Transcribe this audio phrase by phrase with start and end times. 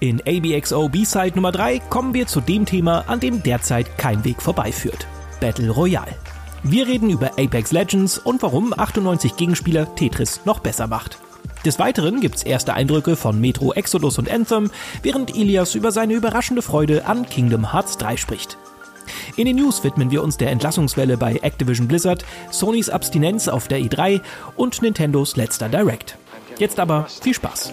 [0.00, 4.42] In ABXO B-Side Nummer 3 kommen wir zu dem Thema, an dem derzeit kein Weg
[4.42, 5.06] vorbeiführt.
[5.40, 6.16] Battle Royale.
[6.64, 11.18] Wir reden über Apex Legends und warum 98 Gegenspieler Tetris noch besser macht.
[11.64, 14.70] Des Weiteren gibt's erste Eindrücke von Metro Exodus und Anthem,
[15.02, 18.58] während Ilias über seine überraschende Freude an Kingdom Hearts 3 spricht.
[19.36, 23.78] In den News widmen wir uns der Entlassungswelle bei Activision Blizzard, Sonys Abstinenz auf der
[23.78, 24.20] E3
[24.56, 26.18] und Nintendos letzter Direct.
[26.58, 27.72] Jetzt aber viel Spaß.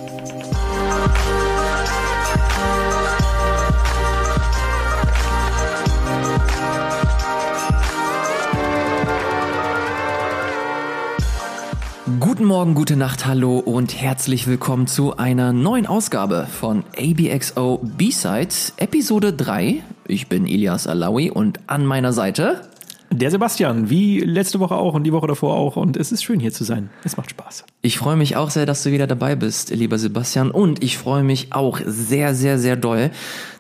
[12.21, 18.53] Guten Morgen, gute Nacht, hallo und herzlich willkommen zu einer neuen Ausgabe von ABXO B-Side,
[18.77, 19.81] Episode 3.
[20.05, 22.61] Ich bin Elias Alawi und an meiner Seite
[23.11, 25.75] der Sebastian, wie letzte Woche auch und die Woche davor auch.
[25.75, 26.89] Und es ist schön hier zu sein.
[27.03, 27.65] Es macht Spaß.
[27.81, 30.49] Ich freue mich auch sehr, dass du wieder dabei bist, lieber Sebastian.
[30.49, 33.11] Und ich freue mich auch sehr, sehr, sehr doll,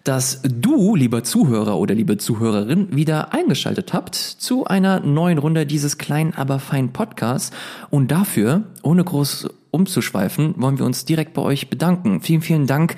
[0.03, 5.97] dass du, lieber Zuhörer oder liebe Zuhörerin, wieder eingeschaltet habt zu einer neuen Runde dieses
[5.97, 7.51] kleinen, aber feinen Podcasts.
[7.89, 12.21] Und dafür, ohne groß umzuschweifen, wollen wir uns direkt bei euch bedanken.
[12.21, 12.95] Vielen, vielen Dank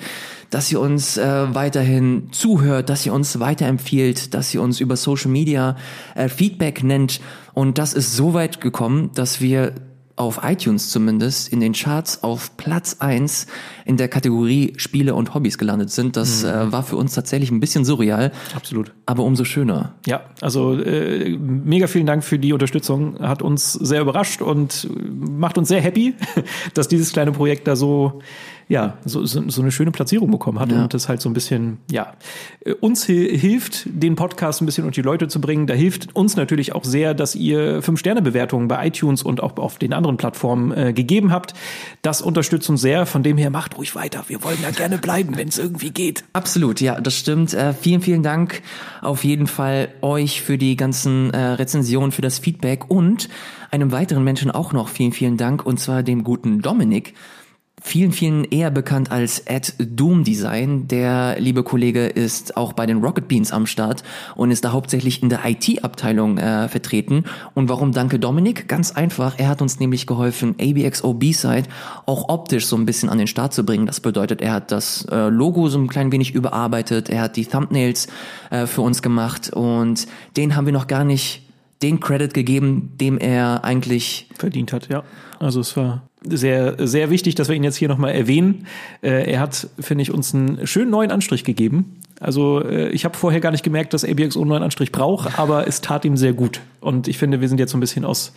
[0.54, 5.32] dass ihr uns äh, weiterhin zuhört, dass ihr uns weiterempfiehlt, dass ihr uns über Social
[5.32, 5.76] Media
[6.14, 7.20] äh, Feedback nennt.
[7.54, 9.72] Und das ist so weit gekommen, dass wir
[10.16, 13.48] auf iTunes zumindest in den Charts auf Platz eins
[13.84, 16.16] in der Kategorie Spiele und Hobbys gelandet sind.
[16.16, 16.50] Das mhm.
[16.50, 18.30] äh, war für uns tatsächlich ein bisschen surreal.
[18.54, 18.94] Absolut.
[19.06, 19.94] Aber umso schöner.
[20.06, 23.18] Ja, also äh, mega vielen Dank für die Unterstützung.
[23.18, 26.14] Hat uns sehr überrascht und macht uns sehr happy,
[26.74, 28.20] dass dieses kleine Projekt da so
[28.68, 30.82] ja, so, so, so eine schöne Platzierung bekommen hat ja.
[30.82, 32.14] und das halt so ein bisschen, ja,
[32.64, 35.66] äh, uns hilft, den Podcast ein bisschen unter die Leute zu bringen.
[35.66, 39.92] Da hilft uns natürlich auch sehr, dass ihr Fünf-Sterne-Bewertungen bei iTunes und auch auf den
[39.92, 41.54] anderen Plattformen äh, gegeben habt.
[42.02, 43.06] Das unterstützt uns sehr.
[43.06, 44.24] Von dem her macht ruhig weiter.
[44.28, 46.24] Wir wollen da gerne bleiben, wenn es irgendwie geht.
[46.32, 47.52] Absolut, ja, das stimmt.
[47.52, 48.62] Äh, vielen, vielen Dank
[49.02, 53.28] auf jeden Fall euch für die ganzen äh, Rezensionen, für das Feedback und
[53.70, 57.14] einem weiteren Menschen auch noch vielen, vielen Dank und zwar dem guten Dominik
[57.84, 60.88] vielen, vielen eher bekannt als Ed Doom Design.
[60.88, 64.02] Der liebe Kollege ist auch bei den Rocket Beans am Start
[64.34, 67.24] und ist da hauptsächlich in der IT-Abteilung äh, vertreten.
[67.52, 68.68] Und warum danke Dominik?
[68.68, 71.64] Ganz einfach, er hat uns nämlich geholfen, ABXO B-Side
[72.06, 73.84] auch optisch so ein bisschen an den Start zu bringen.
[73.84, 77.44] Das bedeutet, er hat das äh, Logo so ein klein wenig überarbeitet, er hat die
[77.44, 78.08] Thumbnails
[78.50, 80.06] äh, für uns gemacht und
[80.38, 81.42] den haben wir noch gar nicht
[81.82, 85.02] den Credit gegeben, dem er eigentlich verdient hat, ja.
[85.38, 88.66] Also es war sehr, sehr wichtig, dass wir ihn jetzt hier nochmal erwähnen.
[89.02, 92.00] Äh, er hat, finde ich, uns einen schönen neuen Anstrich gegeben.
[92.20, 95.66] Also äh, ich habe vorher gar nicht gemerkt, dass ABXO einen neuen Anstrich braucht, aber
[95.68, 96.60] es tat ihm sehr gut.
[96.80, 98.32] Und ich finde, wir sind jetzt so ein bisschen aus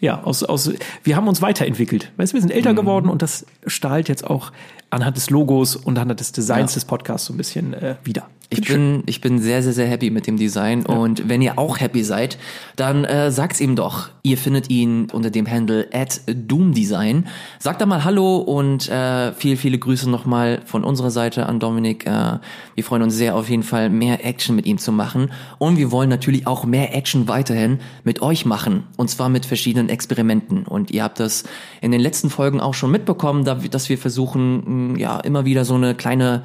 [0.00, 0.70] ja, aus, aus,
[1.02, 2.12] wir haben uns weiterentwickelt.
[2.16, 2.76] Weißt du, wir sind älter mhm.
[2.76, 4.52] geworden und das strahlt jetzt auch
[4.90, 6.76] anhand des Logos und anhand des Designs ja.
[6.76, 8.28] des Podcasts so ein bisschen äh, wieder.
[8.50, 10.84] Ich bin, ich bin sehr, sehr, sehr happy mit dem Design.
[10.88, 10.94] Ja.
[10.94, 12.38] Und wenn ihr auch happy seid,
[12.76, 14.08] dann äh, sagt's ihm doch.
[14.22, 17.26] Ihr findet ihn unter dem Handle at doomdesign.
[17.58, 22.06] Sagt da mal Hallo und äh, viele, viele Grüße nochmal von unserer Seite an Dominik.
[22.06, 22.38] Äh,
[22.74, 25.30] wir freuen uns sehr auf jeden Fall, mehr Action mit ihm zu machen.
[25.58, 28.84] Und wir wollen natürlich auch mehr Action weiterhin mit euch machen.
[28.96, 30.62] Und zwar mit verschiedenen Experimenten.
[30.62, 31.44] Und ihr habt das
[31.82, 35.94] in den letzten Folgen auch schon mitbekommen, dass wir versuchen, ja, immer wieder so eine
[35.94, 36.44] kleine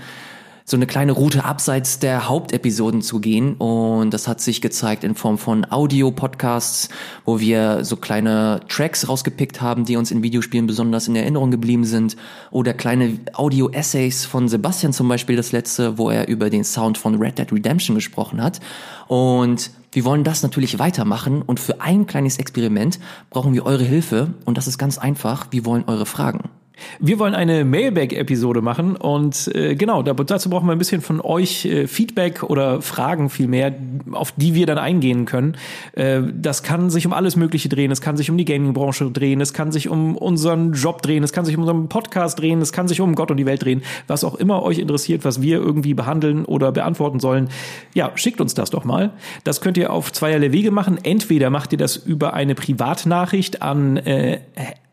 [0.66, 3.56] so eine kleine Route abseits der Hauptepisoden zu gehen.
[3.56, 6.90] Und das hat sich gezeigt in Form von Audio-Podcasts,
[7.26, 11.86] wo wir so kleine Tracks rausgepickt haben, die uns in Videospielen besonders in Erinnerung geblieben
[11.86, 12.16] sind.
[12.52, 17.16] Oder kleine Audio-Essays von Sebastian zum Beispiel, das letzte, wo er über den Sound von
[17.16, 18.60] Red Dead Redemption gesprochen hat.
[19.08, 24.34] Und wir wollen das natürlich weitermachen und für ein kleines Experiment brauchen wir eure Hilfe
[24.44, 25.48] und das ist ganz einfach.
[25.52, 26.50] Wir wollen eure Fragen.
[27.00, 31.66] Wir wollen eine Mailback-Episode machen und äh, genau, dazu brauchen wir ein bisschen von euch
[31.66, 33.74] äh, Feedback oder Fragen vielmehr,
[34.12, 35.56] auf die wir dann eingehen können.
[35.94, 39.42] Äh, das kann sich um alles Mögliche drehen, es kann sich um die Gaming-Branche drehen,
[39.42, 42.72] es kann sich um unseren Job drehen, es kann sich um unseren Podcast drehen, es
[42.72, 45.58] kann sich um Gott und die Welt drehen, was auch immer euch interessiert, was wir
[45.58, 47.50] irgendwie behandeln oder beantworten sollen.
[47.94, 49.12] Ja, schickt uns das doch mal.
[49.44, 50.98] Das könnt ihr auf zweierlei Wege machen.
[51.04, 54.40] Entweder macht ihr das über eine Privatnachricht an, äh,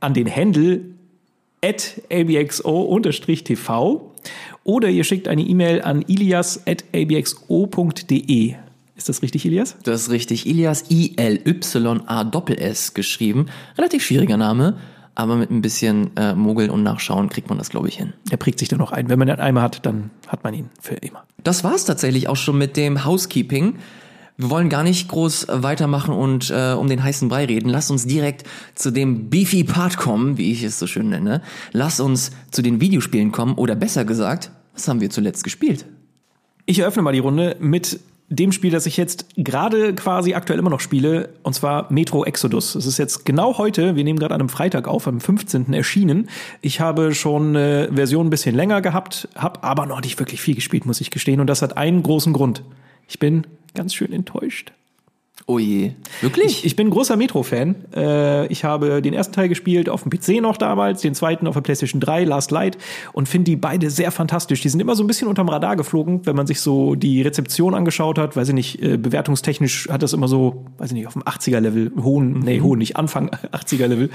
[0.00, 0.80] an den Handle
[1.64, 4.00] at abxo-tv
[4.64, 8.54] oder ihr schickt eine E-Mail an ilias at abxo.de.
[8.96, 9.76] Ist das richtig, Ilias?
[9.82, 10.46] Das ist richtig.
[10.46, 11.32] Ilias I-L-Y-A-S
[12.92, 13.46] geschrieben.
[13.78, 14.76] Relativ schwieriger Name,
[15.14, 18.12] aber mit ein bisschen äh, Mogeln und Nachschauen kriegt man das, glaube ich, hin.
[18.30, 19.08] Er prägt sich dann noch ein.
[19.08, 21.24] Wenn man ihn einmal hat, dann hat man ihn für immer.
[21.42, 23.76] Das war's tatsächlich auch schon mit dem Housekeeping.
[24.40, 27.68] Wir wollen gar nicht groß weitermachen und äh, um den heißen Brei reden.
[27.68, 28.44] Lass uns direkt
[28.74, 31.42] zu dem Beefy Part kommen, wie ich es so schön nenne.
[31.72, 35.84] Lass uns zu den Videospielen kommen oder besser gesagt, Was haben wir zuletzt gespielt?
[36.64, 38.00] Ich eröffne mal die Runde mit
[38.30, 42.76] dem Spiel, das ich jetzt gerade quasi aktuell immer noch spiele, und zwar Metro Exodus.
[42.76, 45.74] Es ist jetzt genau heute, wir nehmen gerade an einem Freitag auf, am 15.
[45.74, 46.30] erschienen.
[46.62, 50.54] Ich habe schon eine Version ein bisschen länger gehabt, habe aber noch nicht wirklich viel
[50.54, 51.40] gespielt, muss ich gestehen.
[51.40, 52.62] Und das hat einen großen Grund.
[53.06, 54.72] Ich bin ganz schön enttäuscht.
[55.46, 55.92] Oh je.
[56.20, 56.58] Wirklich?
[56.58, 57.74] Ich, ich bin großer Metro-Fan.
[57.94, 61.54] Äh, ich habe den ersten Teil gespielt auf dem PC noch damals, den zweiten auf
[61.54, 62.78] der PlayStation 3, Last Light,
[63.12, 64.60] und finde die beide sehr fantastisch.
[64.60, 67.74] Die sind immer so ein bisschen unterm Radar geflogen, wenn man sich so die Rezeption
[67.74, 68.36] angeschaut hat.
[68.36, 71.92] Weiß ich nicht, äh, bewertungstechnisch hat das immer so, weiß ich nicht, auf dem 80er-Level,
[72.00, 72.40] hohen, mhm.
[72.40, 74.10] nee, hohen, nicht Anfang 80er-Level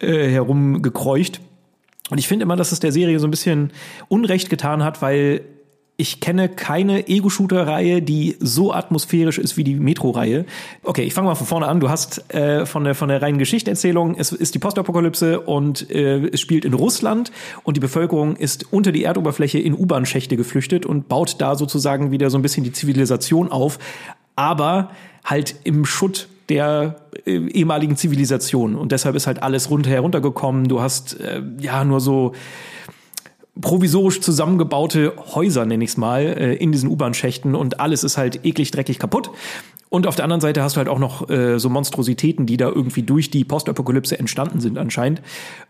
[0.00, 1.40] äh, herumgekreucht.
[2.10, 3.70] Und ich finde immer, dass es der Serie so ein bisschen
[4.08, 5.42] Unrecht getan hat, weil
[6.00, 10.46] ich kenne keine Ego-Shooter-Reihe, die so atmosphärisch ist wie die Metro-Reihe.
[10.82, 11.78] Okay, ich fange mal von vorne an.
[11.78, 16.26] Du hast äh, von der von der reinen Geschichtenerzählung, es ist die Postapokalypse und äh,
[16.28, 17.32] es spielt in Russland
[17.64, 22.30] und die Bevölkerung ist unter die Erdoberfläche in U-Bahn-Schächte geflüchtet und baut da sozusagen wieder
[22.30, 23.78] so ein bisschen die Zivilisation auf,
[24.36, 24.92] aber
[25.22, 26.96] halt im Schutt der
[27.26, 30.66] äh, ehemaligen Zivilisation und deshalb ist halt alles runter heruntergekommen.
[30.66, 32.32] Du hast äh, ja nur so
[33.60, 38.44] provisorisch zusammengebaute Häuser, nenne ich es mal, äh, in diesen U-Bahn-Schächten und alles ist halt
[38.44, 39.30] eklig, dreckig kaputt.
[39.88, 42.68] Und auf der anderen Seite hast du halt auch noch äh, so Monstrositäten, die da
[42.68, 45.20] irgendwie durch die Postapokalypse entstanden sind anscheinend.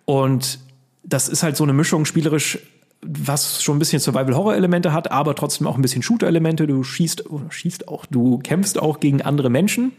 [0.05, 0.61] Und
[1.03, 2.59] das ist halt so eine Mischung spielerisch
[3.03, 6.67] was schon ein bisschen Survival-Horror-Elemente hat, aber trotzdem auch ein bisschen Shooter-Elemente.
[6.67, 9.93] Du schießt, schießt auch, du kämpfst auch gegen andere Menschen,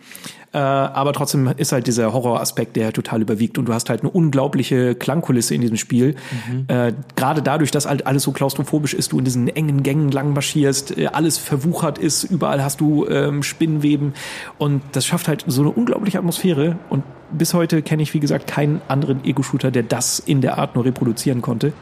[0.54, 4.12] äh, aber trotzdem ist halt dieser Horror-Aspekt, der total überwiegt und du hast halt eine
[4.12, 6.16] unglaubliche Klangkulisse in diesem Spiel.
[6.48, 6.66] Mhm.
[6.68, 10.34] Äh, Gerade dadurch, dass halt alles so klaustrophobisch ist, du in diesen engen Gängen lang
[10.34, 14.14] marschierst, äh, alles verwuchert ist, überall hast du ähm, Spinnenweben
[14.60, 18.46] und das schafft halt so eine unglaubliche Atmosphäre und bis heute kenne ich, wie gesagt,
[18.46, 21.74] keinen anderen Ego-Shooter, der das in der Art nur reproduzieren konnte.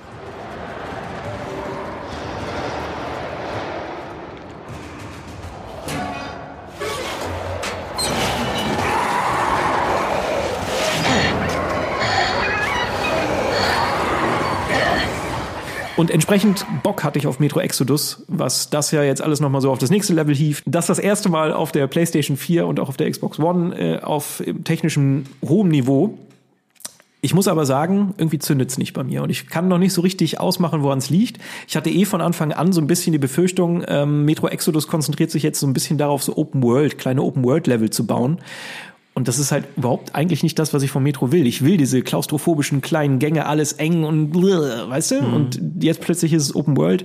[15.99, 19.69] Und entsprechend Bock hatte ich auf Metro Exodus, was das ja jetzt alles nochmal so
[19.69, 20.63] auf das nächste Level hieft.
[20.65, 23.99] Das das erste Mal auf der PlayStation 4 und auch auf der Xbox One äh,
[23.99, 26.17] auf technischem hohem Niveau.
[27.19, 29.99] Ich muss aber sagen, irgendwie zündet's nicht bei mir und ich kann noch nicht so
[29.99, 31.37] richtig ausmachen, woran es liegt.
[31.67, 35.31] Ich hatte eh von Anfang an so ein bisschen die Befürchtung, ähm, Metro Exodus konzentriert
[35.31, 38.39] sich jetzt so ein bisschen darauf, so Open World, kleine Open World Level zu bauen.
[39.19, 41.45] Und das ist halt überhaupt eigentlich nicht das, was ich vom Metro will.
[41.45, 45.21] Ich will diese klaustrophobischen kleinen Gänge, alles eng und weißt du?
[45.21, 45.33] Mhm.
[45.33, 47.03] Und jetzt plötzlich ist es Open World.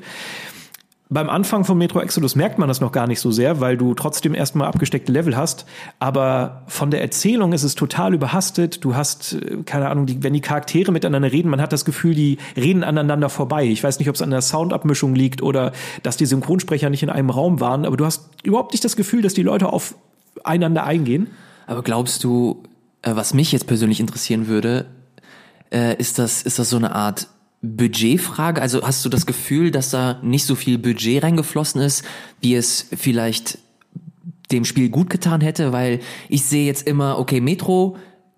[1.09, 3.95] Beim Anfang von Metro Exodus merkt man das noch gar nicht so sehr, weil du
[3.95, 5.67] trotzdem erstmal abgesteckte Level hast.
[5.99, 8.85] Aber von der Erzählung ist es total überhastet.
[8.85, 12.15] Du hast, äh, keine Ahnung, die, wenn die Charaktere miteinander reden, man hat das Gefühl,
[12.15, 13.65] die reden aneinander vorbei.
[13.65, 15.73] Ich weiß nicht, ob es an der Soundabmischung liegt oder
[16.05, 19.21] dass die Synchronsprecher nicht in einem Raum waren, aber du hast überhaupt nicht das Gefühl,
[19.21, 19.97] dass die Leute auf
[20.45, 21.27] einander eingehen.
[21.67, 22.63] Aber glaubst du,
[23.03, 24.87] äh, was mich jetzt persönlich interessieren würde,
[25.73, 27.29] äh, ist das, ist das so eine Art
[27.63, 28.61] Budgetfrage?
[28.61, 32.05] Also hast du das Gefühl, dass da nicht so viel Budget reingeflossen ist,
[32.41, 33.59] wie es vielleicht
[34.53, 35.73] dem Spiel gut getan hätte?
[35.73, 37.97] Weil ich sehe jetzt immer, okay, Metro,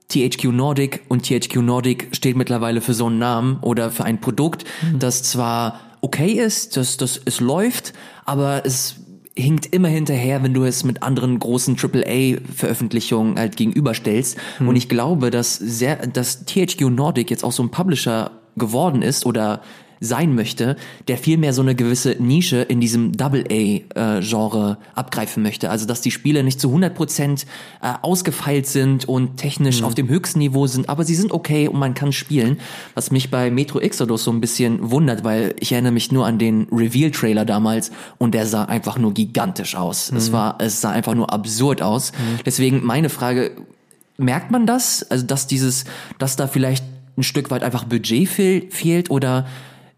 [0.09, 4.65] THQ Nordic und THQ Nordic steht mittlerweile für so einen Namen oder für ein Produkt,
[4.83, 5.01] mhm.
[5.01, 7.93] das zwar okay ist, dass das es läuft,
[8.25, 8.97] aber es
[9.39, 14.39] hinkt immer hinterher, wenn du es mit anderen großen AAA-Veröffentlichungen halt gegenüberstellst.
[14.59, 14.69] Hm.
[14.69, 19.27] Und ich glaube, dass sehr, dass THQ Nordic jetzt auch so ein Publisher geworden ist
[19.27, 19.61] oder
[20.01, 20.77] sein möchte,
[21.09, 25.71] der viel mehr so eine gewisse Nische in diesem Double-A-Genre abgreifen möchte.
[25.71, 27.47] Also, dass die Spiele nicht zu 100 Prozent
[27.83, 29.87] äh, ausgefeilt sind und technisch mhm.
[29.87, 32.59] auf dem höchsten Niveau sind, aber sie sind okay und man kann spielen.
[32.95, 36.39] Was mich bei Metro Exodus so ein bisschen wundert, weil ich erinnere mich nur an
[36.39, 40.11] den Reveal-Trailer damals und der sah einfach nur gigantisch aus.
[40.11, 40.19] Mhm.
[40.19, 42.13] Es war, es sah einfach nur absurd aus.
[42.13, 42.41] Mhm.
[42.45, 43.53] Deswegen meine Frage,
[44.19, 45.03] merkt man das?
[45.11, 45.85] Also, dass dieses,
[46.19, 46.85] dass da vielleicht
[47.17, 49.47] ein Stück weit einfach Budget fehl, fehlt oder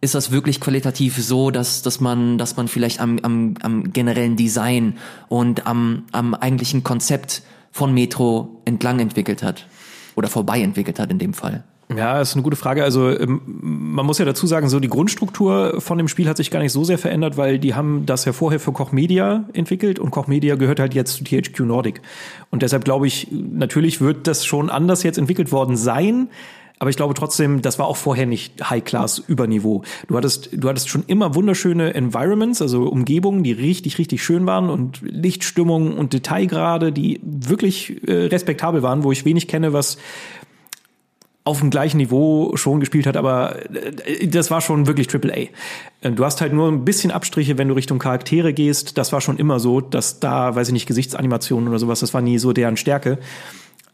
[0.01, 4.37] ist das wirklich qualitativ so, dass, dass man, dass man vielleicht am, am, am generellen
[4.37, 4.97] Design
[5.29, 9.67] und am, am eigentlichen Konzept von Metro entlang entwickelt hat?
[10.15, 11.65] Oder vorbei entwickelt hat in dem Fall?
[11.97, 12.85] Ja, ist eine gute Frage.
[12.85, 16.51] Also ähm, man muss ja dazu sagen, so die Grundstruktur von dem Spiel hat sich
[16.51, 19.99] gar nicht so sehr verändert, weil die haben das ja vorher für Koch Media entwickelt
[19.99, 22.03] und Koch Media gehört halt jetzt zu THQ Nordic.
[22.51, 26.29] Und deshalb glaube ich, natürlich wird das schon anders jetzt entwickelt worden sein.
[26.79, 29.83] Aber ich glaube trotzdem, das war auch vorher nicht High-Class Überniveau.
[30.07, 34.71] Du hattest, du hattest schon immer wunderschöne Environments, also Umgebungen, die richtig, richtig schön waren
[34.71, 39.99] und Lichtstimmung und Detailgrade, die wirklich äh, respektabel waren, wo ich wenig kenne, was
[41.49, 46.07] auf dem gleichen Niveau schon gespielt hat, aber äh, das war schon wirklich Triple A.
[46.07, 48.99] Äh, du hast halt nur ein bisschen Abstriche, wenn du Richtung Charaktere gehst.
[48.99, 52.21] Das war schon immer so, dass da, weiß ich nicht, Gesichtsanimationen oder sowas, das war
[52.21, 53.19] nie so deren Stärke.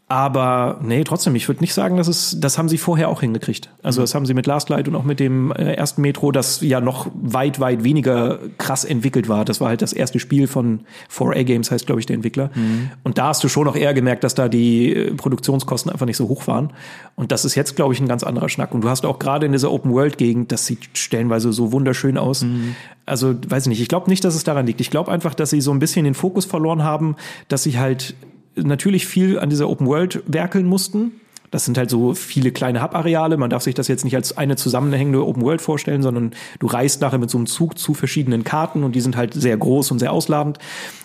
[0.06, 3.70] Aber nee, trotzdem, ich würde nicht sagen, dass es, das haben sie vorher auch hingekriegt.
[3.82, 6.60] Also das haben sie mit Last Light und auch mit dem äh, ersten Metro, das
[6.60, 9.46] ja noch weit, weit weniger krass entwickelt war.
[9.46, 10.80] Das war halt das erste Spiel von
[11.10, 12.50] 4A Games, heißt glaube ich der Entwickler.
[12.54, 12.90] Mhm.
[13.02, 16.18] Und da hast du schon noch eher gemerkt, dass da die äh, Produktionskosten einfach nicht
[16.18, 16.74] so hoch waren.
[17.16, 18.74] Und das ist jetzt, glaube ich, ein ganz anderer Schnack.
[18.74, 22.42] Und du hast auch gerade in dieser Open-World-Gegend, das sieht stellenweise so wunderschön aus.
[22.42, 22.76] Mhm.
[23.06, 23.80] Also, weiß ich nicht.
[23.80, 24.82] Ich glaube nicht, dass es daran liegt.
[24.82, 27.16] Ich glaube einfach, dass sie so ein bisschen den Fokus verloren haben,
[27.48, 28.14] dass sie halt
[28.56, 31.12] natürlich viel an dieser Open World werkeln mussten.
[31.50, 33.36] Das sind halt so viele kleine Hub-Areale.
[33.36, 37.00] Man darf sich das jetzt nicht als eine zusammenhängende Open World vorstellen, sondern du reist
[37.00, 40.00] nachher mit so einem Zug zu verschiedenen Karten und die sind halt sehr groß und
[40.00, 40.58] sehr ausladend.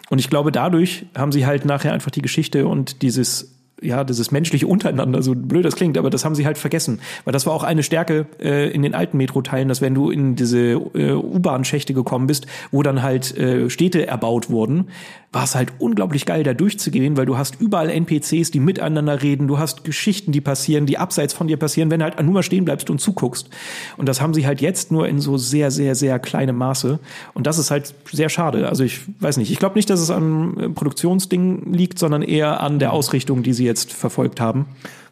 [0.10, 4.32] Und ich glaube, dadurch haben sie halt nachher einfach die Geschichte und dieses ja, dieses
[4.32, 7.00] menschliche untereinander, so blöd das klingt, aber das haben sie halt vergessen.
[7.26, 10.36] Weil das war auch eine Stärke äh, in den alten Metro-Teilen, dass wenn du in
[10.36, 14.88] diese äh, U-Bahn-Schächte gekommen bist, wo dann halt äh, Städte erbaut wurden,
[15.32, 19.48] war es halt unglaublich geil, da durchzugehen, weil du hast überall NPCs, die miteinander reden,
[19.48, 22.44] du hast Geschichten, die passieren, die abseits von dir passieren, wenn du halt nur mal
[22.44, 23.50] stehen bleibst und zuguckst.
[23.98, 26.98] Und das haben sie halt jetzt nur in so sehr, sehr, sehr kleinem Maße.
[27.36, 28.68] Und das ist halt sehr schade.
[28.68, 32.80] Also ich weiß nicht, ich glaube nicht, dass es an Produktionsdingen liegt, sondern eher an
[32.80, 34.66] der Ausrichtung, die sie jetzt verfolgt haben.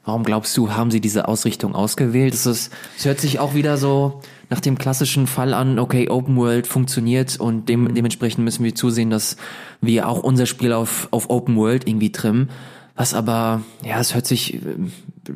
[0.07, 2.33] Warum glaubst du, haben sie diese Ausrichtung ausgewählt?
[2.33, 6.37] Es, ist, es hört sich auch wieder so nach dem klassischen Fall an, okay, Open
[6.37, 9.35] World funktioniert und dem, dementsprechend müssen wir zusehen, dass
[9.81, 12.49] wir auch unser Spiel auf, auf Open World irgendwie trimmen.
[12.95, 14.59] Was aber, ja, es hört sich äh,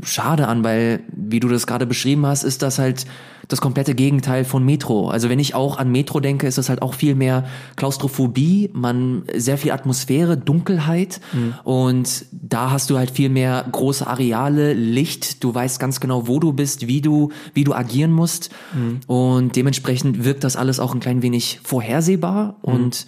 [0.03, 3.05] schade an, weil, wie du das gerade beschrieben hast, ist das halt
[3.51, 5.09] das komplette Gegenteil von Metro.
[5.09, 9.23] Also wenn ich auch an Metro denke, ist das halt auch viel mehr Klaustrophobie, man
[9.35, 11.53] sehr viel Atmosphäre, Dunkelheit mhm.
[11.63, 16.39] und da hast du halt viel mehr große Areale, Licht, du weißt ganz genau, wo
[16.39, 19.01] du bist, wie du wie du agieren musst mhm.
[19.07, 22.73] und dementsprechend wirkt das alles auch ein klein wenig vorhersehbar mhm.
[22.73, 23.05] und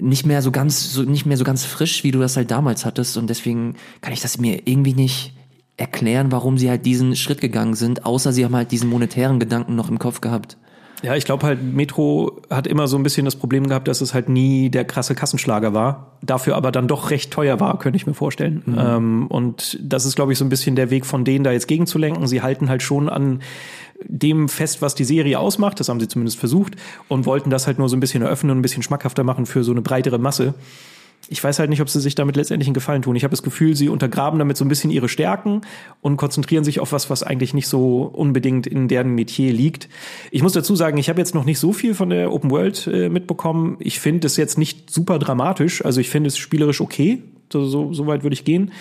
[0.00, 2.84] nicht mehr so ganz so nicht mehr so ganz frisch, wie du das halt damals
[2.84, 5.34] hattest und deswegen kann ich das mir irgendwie nicht
[5.80, 9.74] erklären, warum sie halt diesen Schritt gegangen sind, außer sie haben halt diesen monetären Gedanken
[9.74, 10.56] noch im Kopf gehabt.
[11.02, 14.12] Ja, ich glaube halt, Metro hat immer so ein bisschen das Problem gehabt, dass es
[14.12, 18.06] halt nie der krasse Kassenschlager war, dafür aber dann doch recht teuer war, könnte ich
[18.06, 18.62] mir vorstellen.
[18.66, 18.78] Mhm.
[18.78, 21.68] Ähm, und das ist, glaube ich, so ein bisschen der Weg von denen, da jetzt
[21.68, 22.26] gegenzulenken.
[22.26, 23.40] Sie halten halt schon an
[24.04, 26.76] dem fest, was die Serie ausmacht, das haben sie zumindest versucht,
[27.08, 29.64] und wollten das halt nur so ein bisschen eröffnen und ein bisschen schmackhafter machen für
[29.64, 30.54] so eine breitere Masse
[31.28, 33.14] ich weiß halt nicht, ob sie sich damit letztendlich einen Gefallen tun.
[33.14, 35.60] Ich habe das Gefühl, sie untergraben damit so ein bisschen ihre Stärken
[36.00, 39.88] und konzentrieren sich auf was, was eigentlich nicht so unbedingt in deren Metier liegt.
[40.30, 42.88] Ich muss dazu sagen, ich habe jetzt noch nicht so viel von der Open World
[42.92, 43.76] äh, mitbekommen.
[43.78, 45.84] Ich finde es jetzt nicht super dramatisch.
[45.84, 47.22] Also ich finde es spielerisch okay.
[47.52, 48.72] So, so, so weit würde ich gehen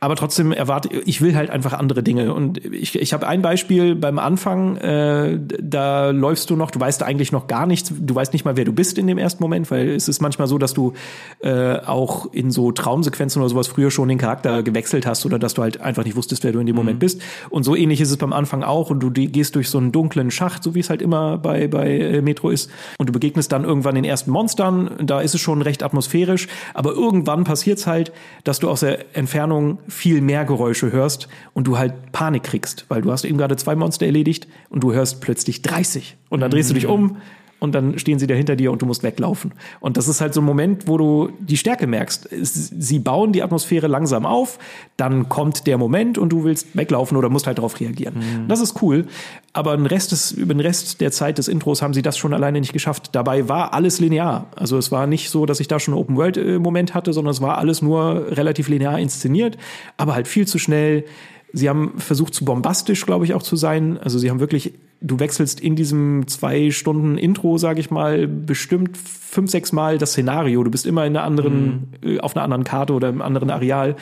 [0.00, 2.32] aber trotzdem erwarte ich will halt einfach andere Dinge.
[2.34, 7.02] Und ich, ich habe ein Beispiel beim Anfang äh, da läufst du noch du weißt
[7.02, 9.70] eigentlich noch gar nichts du weißt nicht mal wer du bist in dem ersten Moment
[9.70, 10.94] weil es ist manchmal so dass du
[11.40, 15.54] äh, auch in so Traumsequenzen oder sowas früher schon den Charakter gewechselt hast oder dass
[15.54, 16.80] du halt einfach nicht wusstest wer du in dem mhm.
[16.80, 17.20] Moment bist.
[17.50, 18.90] Und so ähnlich ist es beim Anfang auch.
[18.90, 21.98] Und du gehst durch so einen dunklen Schacht so wie es halt immer bei bei
[21.98, 22.70] äh, Metro ist.
[22.98, 24.90] Und du begegnest dann irgendwann den ersten Monstern.
[25.02, 26.48] Da ist es schon recht atmosphärisch.
[26.74, 28.12] Aber irgendwann passiert's halt
[28.44, 33.02] dass du aus der Entfernung viel mehr Geräusche hörst und du halt Panik kriegst, weil
[33.02, 36.70] du hast eben gerade zwei Monster erledigt und du hörst plötzlich 30 und dann drehst
[36.70, 36.90] du dich mhm.
[36.90, 37.16] um
[37.60, 39.52] und dann stehen sie da hinter dir und du musst weglaufen.
[39.78, 42.28] Und das ist halt so ein Moment, wo du die Stärke merkst.
[42.32, 44.58] Sie bauen die Atmosphäre langsam auf,
[44.96, 48.14] dann kommt der Moment und du willst weglaufen oder musst halt darauf reagieren.
[48.16, 48.48] Mhm.
[48.48, 49.06] Das ist cool.
[49.52, 52.32] Aber den Rest des, über den Rest der Zeit des Intros haben sie das schon
[52.34, 53.10] alleine nicht geschafft.
[53.12, 54.46] Dabei war alles linear.
[54.56, 57.58] Also es war nicht so, dass ich da schon einen Open-World-Moment hatte, sondern es war
[57.58, 59.58] alles nur relativ linear inszeniert,
[59.96, 61.04] aber halt viel zu schnell
[61.52, 63.98] Sie haben versucht, zu bombastisch, glaube ich, auch zu sein.
[63.98, 68.96] Also sie haben wirklich, du wechselst in diesem zwei Stunden Intro, sage ich mal, bestimmt
[68.96, 70.62] fünf, sechs Mal das Szenario.
[70.62, 72.20] Du bist immer in einer anderen, mhm.
[72.20, 73.96] auf einer anderen Karte oder im anderen Areal.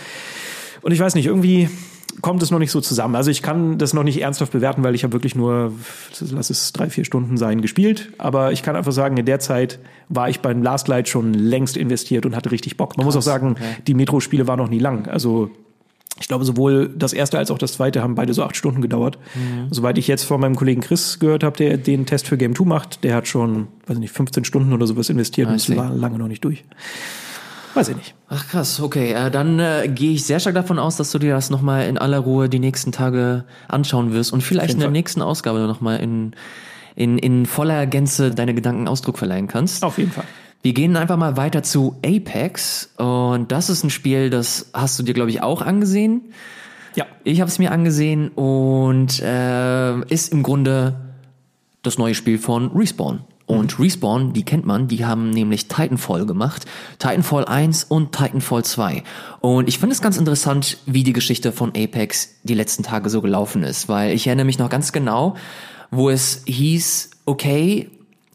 [0.83, 1.69] Und ich weiß nicht, irgendwie
[2.21, 3.14] kommt es noch nicht so zusammen.
[3.14, 5.73] Also ich kann das noch nicht ernsthaft bewerten, weil ich habe wirklich nur,
[6.21, 8.12] lass es drei, vier Stunden sein, gespielt.
[8.19, 9.78] Aber ich kann einfach sagen, in der Zeit
[10.09, 12.97] war ich beim Last Light schon längst investiert und hatte richtig Bock.
[12.97, 13.76] Man Krass, muss auch sagen, okay.
[13.87, 15.07] die Metro-Spiele waren noch nie lang.
[15.07, 15.50] Also
[16.20, 19.18] ich glaube, sowohl das erste als auch das zweite haben beide so acht Stunden gedauert.
[19.34, 19.68] Mhm.
[19.70, 22.64] Soweit ich jetzt von meinem Kollegen Chris gehört habe, der den Test für Game 2
[22.64, 25.68] macht, der hat schon, weiß ich nicht, 15 Stunden oder sowas investiert ah, und ist
[25.68, 26.64] lange noch nicht durch.
[27.75, 28.14] Weiß ich nicht.
[28.28, 29.12] Ach krass, okay.
[29.12, 31.98] Äh, dann äh, gehe ich sehr stark davon aus, dass du dir das nochmal in
[31.98, 34.92] aller Ruhe die nächsten Tage anschauen wirst und vielleicht in der Fall.
[34.92, 36.32] nächsten Ausgabe nochmal in,
[36.96, 39.84] in, in voller Gänze deine Gedanken Ausdruck verleihen kannst.
[39.84, 40.25] Auf jeden Fall.
[40.62, 45.04] Wir gehen einfach mal weiter zu Apex und das ist ein Spiel, das hast du
[45.04, 46.32] dir, glaube ich, auch angesehen.
[46.96, 47.06] Ja.
[47.22, 50.96] Ich habe es mir angesehen und äh, ist im Grunde
[51.82, 53.20] das neue Spiel von Respawn.
[53.46, 56.66] Und Respawn, die kennt man, die haben nämlich Titanfall gemacht.
[56.98, 59.04] Titanfall 1 und Titanfall 2.
[59.40, 63.22] Und ich finde es ganz interessant, wie die Geschichte von Apex die letzten Tage so
[63.22, 63.88] gelaufen ist.
[63.88, 65.36] Weil ich erinnere mich noch ganz genau,
[65.90, 67.88] wo es hieß, okay,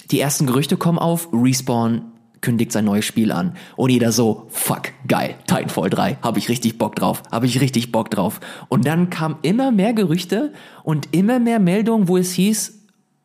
[0.10, 2.13] die ersten Gerüchte kommen auf, Respawn
[2.44, 3.56] kündigt sein neues Spiel an.
[3.76, 7.92] Und jeder so, fuck, geil, Titanfall 3, habe ich richtig Bock drauf, habe ich richtig
[7.92, 8.40] Bock drauf.
[8.70, 12.82] Und dann kamen immer mehr Gerüchte und immer mehr Meldungen, wo es hieß,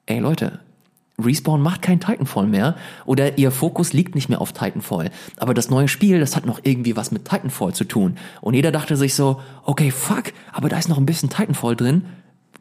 [0.06, 0.60] ey Leute,
[1.20, 5.10] Respawn macht kein Titanfall mehr oder ihr Fokus liegt nicht mehr auf Titanfall.
[5.36, 8.16] Aber das neue Spiel, das hat noch irgendwie was mit Titanfall zu tun.
[8.40, 12.04] Und jeder dachte sich so, okay, fuck, aber da ist noch ein bisschen Titanfall drin.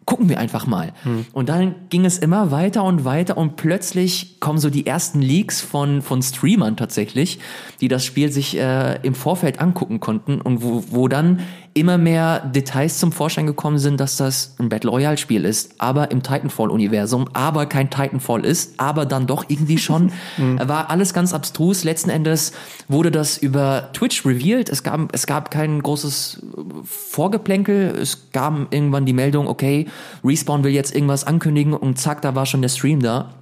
[0.07, 0.93] Gucken wir einfach mal.
[1.33, 5.59] Und dann ging es immer weiter und weiter und plötzlich kommen so die ersten Leaks
[5.59, 7.39] von, von Streamern tatsächlich,
[7.81, 11.41] die das Spiel sich äh, im Vorfeld angucken konnten und wo, wo dann
[11.77, 16.11] immer mehr Details zum Vorschein gekommen sind, dass das ein Battle Royale Spiel ist, aber
[16.11, 20.11] im Titanfall-Universum, aber kein Titanfall ist, aber dann doch irgendwie schon.
[20.37, 21.83] War alles ganz abstrus.
[21.83, 22.53] Letzten Endes
[22.87, 24.69] wurde das über Twitch revealed.
[24.69, 26.41] Es gab, es gab kein großes
[26.83, 27.95] Vorgeplänkel.
[28.01, 29.87] Es gab irgendwann die Meldung, okay,
[30.23, 33.33] Respawn will jetzt irgendwas ankündigen und zack, da war schon der Stream da.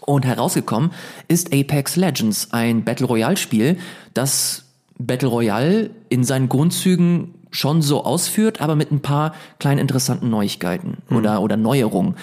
[0.00, 0.90] Und herausgekommen
[1.28, 3.78] ist Apex Legends, ein Battle Royale Spiel,
[4.14, 4.64] das
[4.98, 10.98] Battle Royale in seinen Grundzügen schon so ausführt, aber mit ein paar kleinen interessanten Neuigkeiten
[11.10, 12.16] oder, oder Neuerungen.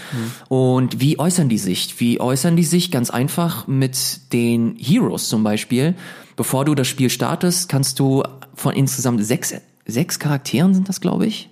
[0.50, 2.00] Und wie äußern die sich?
[2.00, 2.92] Wie äußern die sich?
[2.92, 5.96] Ganz einfach mit den Heroes zum Beispiel.
[6.36, 8.24] Bevor du das Spiel startest, kannst du
[8.56, 9.54] von insgesamt sechs,
[9.86, 11.50] sechs Charakteren sind das, glaube ich.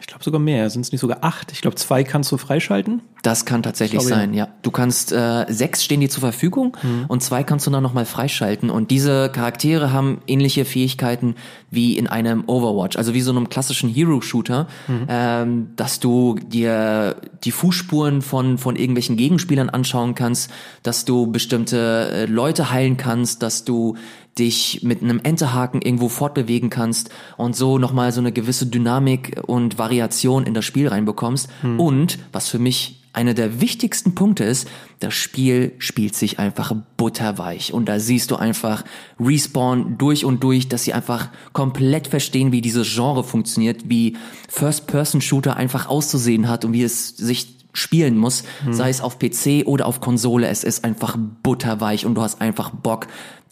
[0.00, 0.68] Ich glaube sogar mehr.
[0.70, 1.52] Sind es nicht sogar acht?
[1.52, 3.02] Ich glaube, zwei kannst du freischalten.
[3.22, 4.48] Das kann tatsächlich Ich glaube, sein, ja.
[4.62, 6.76] Du kannst äh, sechs stehen dir zur Verfügung
[7.08, 8.70] und zwei kannst du dann nochmal freischalten.
[8.70, 11.34] Und diese Charaktere haben ähnliche Fähigkeiten
[11.70, 14.68] wie in einem Overwatch, also wie so einem klassischen Hero-Shooter,
[15.08, 20.50] ähm, dass du dir die Fußspuren von von irgendwelchen Gegenspielern anschauen kannst,
[20.82, 23.96] dass du bestimmte äh, Leute heilen kannst, dass du
[24.38, 29.78] dich mit einem Enterhaken irgendwo fortbewegen kannst und so nochmal so eine gewisse Dynamik und
[29.78, 31.48] Variation in das Spiel reinbekommst.
[31.78, 34.68] Und was für mich einer der wichtigsten Punkte ist,
[35.00, 37.72] das Spiel spielt sich einfach butterweich.
[37.72, 38.84] Und da siehst du einfach
[39.18, 44.18] Respawn durch und durch, dass sie einfach komplett verstehen, wie dieses Genre funktioniert, wie
[44.50, 49.86] First-Person-Shooter einfach auszusehen hat und wie es sich spielen muss, sei es auf PC oder
[49.86, 50.48] auf Konsole.
[50.48, 53.06] Es ist einfach butterweich und du hast einfach Bock,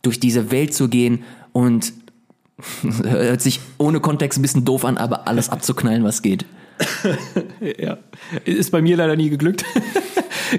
[0.06, 1.92] durch diese Welt zu gehen und
[3.02, 6.44] hört sich ohne Kontext ein bisschen doof an, aber alles abzuknallen, was geht.
[7.78, 7.98] Ja.
[8.44, 9.64] Ist bei mir leider nie geglückt.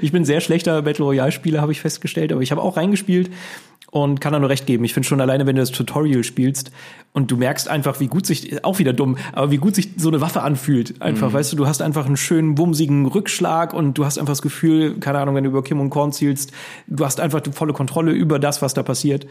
[0.01, 3.29] ich bin sehr schlechter Battle Royale-Spieler, habe ich festgestellt, aber ich habe auch reingespielt
[3.91, 4.83] und kann da nur recht geben.
[4.83, 6.71] Ich finde schon alleine, wenn du das Tutorial spielst
[7.13, 10.09] und du merkst einfach, wie gut sich, auch wieder dumm, aber wie gut sich so
[10.09, 11.01] eine Waffe anfühlt.
[11.01, 14.41] Einfach, weißt du, du hast einfach einen schönen, wumsigen Rückschlag und du hast einfach das
[14.41, 16.51] Gefühl, keine Ahnung, wenn du über Kim und Korn zielst,
[16.87, 19.27] du hast einfach die volle Kontrolle über das, was da passiert.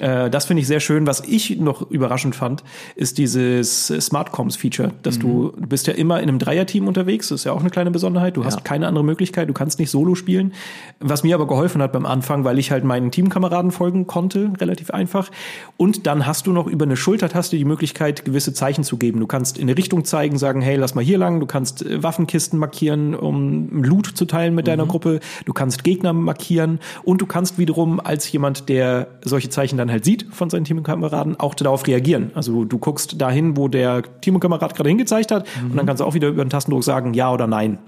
[0.00, 1.06] Äh, Das finde ich sehr schön.
[1.06, 2.64] Was ich noch überraschend fand,
[2.96, 6.88] ist dieses äh, Smart Comms Feature, dass du, du bist ja immer in einem Dreierteam
[6.88, 7.28] unterwegs.
[7.28, 8.36] Das ist ja auch eine kleine Besonderheit.
[8.36, 8.60] Du hast Ja.
[8.62, 9.48] keine andere Möglichkeit.
[9.48, 10.52] Du kannst nicht Solo spielen.
[10.98, 14.90] Was mir aber geholfen hat beim Anfang, weil ich halt meinen Teamkameraden folgen konnte, relativ
[14.90, 15.30] einfach.
[15.76, 19.20] Und dann hast du noch über eine Schultertaste die Möglichkeit, gewisse Zeichen zu geben.
[19.20, 21.40] Du kannst in eine Richtung zeigen, sagen, hey, lass mal hier lang.
[21.40, 25.20] Du kannst äh, Waffenkisten markieren, um Loot zu teilen mit deiner Gruppe.
[25.44, 26.78] Du kannst Gegner markieren.
[27.02, 31.38] Und du kannst wiederum als jemand, der solche Zeichen dann halt sieht von seinen Teamkameraden,
[31.38, 32.30] auch darauf reagieren.
[32.34, 36.14] Also du guckst dahin, wo der Teamkamerad gerade hingezeigt hat und dann kannst du auch
[36.14, 37.78] wieder über den Tastendruck sagen, ja oder nein.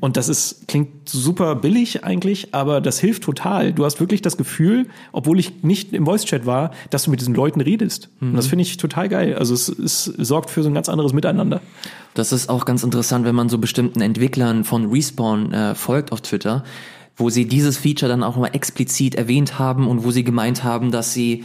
[0.00, 3.72] Und das ist, klingt super billig eigentlich, aber das hilft total.
[3.72, 7.34] Du hast wirklich das Gefühl, obwohl ich nicht im Voice-Chat war, dass du mit diesen
[7.34, 8.10] Leuten redest.
[8.20, 9.36] Und das finde ich total geil.
[9.36, 11.60] Also es, es sorgt für so ein ganz anderes Miteinander.
[12.14, 16.20] Das ist auch ganz interessant, wenn man so bestimmten Entwicklern von Respawn äh, folgt auf
[16.20, 16.64] Twitter,
[17.18, 20.90] wo sie dieses Feature dann auch mal explizit erwähnt haben und wo sie gemeint haben,
[20.90, 21.44] dass sie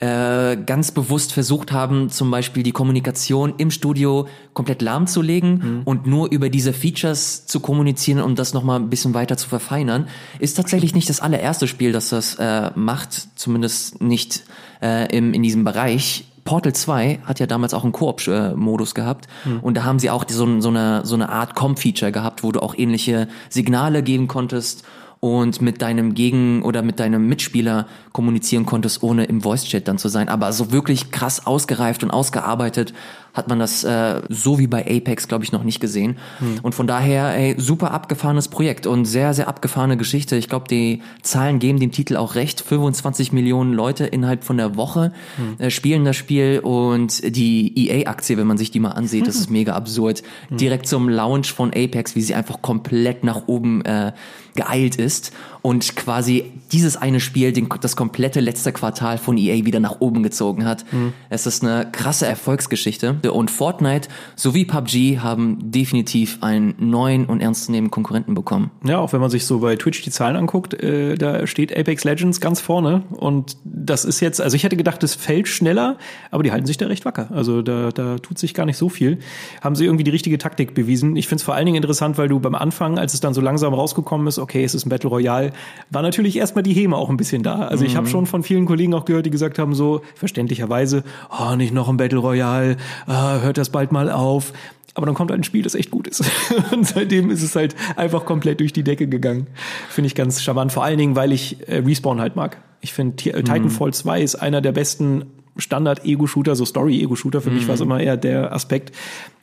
[0.00, 6.30] äh, ganz bewusst versucht haben, zum Beispiel die Kommunikation im Studio komplett lahmzulegen und nur
[6.30, 10.06] über diese Features zu kommunizieren und das nochmal ein bisschen weiter zu verfeinern,
[10.38, 14.44] ist tatsächlich nicht das allererste Spiel, das das äh, macht, zumindest nicht
[14.80, 16.26] äh, im, in diesem Bereich.
[16.44, 19.26] Portal 2 hat ja damals auch einen Koop-Modus gehabt
[19.60, 22.62] und da haben sie auch so, so, eine, so eine Art Com-Feature gehabt, wo du
[22.62, 24.84] auch ähnliche Signale geben konntest
[25.20, 30.08] und mit deinem Gegen- oder mit deinem Mitspieler kommunizieren konntest, ohne im Voice-Chat dann zu
[30.08, 30.28] sein.
[30.28, 32.94] Aber so wirklich krass ausgereift und ausgearbeitet
[33.38, 36.18] hat man das äh, so wie bei Apex, glaube ich, noch nicht gesehen.
[36.38, 36.58] Hm.
[36.62, 40.36] Und von daher, ey, super abgefahrenes Projekt und sehr, sehr abgefahrene Geschichte.
[40.36, 42.60] Ich glaube, die Zahlen geben dem Titel auch recht.
[42.60, 45.56] 25 Millionen Leute innerhalb von der Woche hm.
[45.58, 49.50] äh, spielen das Spiel und die EA-Aktie, wenn man sich die mal ansieht, das ist
[49.58, 50.22] mega absurd.
[50.48, 50.58] Hm.
[50.58, 54.12] Direkt zum Launch von Apex, wie sie einfach komplett nach oben äh,
[54.54, 59.80] geeilt ist und quasi dieses eine Spiel den, das komplette letzte Quartal von EA wieder
[59.80, 60.84] nach oben gezogen hat.
[60.92, 61.12] Mhm.
[61.30, 67.90] Es ist eine krasse Erfolgsgeschichte und Fortnite sowie PUBG haben definitiv einen neuen und ernstzunehmenden
[67.90, 68.70] Konkurrenten bekommen.
[68.84, 72.04] Ja, auch wenn man sich so bei Twitch die Zahlen anguckt, äh, da steht Apex
[72.04, 75.96] Legends ganz vorne und das ist jetzt, also ich hätte gedacht, es fällt schneller,
[76.30, 77.28] aber die halten sich da recht wacker.
[77.32, 79.18] Also da, da tut sich gar nicht so viel.
[79.62, 81.16] Haben sie irgendwie die richtige Taktik bewiesen.
[81.16, 83.40] Ich finde es vor allen Dingen interessant, weil du beim Anfang, als es dann so
[83.40, 85.47] langsam rausgekommen ist, okay, es ist ein Battle Royale,
[85.90, 87.60] war natürlich erstmal die Häme auch ein bisschen da.
[87.60, 87.90] Also mhm.
[87.90, 91.72] ich habe schon von vielen Kollegen auch gehört, die gesagt haben, so verständlicherweise, oh, nicht
[91.72, 94.52] noch ein Battle Royale, oh, hört das bald mal auf.
[94.94, 96.24] Aber dann kommt halt ein Spiel, das echt gut ist.
[96.72, 99.46] Und seitdem ist es halt einfach komplett durch die Decke gegangen.
[99.88, 100.72] Finde ich ganz charmant.
[100.72, 102.56] Vor allen Dingen, weil ich äh, Respawn halt mag.
[102.80, 105.26] Ich finde, äh, Titanfall 2 ist einer der besten
[105.58, 107.40] Standard-Ego-Shooter, so Story-Ego-Shooter.
[107.40, 107.56] Für mhm.
[107.56, 108.94] mich war es immer eher der Aspekt,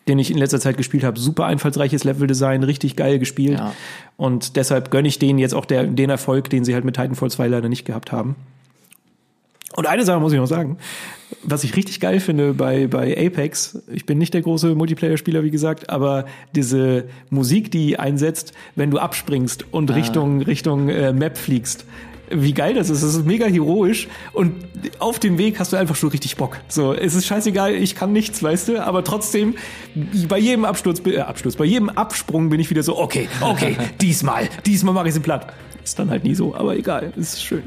[0.08, 1.20] den ich in letzter Zeit gespielt habe.
[1.20, 3.60] Super einfallsreiches Leveldesign, richtig geil gespielt.
[3.60, 3.74] Ja.
[4.18, 7.32] Und deshalb gönne ich denen jetzt auch der, den Erfolg, den sie halt mit Titanfall
[7.32, 8.36] 2 leider nicht gehabt haben.
[9.76, 10.78] Und eine Sache muss ich noch sagen,
[11.44, 15.52] was ich richtig geil finde bei, bei Apex, ich bin nicht der große Multiplayer-Spieler, wie
[15.52, 16.26] gesagt, aber
[16.56, 19.96] diese Musik, die einsetzt, wenn du abspringst und ah.
[19.96, 21.86] Richtung, Richtung äh, Map fliegst,
[22.30, 23.04] wie geil das ist.
[23.04, 24.54] Das ist mega heroisch und
[25.00, 26.58] auf dem Weg hast du einfach schon richtig Bock.
[26.68, 29.56] So, es ist scheißegal, ich kann nichts, weißt du, aber trotzdem
[30.28, 34.50] bei jedem Absturz, äh, Absturz, bei jedem Absprung bin ich wieder so, okay, okay, diesmal,
[34.66, 35.54] diesmal mache ich sie platt.
[35.84, 37.64] Ist dann halt nie so, aber egal, ist schön.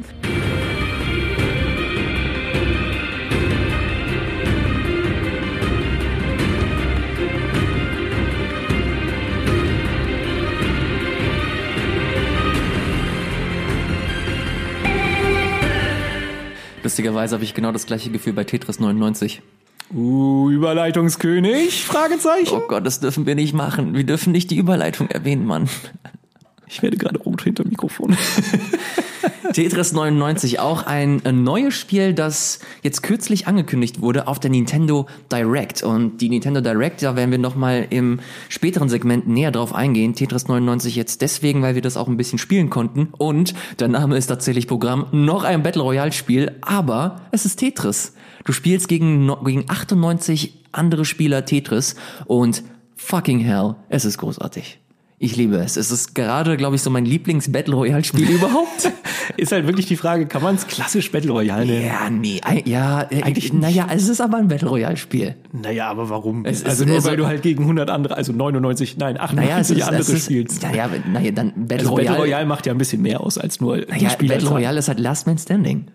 [16.99, 19.41] Lustigerweise habe ich genau das gleiche Gefühl bei Tetris 99.
[19.95, 21.85] Uh, Überleitungskönig?
[21.85, 22.53] Fragezeichen.
[22.53, 23.95] Oh Gott, das dürfen wir nicht machen.
[23.95, 25.69] Wir dürfen nicht die Überleitung erwähnen, Mann.
[26.69, 28.17] Ich werde gerade rot hinter Mikrofon.
[29.53, 35.83] Tetris 99, auch ein neues Spiel, das jetzt kürzlich angekündigt wurde auf der Nintendo Direct.
[35.83, 40.15] Und die Nintendo Direct, da werden wir nochmal im späteren Segment näher drauf eingehen.
[40.15, 43.09] Tetris 99 jetzt deswegen, weil wir das auch ein bisschen spielen konnten.
[43.17, 48.15] Und der Name ist tatsächlich Programm, noch ein Battle Royale Spiel, aber es ist Tetris.
[48.45, 52.63] Du spielst gegen, gegen 98 andere Spieler Tetris und
[52.97, 54.79] fucking hell, es ist großartig.
[55.21, 55.77] Ich liebe es.
[55.77, 58.93] Es ist gerade, glaube ich, so mein Lieblings-Battle Royale-Spiel überhaupt.
[59.37, 61.87] ist halt wirklich die Frage, kann man es klassisch Battle Royale nennen?
[61.87, 62.41] Ja, nee.
[62.65, 63.53] Ja, äh, eigentlich.
[63.53, 65.35] Naja, es ist aber ein Battle Royale-Spiel.
[65.53, 66.45] Naja, aber warum?
[66.45, 69.89] Es also ist, nur, weil du halt gegen 100 andere, also 99, nein, 98 naja,
[69.89, 70.63] andere ist, spielst.
[70.63, 72.09] Naja, naja, dann Battle also Royale.
[72.09, 75.01] Battle Royale macht ja ein bisschen mehr aus als nur naja, Battle Royale ist halt
[75.01, 75.87] Last Man Standing.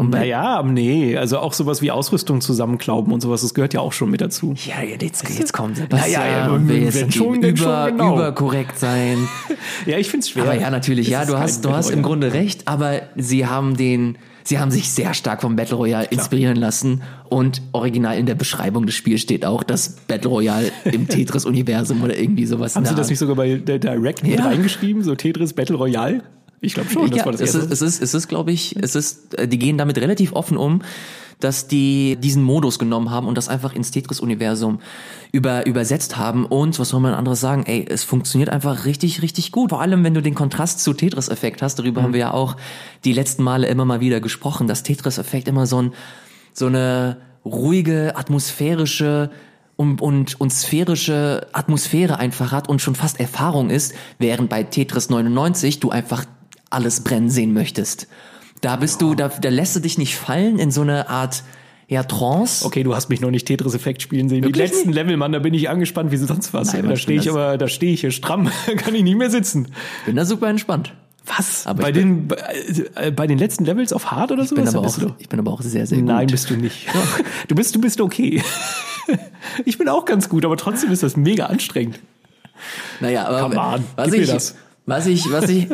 [0.00, 4.10] Naja, nee, also auch sowas wie Ausrüstung zusammenklauben und sowas, das gehört ja auch schon
[4.10, 4.54] mit dazu.
[4.64, 6.22] Ja, jetzt, jetzt kommt Sebastian.
[6.22, 8.14] Naja, ja, wenn, wenn schon, über, schon genau.
[8.14, 9.28] überkorrekt sein.
[9.86, 10.44] ja, ich find's schwer.
[10.44, 14.16] Aber ja, natürlich, ja, du hast, du hast im Grunde recht, aber sie haben den,
[14.44, 16.18] sie haben sich sehr stark vom Battle Royale Klar.
[16.20, 21.06] inspirieren lassen und original in der Beschreibung des Spiels steht auch das Battle Royale im
[21.08, 22.76] Tetris-Universum oder irgendwie sowas.
[22.76, 24.42] Haben sie das nicht sogar bei der Direct ja.
[24.42, 26.22] reingeschrieben, so Tetris Battle Royale?
[26.62, 27.10] Ich glaube schon.
[27.10, 29.48] Das ja, war das es, ist, es ist, es ist, glaube ich, es ist, äh,
[29.48, 30.82] die gehen damit relativ offen um,
[31.40, 34.78] dass die diesen Modus genommen haben und das einfach ins Tetris-Universum
[35.32, 36.46] über, übersetzt haben.
[36.46, 37.64] Und was soll man anderes sagen?
[37.66, 39.70] Ey, es funktioniert einfach richtig, richtig gut.
[39.70, 41.80] Vor allem, wenn du den Kontrast zu Tetris-Effekt hast.
[41.80, 42.04] Darüber mhm.
[42.04, 42.56] haben wir ja auch
[43.04, 45.92] die letzten Male immer mal wieder gesprochen, dass Tetris-Effekt immer so ein,
[46.52, 49.30] so eine ruhige, atmosphärische,
[49.74, 55.10] und, und, und sphärische Atmosphäre einfach hat und schon fast Erfahrung ist, während bei Tetris
[55.10, 56.24] 99 du einfach
[56.72, 58.08] alles brennen sehen möchtest.
[58.60, 59.08] Da bist ja.
[59.08, 61.42] du, da, da lässt du dich nicht fallen in so eine Art
[61.88, 62.64] ja, Trance.
[62.64, 64.44] Okay, du hast mich noch nicht Tetris-Effekt spielen sehen.
[64.44, 64.70] Wirklich?
[64.70, 66.72] Die letzten Level, Mann, da bin ich angespannt wie sonst was.
[66.72, 69.68] Nein, da stehe ich aber, da stehe ich hier stramm, kann ich nie mehr sitzen.
[70.06, 70.94] Bin da super entspannt.
[71.26, 71.66] Was?
[71.66, 72.36] Aber bei den bei,
[72.94, 74.54] äh, bei den letzten Levels auf Hard oder so?
[74.56, 76.08] Bin aber auch, ich bin aber auch sehr sehr gut.
[76.08, 76.86] Nein, bist du nicht.
[77.48, 78.42] du bist du bist okay.
[79.64, 82.00] ich bin auch ganz gut, aber trotzdem ist das mega anstrengend.
[83.00, 84.54] Naja, aber Come on, was ich,
[84.86, 85.68] was ich was ich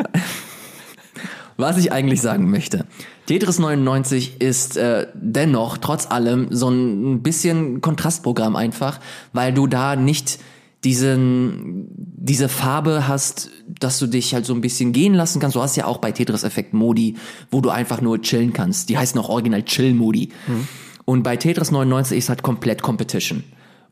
[1.59, 2.87] was ich eigentlich sagen möchte.
[3.27, 9.01] Tetris 99 ist äh, dennoch trotz allem so ein bisschen Kontrastprogramm einfach,
[9.33, 10.39] weil du da nicht
[10.85, 15.57] diesen, diese Farbe hast, dass du dich halt so ein bisschen gehen lassen kannst.
[15.57, 17.17] Du hast ja auch bei Tetris Effekt Modi,
[17.51, 18.89] wo du einfach nur chillen kannst.
[18.89, 20.31] Die heißen auch original Chill Modi.
[20.47, 20.69] Mhm.
[21.05, 23.43] Und bei Tetris 99 ist halt komplett Competition.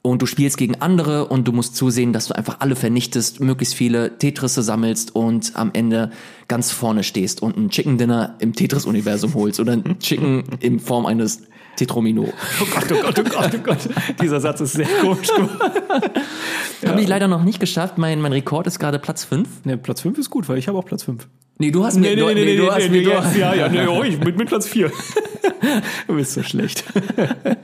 [0.07, 3.75] Und du spielst gegen andere und du musst zusehen, dass du einfach alle vernichtest, möglichst
[3.75, 6.13] viele Tetrisse sammelst und am Ende
[6.47, 11.07] ganz vorne stehst und ein Chicken Dinner im Tetris-Universum holst oder ein Chicken in Form
[11.07, 11.43] eines
[11.75, 12.23] Tetromino.
[12.61, 13.79] Oh Gott, oh Gott, oh Gott, oh Gott.
[14.23, 15.29] Dieser Satz ist sehr komisch.
[16.83, 16.89] ja.
[16.91, 17.99] Habe ich leider noch nicht geschafft.
[17.99, 19.65] Mein, mein Rekord ist gerade Platz 5.
[19.65, 21.27] Ne, Platz 5 ist gut, weil ich habe auch Platz 5.
[21.59, 23.55] Nee, du hast mir, nee, nee, du, nee, nee, du hast mir, du hast, ja,
[23.55, 24.93] ja, nee, oh, ich mit, mit Platz 4.
[26.07, 26.85] du bist so schlecht.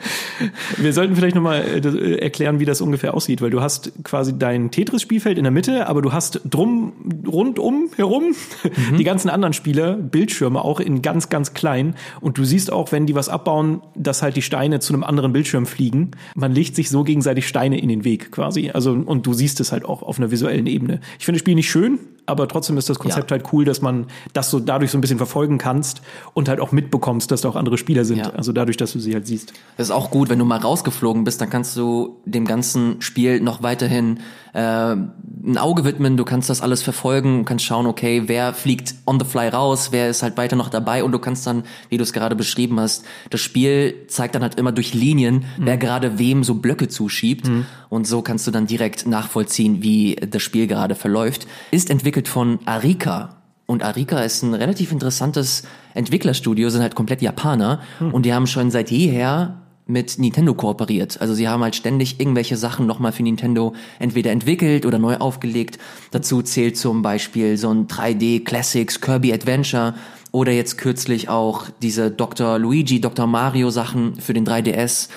[0.79, 4.71] Wir sollten vielleicht nochmal äh, erklären, wie das ungefähr aussieht, weil du hast quasi dein
[4.71, 6.93] Tetris-Spielfeld in der Mitte, aber du hast drum,
[7.27, 8.97] rundum herum mhm.
[8.97, 11.95] die ganzen anderen Spieler, Bildschirme auch in ganz, ganz klein.
[12.23, 15.35] Und du siehst auch, wenn die was abbauen, dass halt die Steine zu einem anderen
[15.35, 16.13] Bildschirm fliegen.
[16.35, 18.71] Man legt sich so gegenseitig Steine in den Weg quasi.
[18.71, 21.01] Also, und du siehst es halt auch auf einer visuellen Ebene.
[21.19, 23.37] Ich finde das Spiel nicht schön, aber trotzdem ist das Konzept ja.
[23.37, 26.03] halt cool, dass man das so dadurch so ein bisschen verfolgen kannst
[26.35, 28.19] und halt auch mitbekommst, dass da auch andere Spieler sind.
[28.19, 28.31] Ja.
[28.31, 29.53] Also dadurch, dass du sie halt siehst.
[29.77, 33.41] Das ist auch gut, wenn du mal rausgeflogen bist, dann kannst du dem ganzen Spiel
[33.41, 34.21] noch weiterhin
[34.53, 39.19] äh, ein Auge widmen, du kannst das alles verfolgen, kannst schauen, okay, wer fliegt on
[39.19, 42.03] the fly raus, wer ist halt weiter noch dabei und du kannst dann, wie du
[42.03, 45.67] es gerade beschrieben hast, das Spiel zeigt dann halt immer durch Linien, mhm.
[45.67, 47.67] wer gerade wem so Blöcke zuschiebt mhm.
[47.89, 51.47] und so kannst du dann direkt nachvollziehen, wie das Spiel gerade verläuft.
[51.71, 53.37] Ist entwickelt von Arika.
[53.67, 55.63] Und Arika ist ein relativ interessantes
[55.95, 58.13] Entwicklerstudio, sind halt komplett Japaner mhm.
[58.13, 59.62] und die haben schon seit jeher
[59.93, 61.21] mit Nintendo kooperiert.
[61.21, 65.79] Also sie haben halt ständig irgendwelche Sachen nochmal für Nintendo entweder entwickelt oder neu aufgelegt.
[66.11, 69.95] Dazu zählt zum Beispiel so ein 3D Classics Kirby Adventure
[70.33, 72.59] oder jetzt kürzlich auch diese Dr.
[72.59, 73.27] Luigi, Dr.
[73.27, 75.11] Mario Sachen für den 3DS.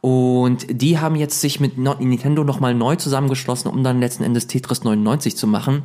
[0.00, 4.84] Und die haben jetzt sich mit Nintendo nochmal neu zusammengeschlossen, um dann letzten Endes Tetris
[4.84, 5.82] 99 zu machen.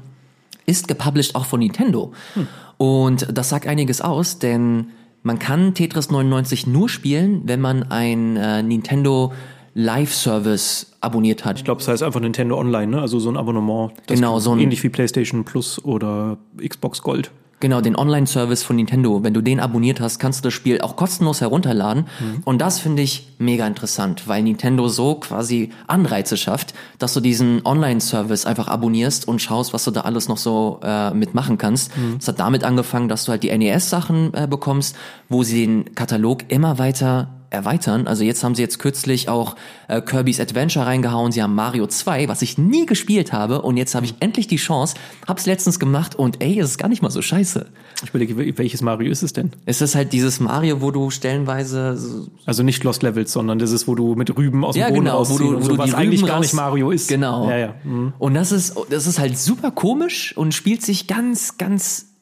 [0.66, 2.14] Ist gepublished auch von Nintendo.
[2.34, 2.48] Hm.
[2.78, 4.88] Und das sagt einiges aus, denn
[5.24, 9.34] man kann Tetris 99 nur spielen, wenn man ein äh, Nintendo
[9.74, 11.58] Live-Service abonniert hat.
[11.58, 13.02] Ich glaube, es heißt einfach Nintendo Online, ne?
[13.02, 13.92] Also so ein Abonnement.
[14.08, 17.32] genau, so ein ähnlich wie PlayStation Plus oder Xbox Gold.
[17.64, 19.24] Genau, den Online-Service von Nintendo.
[19.24, 22.08] Wenn du den abonniert hast, kannst du das Spiel auch kostenlos herunterladen.
[22.20, 22.42] Mhm.
[22.44, 27.66] Und das finde ich mega interessant, weil Nintendo so quasi Anreize schafft, dass du diesen
[27.66, 31.98] Online-Service einfach abonnierst und schaust, was du da alles noch so äh, mitmachen kannst.
[31.98, 32.18] Mhm.
[32.20, 34.98] Es hat damit angefangen, dass du halt die NES-Sachen äh, bekommst,
[35.30, 38.08] wo sie den Katalog immer weiter erweitern.
[38.08, 39.56] Also jetzt haben sie jetzt kürzlich auch
[39.88, 41.32] äh, Kirby's Adventure reingehauen.
[41.32, 43.62] Sie haben Mario 2, was ich nie gespielt habe.
[43.62, 44.96] Und jetzt habe ich endlich die Chance,
[45.28, 47.68] hab's letztens gemacht und ey, es ist gar nicht mal so scheiße.
[48.04, 49.52] Ich überlege, welches Mario ist es denn?
[49.66, 51.96] Es ist halt dieses Mario, wo du stellenweise...
[51.96, 54.90] So also nicht Lost Levels, sondern das ist, wo du mit Rüben aus dem ja,
[54.90, 57.08] Boden genau, wo du, wo so, du was eigentlich gar nicht Mario ist.
[57.08, 57.50] Genau.
[57.50, 57.76] Ja, ja.
[57.84, 58.14] Mhm.
[58.20, 62.13] Und das ist, das ist halt super komisch und spielt sich ganz, ganz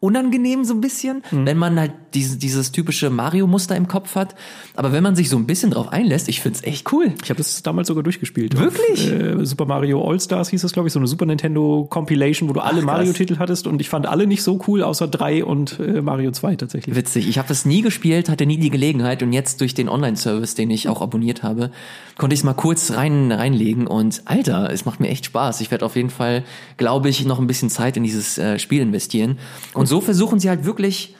[0.00, 1.44] unangenehm so ein bisschen, mhm.
[1.44, 4.34] wenn man halt dieses, dieses typische Mario-Muster im Kopf hat.
[4.74, 7.12] Aber wenn man sich so ein bisschen drauf einlässt, ich find's echt cool.
[7.22, 8.58] Ich habe das damals sogar durchgespielt.
[8.58, 9.12] Wirklich?
[9.12, 12.54] Auf, äh, Super Mario All-Stars hieß das, glaube ich, so eine Super Nintendo Compilation, wo
[12.54, 16.00] du alle Mario-Titel hattest und ich fand alle nicht so cool, außer drei und äh,
[16.00, 16.96] Mario 2 tatsächlich.
[16.96, 17.28] Witzig.
[17.28, 20.70] Ich habe das nie gespielt, hatte nie die Gelegenheit und jetzt durch den Online-Service, den
[20.70, 21.70] ich auch abonniert habe,
[22.16, 25.60] konnte ich es mal kurz rein reinlegen und Alter, es macht mir echt Spaß.
[25.60, 26.42] Ich werde auf jeden Fall,
[26.78, 29.38] glaube ich, noch ein bisschen Zeit in dieses äh, Spiel investieren.
[29.74, 31.14] Und so versuchen sie halt wirklich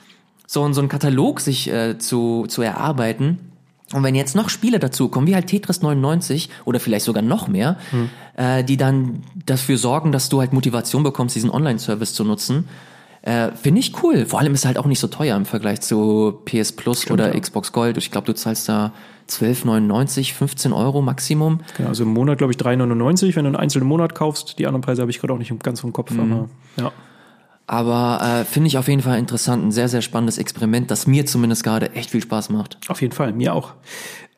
[0.47, 3.37] so, so einen Katalog sich äh, zu, zu erarbeiten.
[3.93, 7.47] Und wenn jetzt noch Spiele dazu kommen, wie halt Tetris 99 oder vielleicht sogar noch
[7.47, 8.09] mehr, hm.
[8.37, 12.69] äh, die dann dafür sorgen, dass du halt Motivation bekommst, diesen Online-Service zu nutzen,
[13.23, 14.25] äh, finde ich cool.
[14.25, 17.19] Vor allem ist es halt auch nicht so teuer im Vergleich zu PS Plus Stimmt,
[17.19, 17.39] oder ja.
[17.39, 17.97] Xbox Gold.
[17.97, 18.93] Ich glaube, du zahlst da
[19.29, 21.59] 12,99, 15 Euro Maximum.
[21.77, 24.57] Genau, also im Monat, glaube ich, 3,99, wenn du einen einzelnen Monat kaufst.
[24.57, 26.11] Die anderen Preise habe ich gerade auch nicht ganz vom Kopf.
[26.11, 26.19] Mhm.
[26.19, 26.91] Aber, ja.
[27.71, 31.25] Aber äh, finde ich auf jeden Fall interessant, ein sehr, sehr spannendes Experiment, das mir
[31.25, 32.77] zumindest gerade echt viel Spaß macht.
[32.89, 33.75] Auf jeden Fall, mir auch.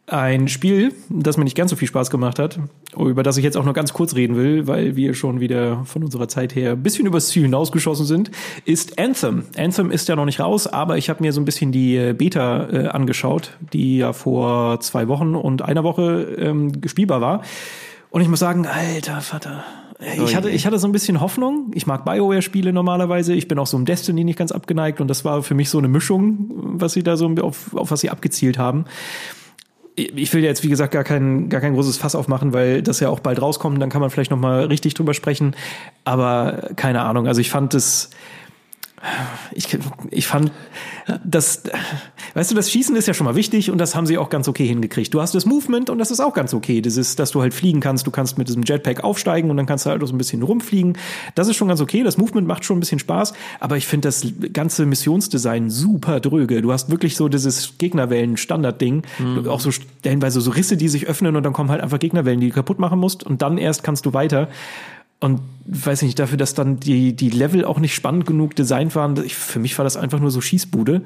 [0.06, 2.60] Ein Spiel, das mir nicht ganz so viel Spaß gemacht hat,
[2.96, 6.04] über das ich jetzt auch nur ganz kurz reden will, weil wir schon wieder von
[6.04, 8.30] unserer Zeit her ein bisschen übers Ziel hinausgeschossen sind,
[8.66, 9.46] ist Anthem.
[9.58, 12.14] Anthem ist ja noch nicht raus, aber ich habe mir so ein bisschen die äh,
[12.14, 17.42] Beta äh, angeschaut, die ja vor zwei Wochen und einer Woche ähm, spielbar war.
[18.14, 19.64] Und ich muss sagen, alter Vater,
[20.00, 21.72] ich hatte, ich hatte so ein bisschen Hoffnung.
[21.74, 23.34] Ich mag Bioware-Spiele normalerweise.
[23.34, 25.80] Ich bin auch so im Destiny nicht ganz abgeneigt und das war für mich so
[25.80, 26.46] eine Mischung,
[26.78, 28.86] was sie da so auf, auf was sie abgezielt haben.
[29.96, 33.10] Ich will jetzt, wie gesagt, gar kein, gar kein großes Fass aufmachen, weil das ja
[33.10, 33.82] auch bald rauskommt.
[33.82, 35.56] Dann kann man vielleicht noch mal richtig drüber sprechen.
[36.04, 37.26] Aber keine Ahnung.
[37.26, 38.12] Also ich fand es,
[39.52, 39.78] ich,
[40.12, 40.52] ich fand,
[41.24, 41.64] dass
[42.34, 44.48] weißt du, das Schießen ist ja schon mal wichtig und das haben sie auch ganz
[44.48, 45.14] okay hingekriegt.
[45.14, 46.82] Du hast das Movement und das ist auch ganz okay.
[46.82, 48.08] Das ist, dass du halt fliegen kannst.
[48.08, 50.42] Du kannst mit diesem Jetpack aufsteigen und dann kannst du halt auch so ein bisschen
[50.42, 50.98] rumfliegen.
[51.36, 52.04] Das ist schon ganz okay.
[52.04, 56.62] Das Movement macht schon ein bisschen Spaß, aber ich finde das ganze Missionsdesign super dröge.
[56.62, 59.04] Du hast wirklich so dieses Gegnerwellen-Standard-Ding.
[59.20, 59.48] Mhm.
[59.48, 62.50] Auch so stellenweise so Risse, die sich öffnen und dann kommen halt einfach Gegnerwellen, die
[62.50, 64.50] du kaputt machen musst und dann erst kannst du weiter.
[65.24, 68.94] Und weiß ich nicht, dafür, dass dann die, die Level auch nicht spannend genug designt
[68.94, 71.02] waren, ich, für mich war das einfach nur so Schießbude.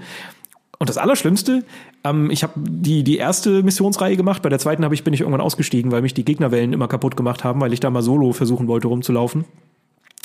[0.79, 1.63] Und das Allerschlimmste,
[2.03, 5.41] ähm, ich habe die, die erste Missionsreihe gemacht, bei der zweiten ich, bin ich irgendwann
[5.41, 8.67] ausgestiegen, weil mich die Gegnerwellen immer kaputt gemacht haben, weil ich da mal solo versuchen
[8.67, 9.45] wollte rumzulaufen.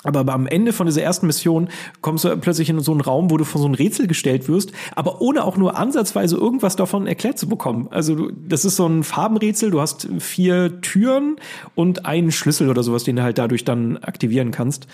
[0.05, 1.69] Aber am Ende von dieser ersten Mission
[2.01, 4.73] kommst du plötzlich in so einen Raum, wo du vor so ein Rätsel gestellt wirst,
[4.97, 7.89] aber ohne auch nur ansatzweise irgendwas davon erklärt zu bekommen.
[7.91, 11.37] Also du, das ist so ein Farbenrätsel, du hast vier Türen
[11.75, 14.87] und einen Schlüssel oder sowas, den du halt dadurch dann aktivieren kannst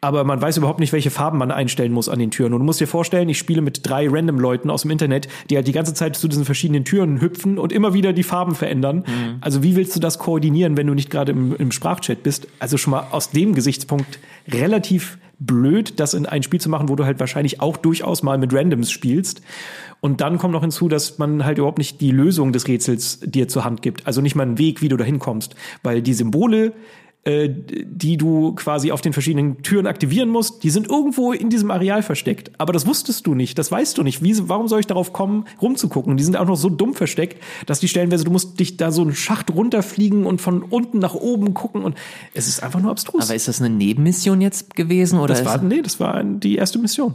[0.00, 2.52] aber man weiß überhaupt nicht, welche Farben man einstellen muss an den Türen.
[2.52, 5.56] Und du musst dir vorstellen, ich spiele mit drei random Leuten aus dem Internet, die
[5.56, 9.04] halt die ganze Zeit zu diesen verschiedenen Türen hüpfen und immer wieder die Farben verändern.
[9.06, 9.38] Mhm.
[9.40, 12.48] Also wie willst du das koordinieren, wenn du nicht gerade im, im Sprachchat bist?
[12.58, 16.96] Also schon mal aus dem Gesichtspunkt relativ blöd, das in ein Spiel zu machen, wo
[16.96, 19.42] du halt wahrscheinlich auch durchaus mal mit Randoms spielst.
[20.00, 23.48] Und dann kommt noch hinzu, dass man halt überhaupt nicht die Lösung des Rätsels dir
[23.48, 24.06] zur Hand gibt.
[24.06, 25.54] Also nicht mal einen Weg, wie du da hinkommst.
[25.82, 26.72] Weil die Symbole,
[27.24, 31.70] äh, die du quasi auf den verschiedenen Türen aktivieren musst, die sind irgendwo in diesem
[31.70, 32.50] Areal versteckt.
[32.56, 34.22] Aber das wusstest du nicht, das weißt du nicht.
[34.22, 36.16] Wie, warum soll ich darauf kommen, rumzugucken?
[36.16, 39.02] Die sind auch noch so dumm versteckt, dass die stellenweise, du musst dich da so
[39.02, 41.94] einen Schacht runterfliegen und von unten nach oben gucken und
[42.32, 43.24] es ist einfach nur abstrus.
[43.24, 45.34] Aber ist das eine Nebenmission jetzt gewesen oder?
[45.34, 47.14] Das war, nee, das war die erste Mission.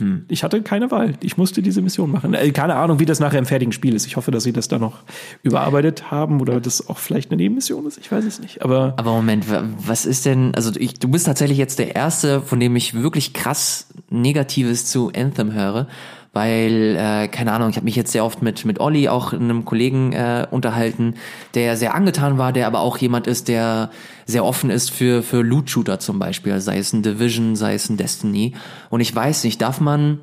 [0.00, 0.24] Hm.
[0.28, 1.14] Ich hatte keine Wahl.
[1.22, 2.34] Ich musste diese Mission machen.
[2.34, 4.06] Äh, keine Ahnung, wie das nachher im fertigen Spiel ist.
[4.06, 5.02] Ich hoffe, dass sie das da noch
[5.42, 7.98] überarbeitet haben oder das auch vielleicht eine Nebenmission ist.
[7.98, 8.62] Ich weiß es nicht.
[8.62, 9.46] Aber, Aber Moment,
[9.86, 13.32] was ist denn, also ich, du bist tatsächlich jetzt der Erste, von dem ich wirklich
[13.32, 15.86] krass Negatives zu Anthem höre
[16.32, 19.64] weil, äh, keine Ahnung, ich habe mich jetzt sehr oft mit, mit Olli, auch einem
[19.64, 21.14] Kollegen, äh, unterhalten,
[21.54, 23.90] der sehr angetan war, der aber auch jemand ist, der
[24.26, 27.96] sehr offen ist für, für Loot-Shooter zum Beispiel, sei es ein Division, sei es ein
[27.96, 28.54] Destiny.
[28.90, 30.20] Und ich weiß nicht, darf man,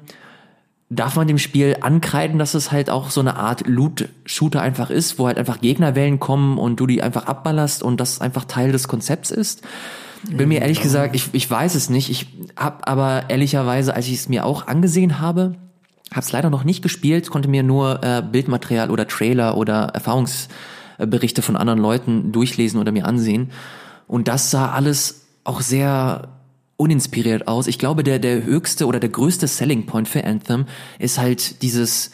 [0.90, 5.20] darf man dem Spiel ankreiden, dass es halt auch so eine Art Loot-Shooter einfach ist,
[5.20, 8.88] wo halt einfach Gegnerwellen kommen und du die einfach abballerst und das einfach Teil des
[8.88, 9.62] Konzepts ist?
[10.30, 12.10] Bin mir ehrlich gesagt, ich, ich weiß es nicht.
[12.10, 15.56] Ich hab aber ehrlicherweise, als ich es mir auch angesehen habe,
[16.14, 21.56] Hab's leider noch nicht gespielt, konnte mir nur äh, Bildmaterial oder Trailer oder Erfahrungsberichte von
[21.58, 23.52] anderen Leuten durchlesen oder mir ansehen.
[24.08, 26.30] Und das sah alles auch sehr
[26.78, 27.68] uninspiriert aus.
[27.68, 30.66] Ich glaube, der, der höchste oder der größte Selling Point für Anthem
[31.00, 32.12] ist halt dieses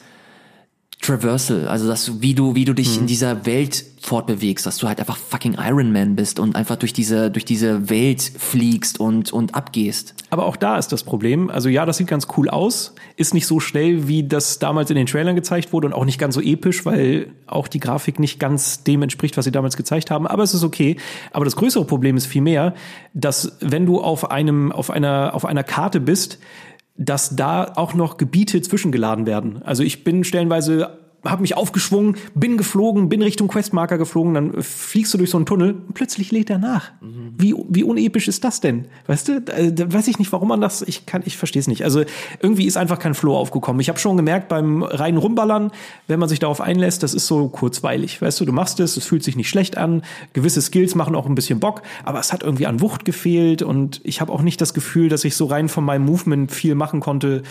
[1.04, 3.02] Traversal, also dass wie du wie du dich mhm.
[3.02, 6.94] in dieser Welt fortbewegst, dass du halt einfach fucking Iron Man bist und einfach durch
[6.94, 10.16] diese durch diese Welt fliegst und und abgehst.
[10.30, 11.50] Aber auch da ist das Problem.
[11.50, 14.96] Also ja, das sieht ganz cool aus, ist nicht so schnell, wie das damals in
[14.96, 18.40] den Trailern gezeigt wurde und auch nicht ganz so episch, weil auch die Grafik nicht
[18.40, 20.26] ganz dem entspricht, was sie damals gezeigt haben.
[20.26, 20.96] Aber es ist okay.
[21.32, 22.74] Aber das größere Problem ist vielmehr,
[23.14, 26.40] dass wenn du auf einem auf einer auf einer Karte bist,
[26.96, 29.62] dass da auch noch Gebiete zwischengeladen werden.
[29.64, 35.14] Also ich bin stellenweise habe mich aufgeschwungen, bin geflogen, bin Richtung Questmarker geflogen, dann fliegst
[35.14, 36.92] du durch so einen Tunnel und plötzlich lädt er nach.
[37.02, 37.34] Mhm.
[37.38, 38.86] Wie, wie unepisch ist das denn?
[39.08, 41.68] Weißt du, da, da weiß ich nicht, warum man das, ich kann, ich verstehe es
[41.68, 41.84] nicht.
[41.84, 42.04] Also
[42.42, 43.80] irgendwie ist einfach kein Flow aufgekommen.
[43.80, 45.72] Ich habe schon gemerkt, beim reinen Rumballern,
[46.08, 48.22] wenn man sich darauf einlässt, das ist so kurzweilig.
[48.22, 51.26] Weißt du, du machst es, es fühlt sich nicht schlecht an, gewisse Skills machen auch
[51.26, 54.60] ein bisschen Bock, aber es hat irgendwie an Wucht gefehlt und ich habe auch nicht
[54.60, 57.44] das Gefühl, dass ich so rein von meinem Movement viel machen konnte,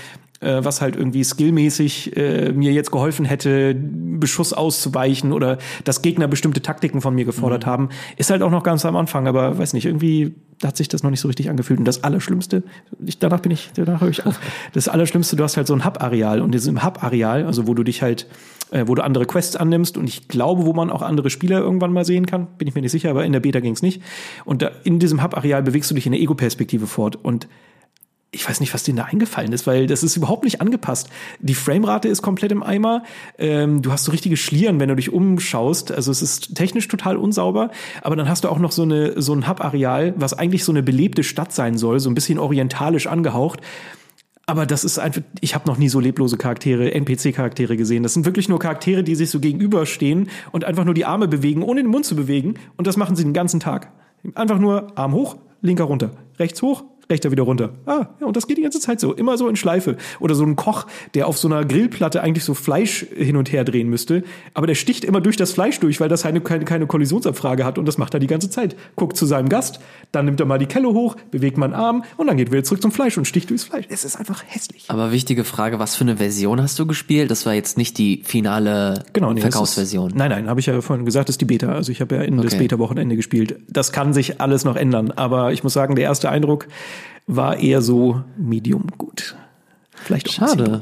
[0.43, 6.29] äh, was halt irgendwie skillmäßig äh, mir jetzt geholfen hätte, Beschuss auszuweichen oder dass Gegner
[6.29, 7.71] bestimmte Taktiken von mir gefordert mhm.
[7.71, 11.03] haben, ist halt auch noch ganz am Anfang, aber weiß nicht, irgendwie hat sich das
[11.03, 11.79] noch nicht so richtig angefühlt.
[11.79, 12.63] Und das Allerschlimmste,
[13.05, 14.39] ich, danach bin ich, danach höre ich auf.
[14.73, 17.83] Das Allerschlimmste, du hast halt so ein Hub-Areal und in diesem Hub-Areal, also wo du
[17.83, 18.27] dich halt,
[18.71, 21.93] äh, wo du andere Quests annimmst und ich glaube, wo man auch andere Spieler irgendwann
[21.93, 24.03] mal sehen kann, bin ich mir nicht sicher, aber in der Beta ging es nicht.
[24.45, 27.49] Und da, in diesem Hub-Areal bewegst du dich in der Ego-Perspektive fort und
[28.35, 31.11] ich weiß nicht, was denen da eingefallen ist, weil das ist überhaupt nicht angepasst.
[31.41, 33.03] Die Framerate ist komplett im Eimer.
[33.39, 35.93] Ähm, du hast so richtige Schlieren, wenn du dich umschaust.
[35.93, 37.71] Also es ist technisch total unsauber.
[38.01, 40.83] Aber dann hast du auch noch so eine so ein Hub-Areal, was eigentlich so eine
[40.83, 43.61] belebte Stadt sein soll, so ein bisschen orientalisch angehaucht.
[44.47, 48.03] Aber das ist einfach, ich habe noch nie so leblose Charaktere, NPC-Charaktere gesehen.
[48.03, 51.63] Das sind wirklich nur Charaktere, die sich so gegenüberstehen und einfach nur die Arme bewegen,
[51.63, 52.55] ohne den Mund zu bewegen.
[52.77, 53.93] Und das machen sie den ganzen Tag.
[54.35, 57.71] Einfach nur Arm hoch, linker runter, rechts hoch, legt er wieder runter.
[57.87, 59.97] Ah, ja, und das geht die ganze Zeit so, immer so in Schleife.
[60.21, 63.65] Oder so ein Koch, der auf so einer Grillplatte eigentlich so Fleisch hin und her
[63.65, 66.87] drehen müsste, aber der sticht immer durch das Fleisch durch, weil das keine, keine, keine
[66.87, 68.77] Kollisionsabfrage hat und das macht er die ganze Zeit.
[68.97, 69.81] Guckt zu seinem Gast,
[70.13, 72.53] dann nimmt er mal die Kelle hoch, bewegt mal einen Arm und dann geht er
[72.53, 73.87] wieder zurück zum Fleisch und sticht durchs Fleisch.
[73.89, 74.85] Es ist einfach hässlich.
[74.89, 77.31] Aber wichtige Frage, was für eine Version hast du gespielt?
[77.31, 80.11] Das war jetzt nicht die finale Genau, nee, das Verkaufsversion.
[80.11, 81.73] Ist, nein, nein, habe ich ja vorhin gesagt, das ist die Beta.
[81.73, 82.63] Also ich habe ja in das Okay.
[82.63, 83.57] Beta-Wochenende gespielt.
[83.69, 86.69] Das kann sich alles noch ändern, aber ich muss sagen, der erste Eindruck
[87.27, 89.37] war eher so medium gut.
[89.95, 90.81] Vielleicht auch Schade.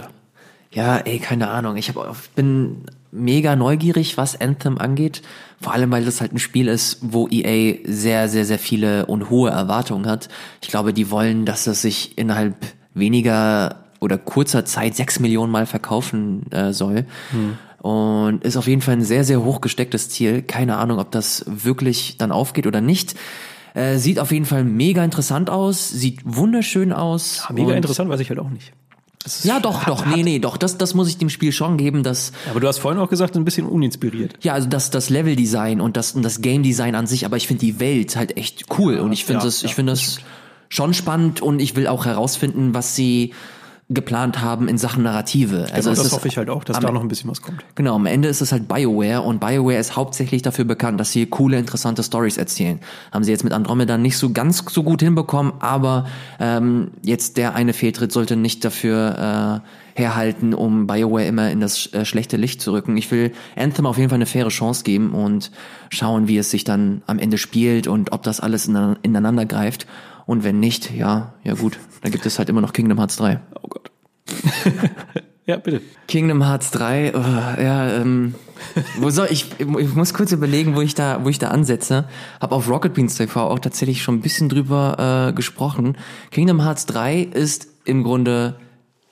[0.72, 1.76] Ja, ey, keine Ahnung.
[1.76, 5.22] Ich hab, bin mega neugierig, was Anthem angeht.
[5.60, 9.30] Vor allem, weil das halt ein Spiel ist, wo EA sehr, sehr, sehr viele und
[9.30, 10.28] hohe Erwartungen hat.
[10.62, 12.54] Ich glaube, die wollen, dass es sich innerhalb
[12.94, 17.04] weniger oder kurzer Zeit sechs Millionen Mal verkaufen äh, soll.
[17.82, 20.42] Und ist auf jeden Fall ein sehr, sehr hoch gestecktes Ziel.
[20.42, 23.14] Keine Ahnung, ob das wirklich dann aufgeht oder nicht.
[23.74, 27.44] Äh, sieht auf jeden Fall mega interessant aus, sieht wunderschön aus.
[27.46, 28.72] Ah, Mega interessant, weiß ich halt auch nicht.
[29.44, 32.32] Ja, doch, doch, nee, nee, doch, das, das muss ich dem Spiel schon geben, dass,
[32.50, 34.34] Aber du hast vorhin auch gesagt, ein bisschen uninspiriert.
[34.42, 37.46] ja, also das, das Leveldesign und das, und das Game Design an sich, aber ich
[37.46, 40.20] finde die Welt halt echt cool und ich finde ja, das, ich ja, finde das
[40.70, 43.34] schon spannend und ich will auch herausfinden, was sie
[43.92, 45.66] geplant haben in Sachen Narrative.
[45.72, 47.42] Also Also es das hoffe ich halt auch, dass am- da noch ein bisschen was
[47.42, 47.64] kommt.
[47.74, 51.26] Genau, am Ende ist es halt BioWare und BioWare ist hauptsächlich dafür bekannt, dass sie
[51.26, 52.78] coole, interessante Stories erzählen.
[53.10, 56.06] Haben sie jetzt mit Andromeda nicht so ganz so gut hinbekommen, aber
[56.38, 59.62] ähm, jetzt der eine Fehltritt sollte nicht dafür
[59.96, 62.96] äh, herhalten, um BioWare immer in das äh, schlechte Licht zu rücken.
[62.96, 65.50] Ich will Anthem auf jeden Fall eine faire Chance geben und
[65.90, 69.86] schauen, wie es sich dann am Ende spielt und ob das alles ine- ineinander greift.
[70.30, 73.40] Und wenn nicht, ja, ja gut, dann gibt es halt immer noch Kingdom Hearts 3.
[73.64, 73.90] Oh Gott.
[75.46, 75.80] ja, bitte.
[76.06, 78.36] Kingdom Hearts 3, oh, ja, ähm,
[79.00, 82.04] wo soll ich, ich muss kurz überlegen, wo ich da, wo ich da ansetze.
[82.40, 85.96] Hab auf Rocket Beans TV auch tatsächlich schon ein bisschen drüber äh, gesprochen.
[86.30, 88.54] Kingdom Hearts 3 ist im Grunde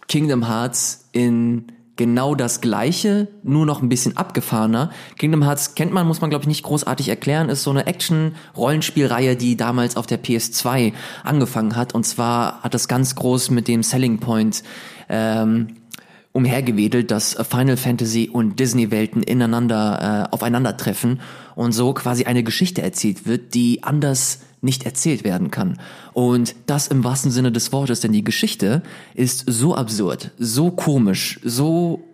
[0.06, 4.90] Kingdom Hearts in genau das gleiche, nur noch ein bisschen abgefahrener.
[5.18, 9.36] Kingdom Hearts kennt man, muss man glaube ich nicht großartig erklären, ist so eine Action-Rollenspielreihe,
[9.36, 10.94] die damals auf der PS2
[11.24, 11.94] angefangen hat.
[11.94, 14.62] Und zwar hat das ganz groß mit dem Selling Point
[15.10, 15.68] ähm,
[16.32, 21.20] umhergewedelt, dass Final Fantasy und Disney-Welten ineinander äh, aufeinandertreffen
[21.58, 25.80] und so quasi eine Geschichte erzählt wird, die anders nicht erzählt werden kann.
[26.12, 28.80] Und das im wahrsten Sinne des Wortes, denn die Geschichte
[29.14, 32.04] ist so absurd, so komisch, so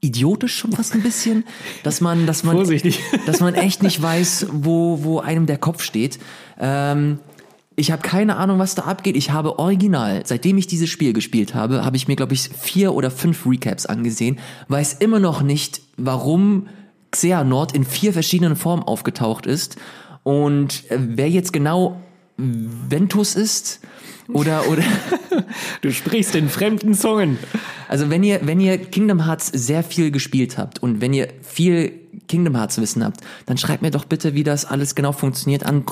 [0.00, 1.42] idiotisch schon fast ein bisschen,
[1.82, 3.00] dass man, dass man, Vorsichtig.
[3.26, 6.20] dass man echt nicht weiß, wo, wo einem der Kopf steht.
[6.60, 7.18] Ähm,
[7.74, 9.16] ich habe keine Ahnung, was da abgeht.
[9.16, 12.94] Ich habe original, seitdem ich dieses Spiel gespielt habe, habe ich mir, glaube ich, vier
[12.94, 14.38] oder fünf Recaps angesehen,
[14.68, 16.68] weiß immer noch nicht, warum
[17.10, 19.76] Xehanort in vier verschiedenen Formen aufgetaucht ist
[20.22, 22.00] und äh, wer jetzt genau
[22.36, 23.80] Ventus ist
[24.32, 24.82] oder oder
[25.82, 27.38] Du sprichst in fremden Zungen.
[27.88, 31.92] also wenn ihr wenn ihr Kingdom Hearts sehr viel gespielt habt und wenn ihr viel
[32.28, 35.84] Kingdom Hearts Wissen habt, dann schreibt mir doch bitte, wie das alles genau funktioniert an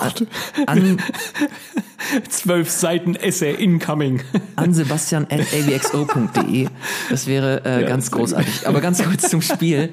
[0.67, 0.99] an,
[2.29, 4.23] Zwölf Seiten Essay incoming.
[4.57, 6.69] an sebastian.avxo.de.
[7.09, 8.67] Das wäre äh, Ja, ganz großartig.
[8.67, 9.93] Aber ganz kurz zum Spiel.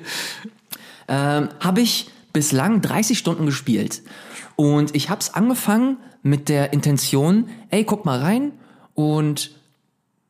[1.07, 4.01] Ähm, habe ich bislang 30 Stunden gespielt.
[4.55, 8.51] Und ich habe es angefangen mit der Intention, ey, guck mal rein
[8.93, 9.51] und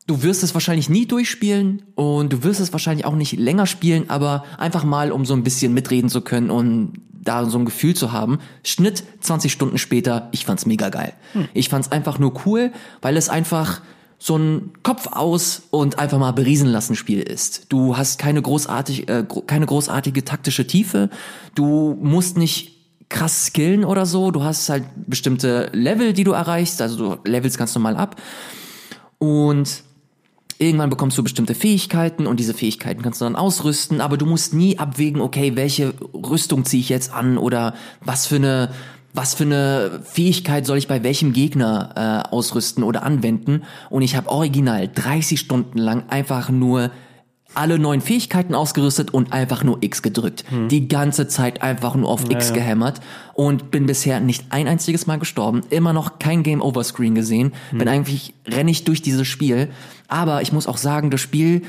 [0.07, 4.09] du wirst es wahrscheinlich nie durchspielen und du wirst es wahrscheinlich auch nicht länger spielen,
[4.09, 7.95] aber einfach mal, um so ein bisschen mitreden zu können und da so ein Gefühl
[7.95, 8.39] zu haben.
[8.63, 11.13] Schnitt 20 Stunden später, ich fand's mega geil.
[11.53, 13.82] Ich fand's einfach nur cool, weil es einfach
[14.24, 17.65] so ein Kopf aus und einfach mal beriesen lassen Spiel ist.
[17.69, 21.09] Du hast keine großartig, äh, keine großartige taktische Tiefe.
[21.55, 22.78] Du musst nicht
[23.09, 24.30] krass skillen oder so.
[24.30, 26.84] Du hast halt bestimmte Level, die du erreichst.
[26.84, 28.22] Also du levelst ganz normal ab.
[29.17, 29.82] Und
[30.59, 34.53] irgendwann bekommst du bestimmte Fähigkeiten und diese Fähigkeiten kannst du dann ausrüsten, aber du musst
[34.53, 37.74] nie abwägen, okay, welche Rüstung ziehe ich jetzt an oder
[38.05, 38.69] was für eine
[39.14, 43.64] was für eine Fähigkeit soll ich bei welchem Gegner äh, ausrüsten oder anwenden?
[43.89, 46.91] Und ich habe original 30 Stunden lang einfach nur
[47.53, 50.45] alle neuen Fähigkeiten ausgerüstet und einfach nur X gedrückt.
[50.70, 52.55] Die ganze Zeit einfach nur auf X ja.
[52.55, 53.01] gehämmert
[53.34, 57.51] und bin bisher nicht ein einziges Mal gestorben, immer noch kein Game Over Screen gesehen.
[57.72, 59.70] Bin eigentlich renne ich durch dieses Spiel,
[60.07, 61.64] aber ich muss auch sagen, das Spiel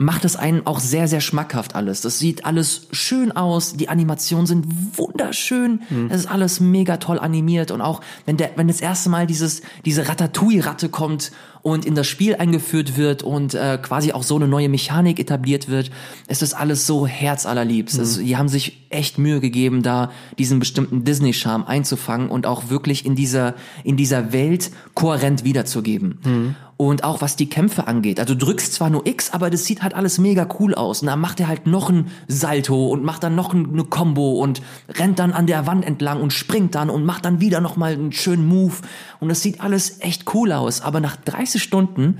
[0.00, 2.00] macht es einen auch sehr, sehr schmackhaft alles.
[2.00, 7.70] Das sieht alles schön aus, die Animationen sind wunderschön, es ist alles mega toll animiert
[7.70, 12.06] und auch wenn der, wenn das erste Mal dieses, diese Ratatouille-Ratte kommt und in das
[12.06, 15.90] Spiel eingeführt wird und äh, quasi auch so eine neue Mechanik etabliert wird,
[16.28, 17.96] ist das alles so herzallerliebst.
[17.96, 18.00] Mhm.
[18.00, 23.04] Also, die haben sich echt Mühe gegeben, da diesen bestimmten Disney-Charme einzufangen und auch wirklich
[23.04, 26.18] in dieser, in dieser Welt kohärent wiederzugeben.
[26.24, 26.56] Mhm.
[26.80, 28.18] Und auch was die Kämpfe angeht.
[28.18, 31.02] Also du drückst zwar nur X, aber das sieht halt alles mega cool aus.
[31.02, 34.62] Und dann macht er halt noch ein Salto und macht dann noch eine Combo und
[34.88, 38.12] rennt dann an der Wand entlang und springt dann und macht dann wieder nochmal einen
[38.12, 38.76] schönen Move.
[39.18, 40.80] Und das sieht alles echt cool aus.
[40.80, 42.18] Aber nach 30 Stunden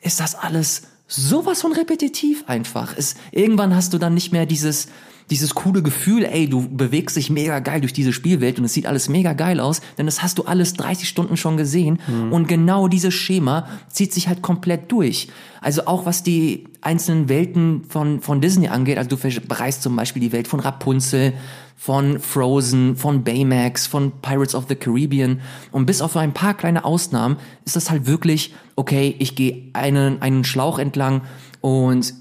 [0.00, 2.94] ist das alles sowas von repetitiv einfach.
[2.96, 4.86] Es, irgendwann hast du dann nicht mehr dieses,
[5.30, 8.86] dieses coole Gefühl, ey, du bewegst dich mega geil durch diese Spielwelt und es sieht
[8.86, 12.32] alles mega geil aus, denn das hast du alles 30 Stunden schon gesehen mhm.
[12.32, 15.28] und genau dieses Schema zieht sich halt komplett durch.
[15.60, 20.20] Also auch was die einzelnen Welten von, von Disney angeht, also du bereist zum Beispiel
[20.20, 21.34] die Welt von Rapunzel,
[21.76, 26.84] von Frozen, von Baymax, von Pirates of the Caribbean und bis auf ein paar kleine
[26.84, 31.22] Ausnahmen ist das halt wirklich, okay, ich gehe einen, einen Schlauch entlang
[31.60, 32.14] und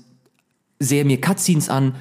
[0.79, 1.95] sehe mir Cutscenes an,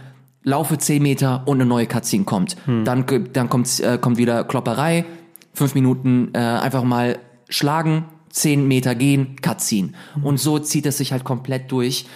[0.47, 2.57] laufe 10 Meter und eine neue Cutscene kommt.
[2.65, 2.85] Hm.
[2.85, 5.05] Dann, dann kommt, äh, kommt wieder Klopperei,
[5.53, 7.19] fünf Minuten äh, einfach mal
[7.49, 9.91] schlagen, 10 Meter gehen, Cutscene.
[10.15, 10.25] Hm.
[10.25, 12.07] Und so zieht es sich halt komplett durch.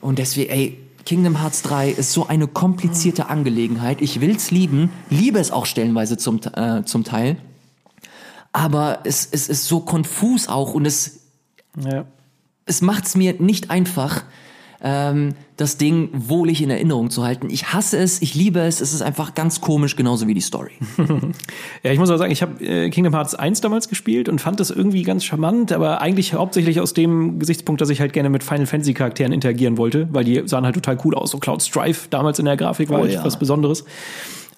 [0.00, 4.00] Und deswegen, ey, Kingdom Hearts 3 ist so eine komplizierte Angelegenheit.
[4.00, 7.36] Ich will's lieben, liebe es auch stellenweise zum, äh, zum Teil.
[8.52, 11.24] Aber es, es ist so konfus auch und es,
[11.84, 12.04] ja.
[12.64, 14.22] es macht's mir nicht einfach,
[14.82, 17.48] ähm, das Ding wohlig in Erinnerung zu halten.
[17.50, 20.72] Ich hasse es, ich liebe es, es ist einfach ganz komisch, genauso wie die Story.
[21.82, 24.58] ja, ich muss auch sagen, ich habe äh, Kingdom Hearts 1 damals gespielt und fand
[24.58, 28.42] das irgendwie ganz charmant, aber eigentlich hauptsächlich aus dem Gesichtspunkt, dass ich halt gerne mit
[28.42, 31.30] Final Fantasy Charakteren interagieren wollte, weil die sahen halt total cool aus.
[31.30, 33.24] So Cloud Strife damals in der Grafik war oh, ja.
[33.24, 33.84] was Besonderes.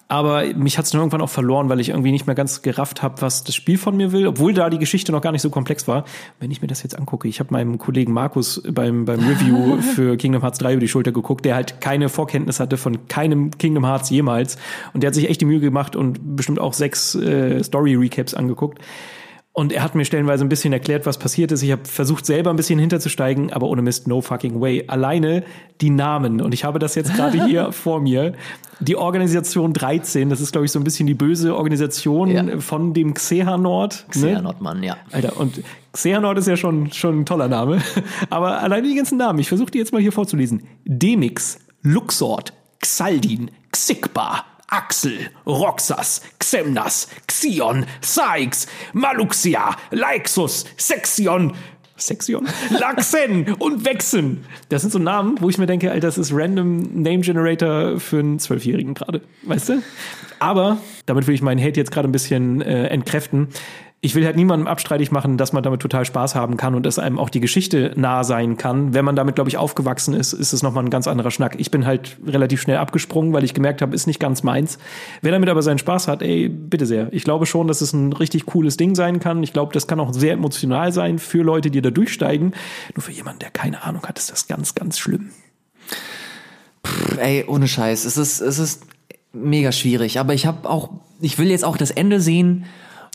[0.07, 3.21] Aber mich hat es irgendwann auch verloren, weil ich irgendwie nicht mehr ganz gerafft habe,
[3.21, 5.87] was das Spiel von mir will, obwohl da die Geschichte noch gar nicht so komplex
[5.87, 6.05] war.
[6.39, 10.15] Wenn ich mir das jetzt angucke, ich habe meinem Kollegen Markus beim, beim Review für
[10.17, 13.85] Kingdom Hearts 3 über die Schulter geguckt, der halt keine Vorkenntnis hatte von keinem Kingdom
[13.85, 14.57] Hearts jemals.
[14.93, 18.79] Und der hat sich echt die Mühe gemacht und bestimmt auch sechs äh, Story-Recaps angeguckt.
[19.55, 21.63] Und er hat mir stellenweise ein bisschen erklärt, was passiert ist.
[21.63, 24.83] Ich habe versucht, selber ein bisschen hinterzusteigen, aber ohne Mist, no fucking way.
[24.87, 25.45] Alleine
[25.79, 26.41] die Namen.
[26.41, 28.33] Und ich habe das jetzt gerade hier vor mir.
[28.81, 32.59] Die Organisation 13, das ist, glaube ich, so ein bisschen die böse Organisation ja.
[32.59, 34.05] von dem Xehanort.
[34.07, 34.11] Ne?
[34.11, 34.97] Xehanort-Mann, ja.
[35.13, 37.81] Alter, und Xehanort ist ja schon, schon ein toller Name.
[38.29, 40.63] Aber alleine die ganzen Namen, ich versuche die jetzt mal hier vorzulesen.
[40.83, 42.51] Demix, Luxort,
[42.81, 51.53] Xaldin, Xigbar, Axel, Roxas, Xemnas, Xion, Sykes, Maluxia, Leixus, Sexion,
[51.97, 54.43] Sexion, Laxen und Wechsen.
[54.69, 58.19] Das sind so Namen, wo ich mir denke, Alter, das ist random Name Generator für
[58.19, 59.83] einen Zwölfjährigen gerade, weißt du?
[60.39, 63.47] Aber damit will ich meinen Hate jetzt gerade ein bisschen äh, entkräften
[64.01, 66.99] ich will halt niemandem abstreitig machen, dass man damit total Spaß haben kann und dass
[66.99, 68.93] einem auch die Geschichte nah sein kann.
[68.93, 71.55] Wenn man damit, glaube ich, aufgewachsen ist, ist es nochmal ein ganz anderer Schnack.
[71.59, 74.77] Ich bin halt relativ schnell abgesprungen, weil ich gemerkt habe, ist nicht ganz meins.
[75.21, 77.11] Wer damit aber seinen Spaß hat, ey, bitte sehr.
[77.13, 79.41] Ich glaube schon, dass es ein richtig cooles Ding sein kann.
[79.41, 82.53] Ich glaube, das kann auch sehr emotional sein für Leute, die da durchsteigen.
[82.95, 85.31] Nur für jemanden, der keine Ahnung hat, ist das ganz, ganz schlimm.
[86.85, 88.05] Pff, ey, ohne Scheiß.
[88.05, 88.83] Es ist, es ist
[89.33, 90.19] mega schwierig.
[90.19, 90.91] Aber ich habe auch,
[91.21, 92.65] ich will jetzt auch das Ende sehen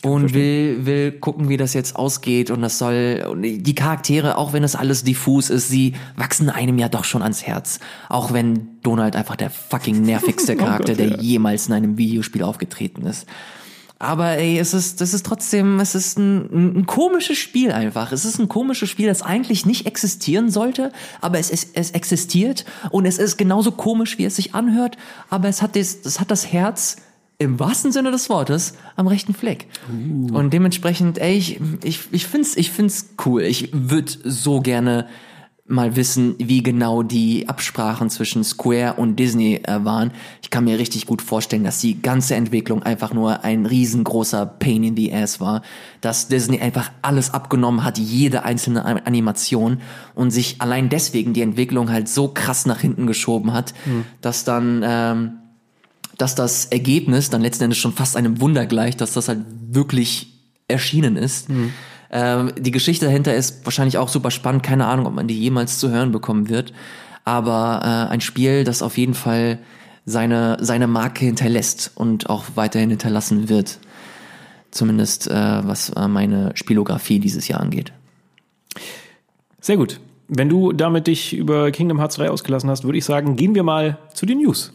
[0.03, 2.51] und will, will gucken, wie das jetzt ausgeht.
[2.51, 6.79] Und das soll, und die Charaktere, auch wenn es alles diffus ist, sie wachsen einem
[6.79, 7.81] ja doch schon ans Herz.
[8.09, 11.17] Auch wenn Donald einfach der fucking nervigste Charakter, oh Gott, ja.
[11.17, 13.27] der jemals in einem Videospiel aufgetreten ist.
[13.99, 18.13] Aber ey, es ist, das ist trotzdem, es ist ein, ein komisches Spiel einfach.
[18.13, 20.91] Es ist ein komisches Spiel, das eigentlich nicht existieren sollte,
[21.21, 24.97] aber es, es, es existiert und es ist genauso komisch, wie es sich anhört,
[25.29, 26.97] aber es hat das, es hat das Herz
[27.41, 29.66] im wahrsten Sinne des Wortes am rechten Fleck.
[29.91, 30.36] Uh.
[30.36, 33.43] Und dementsprechend, ey, ich, ich, ich find's, ich find's cool.
[33.43, 35.09] Ich würde so gerne
[35.66, 40.11] mal wissen, wie genau die Absprachen zwischen Square und Disney äh, waren.
[40.43, 44.84] Ich kann mir richtig gut vorstellen, dass die ganze Entwicklung einfach nur ein riesengroßer Pain
[44.84, 45.62] in the Ass war,
[46.03, 49.80] dass Disney einfach alles abgenommen hat, jede einzelne Animation
[50.14, 54.05] und sich allein deswegen die Entwicklung halt so krass nach hinten geschoben hat, mhm.
[54.20, 55.32] dass dann ähm,
[56.21, 59.41] dass das Ergebnis dann letzten Endes schon fast einem Wunder gleicht, dass das halt
[59.71, 60.35] wirklich
[60.68, 61.49] erschienen ist.
[61.49, 61.73] Mhm.
[62.11, 64.62] Ähm, die Geschichte dahinter ist wahrscheinlich auch super spannend.
[64.62, 66.73] Keine Ahnung, ob man die jemals zu hören bekommen wird.
[67.25, 69.59] Aber äh, ein Spiel, das auf jeden Fall
[70.05, 73.79] seine, seine Marke hinterlässt und auch weiterhin hinterlassen wird.
[74.71, 77.93] Zumindest äh, was äh, meine Spielografie dieses Jahr angeht.
[79.61, 80.01] Sehr gut.
[80.29, 83.62] Wenn du damit dich über Kingdom Hearts 3 ausgelassen hast, würde ich sagen, gehen wir
[83.62, 84.73] mal zu den News.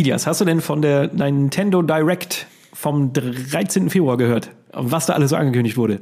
[0.00, 3.90] Ilias, hast du denn von der Nintendo Direct vom 13.
[3.90, 6.00] Februar gehört, was da alles so angekündigt wurde?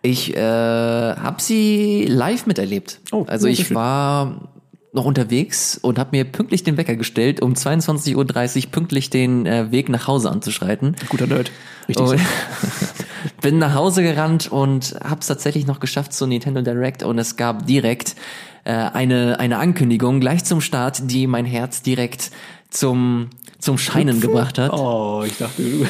[0.00, 3.00] Ich äh, habe sie live miterlebt.
[3.10, 3.74] Oh, also ich schön.
[3.74, 4.52] war
[4.92, 9.72] noch unterwegs und habe mir pünktlich den Wecker gestellt, um 22.30 Uhr pünktlich den äh,
[9.72, 10.94] Weg nach Hause anzuschreiten.
[11.08, 11.50] Guter Nerd.
[11.88, 12.14] Richtig so.
[13.42, 17.36] bin nach Hause gerannt und habe es tatsächlich noch geschafft zu Nintendo Direct und es
[17.36, 18.14] gab direkt
[18.62, 22.30] äh, eine eine Ankündigung gleich zum Start, die mein Herz direkt
[22.72, 24.72] zum zum Scheinen gebracht hat.
[24.72, 25.86] Oh, ich dachte, du,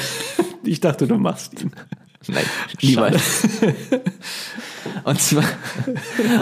[0.69, 1.73] ich dachte, du machst ihn.
[2.29, 2.45] Nein,
[2.81, 3.49] niemals.
[5.05, 5.45] und zwar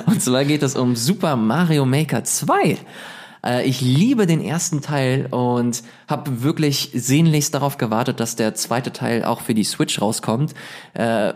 [0.06, 2.76] und zwar geht es um Super Mario Maker 2.
[3.46, 8.92] Äh, Ich liebe den ersten Teil und habe wirklich sehnlichst darauf gewartet, dass der zweite
[8.92, 10.52] Teil auch für die Switch rauskommt.
[10.94, 11.32] Äh,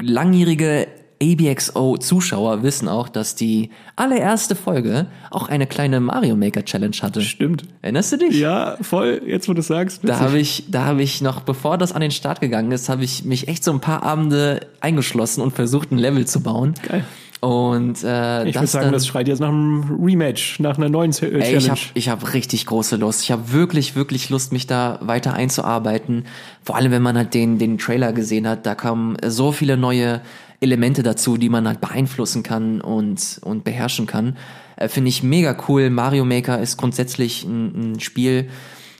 [0.00, 0.88] langjährige
[1.22, 7.20] ABXO-Zuschauer wissen auch, dass die allererste Folge auch eine kleine Mario Maker Challenge hatte.
[7.22, 7.64] Stimmt.
[7.82, 8.38] Erinnerst du dich?
[8.38, 10.00] Ja, voll, jetzt wo du es sagst.
[10.04, 10.20] Da witzig.
[10.22, 13.24] habe ich, da habe ich noch, bevor das an den Start gegangen ist, habe ich
[13.24, 16.74] mich echt so ein paar Abende eingeschlossen und versucht, ein Level zu bauen.
[16.86, 17.04] Geil.
[17.40, 21.12] Und äh, Ich würde sagen, dann, das schreit jetzt nach einem Rematch, nach einer neuen
[21.12, 21.44] Ch- äh, Challenge.
[21.44, 23.20] Ey, ich habe ich hab richtig große Lust.
[23.22, 26.24] Ich habe wirklich, wirklich Lust, mich da weiter einzuarbeiten.
[26.62, 30.22] Vor allem, wenn man halt den, den Trailer gesehen hat, da kamen so viele neue
[30.64, 34.36] Elemente dazu, die man halt beeinflussen kann und, und beherrschen kann.
[34.76, 35.90] Äh, Finde ich mega cool.
[35.90, 38.48] Mario Maker ist grundsätzlich ein, ein Spiel,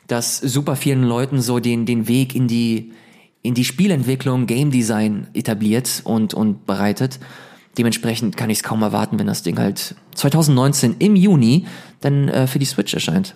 [0.06, 2.92] das super vielen Leuten so den, den Weg in die,
[3.42, 7.18] in die Spielentwicklung, Game Design etabliert und, und bereitet.
[7.78, 11.66] Dementsprechend kann ich es kaum erwarten, wenn das Ding halt 2019 im Juni
[12.00, 13.34] dann äh, für die Switch erscheint.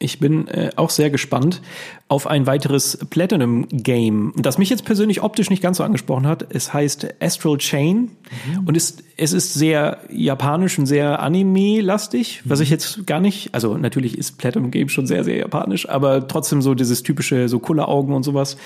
[0.00, 1.60] Ich bin äh, auch sehr gespannt
[2.06, 6.46] auf ein weiteres Platinum-Game, das mich jetzt persönlich optisch nicht ganz so angesprochen hat.
[6.50, 8.12] Es heißt Astral Chain
[8.64, 13.76] und ist, es ist sehr japanisch und sehr Anime-lastig, was ich jetzt gar nicht, also
[13.76, 18.14] natürlich ist Platinum Game schon sehr, sehr japanisch, aber trotzdem so dieses typische, so Kulleraugen
[18.14, 18.56] und sowas,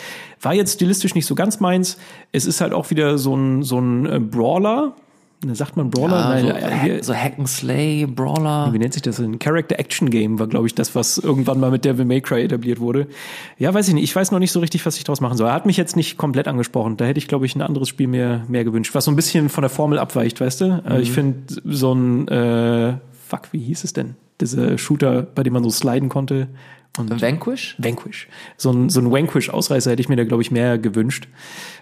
[0.41, 1.97] war jetzt stilistisch nicht so ganz meins.
[2.33, 4.95] Es ist halt auch wieder so ein, so ein äh, Brawler.
[5.45, 6.24] Ne, Sagt man Brawler?
[6.24, 8.72] Ah, Nein, so, äh, so Hack and Slay, Brawler.
[8.72, 9.18] wie nennt sich das?
[9.18, 13.09] Ein Character-Action-Game war, glaube ich, das, was irgendwann mal mit Devil May Cry etabliert wurde.
[13.59, 14.05] Ja, weiß ich nicht.
[14.05, 15.49] Ich weiß noch nicht so richtig, was ich daraus machen soll.
[15.49, 16.97] Er hat mich jetzt nicht komplett angesprochen.
[16.97, 19.49] Da hätte ich, glaube ich, ein anderes Spiel mehr, mehr gewünscht, was so ein bisschen
[19.49, 20.82] von der Formel abweicht, weißt du?
[20.88, 22.95] Äh, Ich finde so ein, äh,
[23.28, 24.14] fuck, wie hieß es denn?
[24.40, 26.49] Diese Shooter, bei dem man so sliden konnte.
[26.99, 27.74] Und Vanquish?
[27.78, 28.28] Vanquish.
[28.59, 31.26] So ein, so ein Vanquish-Ausreißer hätte ich mir da, glaube ich, mehr gewünscht.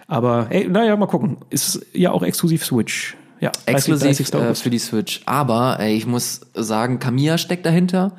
[0.07, 1.37] Aber, ey, naja, mal gucken.
[1.49, 3.15] Ist ja auch exklusiv Switch.
[3.41, 4.33] Ja, 30, Exklusiv 30.
[4.35, 5.21] äh, für die Switch.
[5.25, 8.13] Aber ey, ich muss sagen, Kamiya steckt dahinter.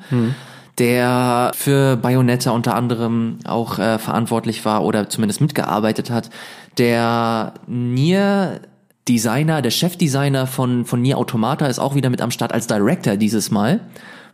[0.77, 6.29] Der für Bayonetta unter anderem auch äh, verantwortlich war oder zumindest mitgearbeitet hat.
[6.77, 8.59] Der Nier
[9.07, 13.17] Designer, der Chefdesigner von, von Nier Automata ist auch wieder mit am Start als Director
[13.17, 13.81] dieses Mal.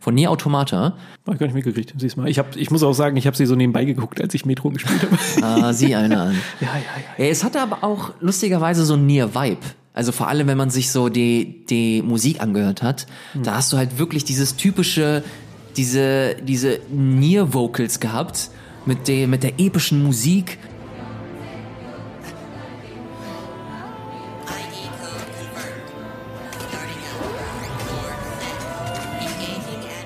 [0.00, 0.94] Von Nier Automata.
[1.26, 2.26] Hab ich gar nicht mitgekriegt, siehst mal.
[2.28, 4.70] Ich, hab, ich muss auch sagen, ich habe sie so nebenbei geguckt, als ich Metro
[4.70, 5.44] gespielt habe.
[5.44, 6.34] Ah, sieh einer an.
[6.60, 6.72] ja, ja,
[7.18, 7.24] ja.
[7.24, 9.58] Ja, es hatte aber auch lustigerweise so ein Nier-Vibe.
[9.92, 13.06] Also vor allem, wenn man sich so die, die Musik angehört hat,
[13.42, 15.24] da hast du halt wirklich dieses typische,
[15.76, 18.50] diese, diese Nier-Vocals gehabt
[18.86, 20.58] mit, der mit der epischen Musik.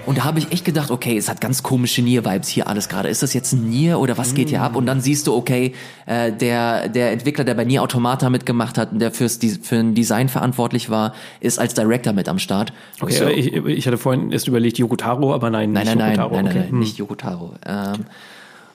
[0.06, 3.08] Und da habe ich echt gedacht, okay, es hat ganz komische Nier-Vibes hier alles gerade.
[3.08, 4.76] Ist das jetzt ein Nier oder was geht hier ab?
[4.76, 5.74] Und dann siehst du, okay,
[6.04, 9.94] äh, der, der Entwickler, der bei Nier Automata mitgemacht hat und der fürs, für ein
[9.94, 12.74] Design verantwortlich war, ist als Director mit am Start.
[13.00, 16.08] Okay, So- ich, ich hatte vorhin erst überlegt, Yoko Taro, aber nein, Nein, nicht nein,
[16.08, 16.34] nein, Taro.
[16.34, 16.62] nein, nein, okay.
[16.64, 16.78] nein, Hm.
[16.80, 17.54] nicht Yoko Taro.
[17.66, 18.04] Ähm,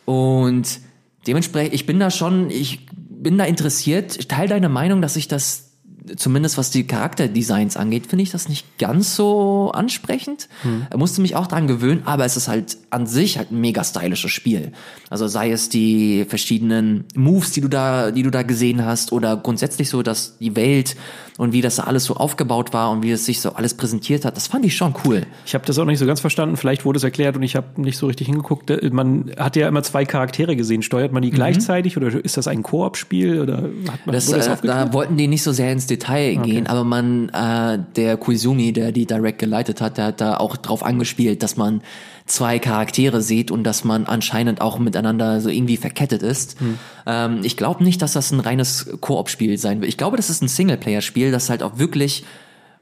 [0.05, 0.79] und
[1.27, 4.17] dementsprechend, ich bin da schon, ich bin da interessiert.
[4.17, 5.68] Ich teile deine Meinung, dass ich das,
[6.15, 10.49] zumindest was die Charakterdesigns angeht, finde ich das nicht ganz so ansprechend.
[10.61, 10.87] Hm.
[10.89, 13.83] Er musste mich auch dran gewöhnen, aber es ist halt an sich halt ein mega
[13.83, 14.71] stylisches Spiel.
[15.09, 19.37] Also sei es die verschiedenen Moves, die du da, die du da gesehen hast, oder
[19.37, 20.95] grundsätzlich so, dass die Welt
[21.39, 24.25] und wie das da alles so aufgebaut war und wie es sich so alles präsentiert
[24.25, 25.25] hat, das fand ich schon cool.
[25.45, 26.57] Ich habe das auch nicht so ganz verstanden.
[26.57, 28.69] Vielleicht wurde es erklärt und ich habe nicht so richtig hingeguckt.
[28.69, 30.81] Äh, Man hat ja immer zwei Charaktere gesehen.
[30.81, 34.57] Steuert man die gleichzeitig oder ist das ein Koop-Spiel oder hat man Das, das äh,
[34.63, 38.91] da wollten die nicht so sehr ins Detail gehen, aber man, äh, der Koizumi, der
[38.91, 41.81] die Direct geleitet hat, der hat da auch drauf angespielt, dass man
[42.25, 46.59] zwei Charaktere sieht und dass man anscheinend auch miteinander so irgendwie verkettet ist.
[46.59, 46.79] Hm.
[47.05, 49.89] Ähm, ich glaube nicht, dass das ein reines Koop-Spiel sein wird.
[49.89, 52.23] Ich glaube, das ist ein Singleplayer-Spiel, das halt auch wirklich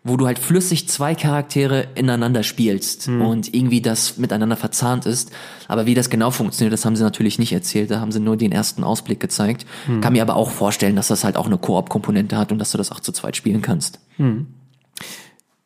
[0.07, 3.21] wo du halt flüssig zwei Charaktere ineinander spielst Hm.
[3.21, 5.31] und irgendwie das miteinander verzahnt ist.
[5.67, 7.91] Aber wie das genau funktioniert, das haben sie natürlich nicht erzählt.
[7.91, 9.65] Da haben sie nur den ersten Ausblick gezeigt.
[9.85, 10.01] Hm.
[10.01, 12.77] Kann mir aber auch vorstellen, dass das halt auch eine Koop-Komponente hat und dass du
[12.77, 13.99] das auch zu zweit spielen kannst.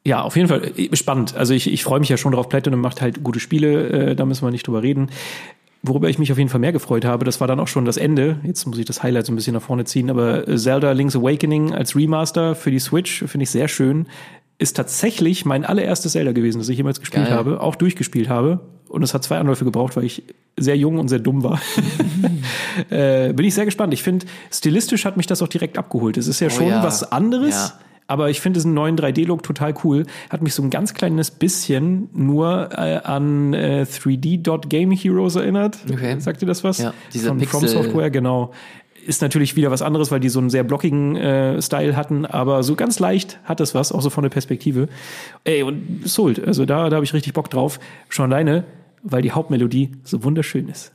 [0.03, 1.35] Ja, auf jeden Fall äh, spannend.
[1.35, 2.49] Also ich, ich freue mich ja schon drauf.
[2.49, 5.09] Platinum macht halt gute Spiele, äh, da müssen wir nicht drüber reden.
[5.83, 7.97] Worüber ich mich auf jeden Fall mehr gefreut habe, das war dann auch schon das
[7.97, 8.39] Ende.
[8.43, 11.73] Jetzt muss ich das Highlight so ein bisschen nach vorne ziehen, aber Zelda Link's Awakening
[11.73, 14.07] als Remaster für die Switch finde ich sehr schön.
[14.59, 17.35] Ist tatsächlich mein allererstes Zelda gewesen, das ich jemals gespielt Geil.
[17.35, 18.59] habe, auch durchgespielt habe.
[18.89, 20.23] Und es hat zwei Anläufe gebraucht, weil ich
[20.57, 21.59] sehr jung und sehr dumm war.
[22.89, 23.93] äh, bin ich sehr gespannt.
[23.93, 26.17] Ich finde, stilistisch hat mich das auch direkt abgeholt.
[26.17, 26.83] Es ist ja Oh schon ja.
[26.83, 27.55] was anderes.
[27.55, 27.79] Ja.
[28.11, 30.05] Aber ich finde diesen neuen 3D-Look total cool.
[30.29, 35.77] Hat mich so ein ganz kleines bisschen nur äh, an äh, 3D Game Heroes erinnert.
[35.89, 36.19] Okay.
[36.19, 36.79] Sagt ihr das was?
[36.79, 38.51] Ja, diese Von From Pixel- Software, genau.
[39.07, 42.63] Ist natürlich wieder was anderes, weil die so einen sehr blockigen äh, Style hatten, aber
[42.63, 44.89] so ganz leicht hat es was, auch so von der Perspektive.
[45.45, 47.79] Ey, und Sold, also da, da habe ich richtig Bock drauf.
[48.09, 48.65] Schon alleine,
[49.03, 50.91] weil die Hauptmelodie so wunderschön ist.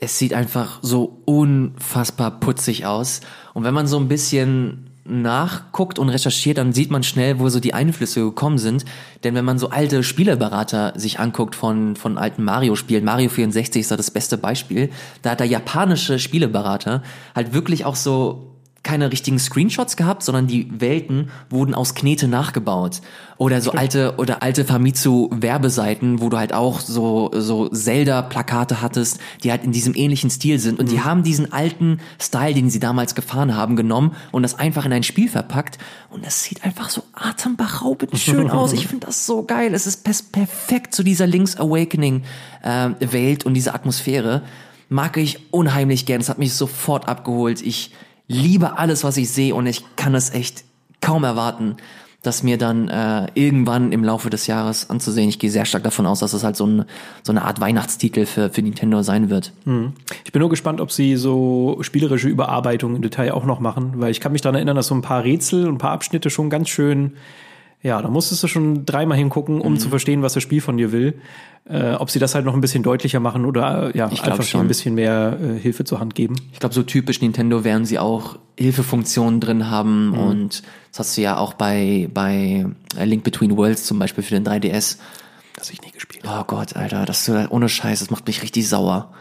[0.00, 3.20] Es sieht einfach so unfassbar putzig aus.
[3.54, 7.60] Und wenn man so ein bisschen nachguckt und recherchiert, dann sieht man schnell, wo so
[7.60, 8.84] die Einflüsse gekommen sind.
[9.24, 13.90] Denn wenn man so alte Spielerberater sich anguckt von, von alten Mario-Spielen, Mario 64 ist
[13.90, 14.90] da das beste Beispiel,
[15.22, 17.02] da hat der japanische Spieleberater
[17.34, 23.00] halt wirklich auch so keine richtigen Screenshots gehabt, sondern die Welten wurden aus Knete nachgebaut.
[23.36, 28.80] Oder so alte oder alte Famitsu Werbeseiten, wo du halt auch so so Zelda Plakate
[28.80, 32.70] hattest, die halt in diesem ähnlichen Stil sind und die haben diesen alten Style, den
[32.70, 35.78] sie damals gefahren haben, genommen und das einfach in ein Spiel verpackt
[36.10, 38.72] und das sieht einfach so atemberaubend schön aus.
[38.72, 39.74] Ich finde das so geil.
[39.74, 42.22] Es ist perfekt zu dieser Link's Awakening
[42.62, 44.42] äh, Welt und dieser Atmosphäre.
[44.88, 46.20] Mag ich unheimlich gern.
[46.20, 47.60] Es hat mich sofort abgeholt.
[47.60, 47.92] Ich
[48.28, 50.64] liebe alles, was ich sehe und ich kann es echt
[51.00, 51.76] kaum erwarten,
[52.22, 55.28] das mir dann äh, irgendwann im Laufe des Jahres anzusehen.
[55.28, 56.84] Ich gehe sehr stark davon aus, dass es halt so, ein,
[57.22, 59.52] so eine Art Weihnachtstitel für, für Nintendo sein wird.
[60.24, 64.10] Ich bin nur gespannt, ob sie so spielerische Überarbeitungen im Detail auch noch machen, weil
[64.10, 66.50] ich kann mich daran erinnern, dass so ein paar Rätsel und ein paar Abschnitte schon
[66.50, 67.12] ganz schön,
[67.82, 70.90] ja, da musstest du schon dreimal hingucken, um zu verstehen, was das Spiel von dir
[70.90, 71.20] will.
[71.68, 74.42] Äh, ob sie das halt noch ein bisschen deutlicher machen oder äh, ja, Ich einfach
[74.42, 74.62] schon.
[74.62, 76.34] ein bisschen mehr äh, Hilfe zur Hand geben.
[76.52, 81.20] Ich glaube, so typisch Nintendo werden sie auch Hilfefunktionen drin haben und das hast du
[81.20, 82.66] ja auch bei, bei
[82.98, 84.96] A Link Between Worlds zum Beispiel für den 3DS.
[85.54, 88.66] Das ich nie gespielt Oh Gott, Alter, das du ohne Scheiß, das macht mich richtig
[88.68, 89.12] sauer.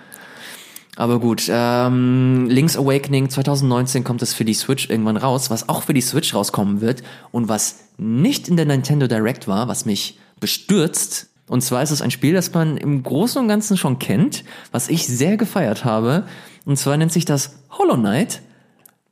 [0.97, 5.83] Aber gut, ähm, Link's Awakening 2019 kommt es für die Switch irgendwann raus, was auch
[5.83, 10.17] für die Switch rauskommen wird und was nicht in der Nintendo Direct war, was mich
[10.39, 11.29] bestürzt.
[11.47, 14.89] Und zwar ist es ein Spiel, das man im Großen und Ganzen schon kennt, was
[14.89, 16.23] ich sehr gefeiert habe.
[16.65, 18.41] Und zwar nennt sich das Hollow Knight.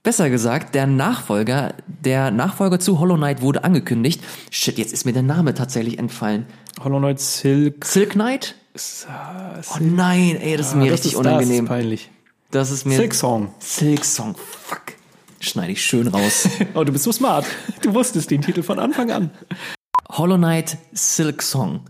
[0.01, 4.23] Besser gesagt, der Nachfolger, der Nachfolger zu Hollow Knight wurde angekündigt.
[4.49, 6.47] Shit, jetzt ist mir der Name tatsächlich entfallen.
[6.83, 7.85] Hollow Knight Silk.
[7.85, 8.55] Silk Knight?
[8.77, 11.49] Oh nein, ey, das ist mir Ah, richtig ist, unangenehm.
[11.49, 12.09] Das ist peinlich.
[12.51, 12.97] Das ist mir.
[12.97, 13.53] Silk Song.
[13.59, 14.35] Silk Song.
[14.35, 14.81] Fuck.
[15.39, 16.47] Schneide ich schön raus.
[16.73, 17.45] Oh, du bist so smart.
[17.81, 19.31] Du wusstest den Titel von Anfang an.
[20.11, 21.81] Hollow Knight Silk Song.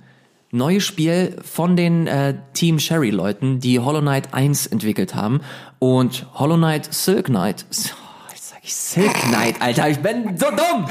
[0.51, 5.41] Neues Spiel von den äh, Team Sherry Leuten, die Hollow Knight 1 entwickelt haben.
[5.79, 7.65] Und Hollow Knight Silk Knight.
[7.69, 10.87] Oh, jetzt sag ich Silk Knight, Alter, ich bin so dumm!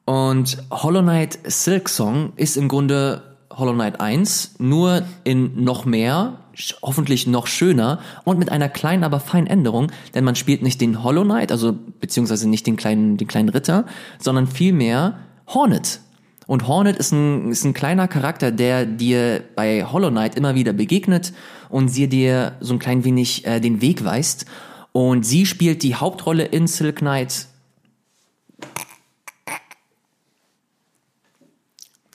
[0.04, 6.38] Und Hollow Knight Silk Song ist im Grunde Hollow Knight 1, nur in noch mehr,
[6.82, 11.02] hoffentlich noch schöner und mit einer kleinen, aber feinen Änderung, denn man spielt nicht den
[11.02, 13.86] Hollow Knight, also beziehungsweise nicht den kleinen, den kleinen Ritter,
[14.18, 16.00] sondern vielmehr Hornet.
[16.46, 20.72] Und Hornet ist ein, ist ein kleiner Charakter, der dir bei Hollow Knight immer wieder
[20.72, 21.32] begegnet
[21.68, 24.46] und sie dir so ein klein wenig äh, den Weg weist.
[24.92, 27.46] Und sie spielt die Hauptrolle in Silk Knight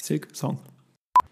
[0.07, 0.59] Silk Song.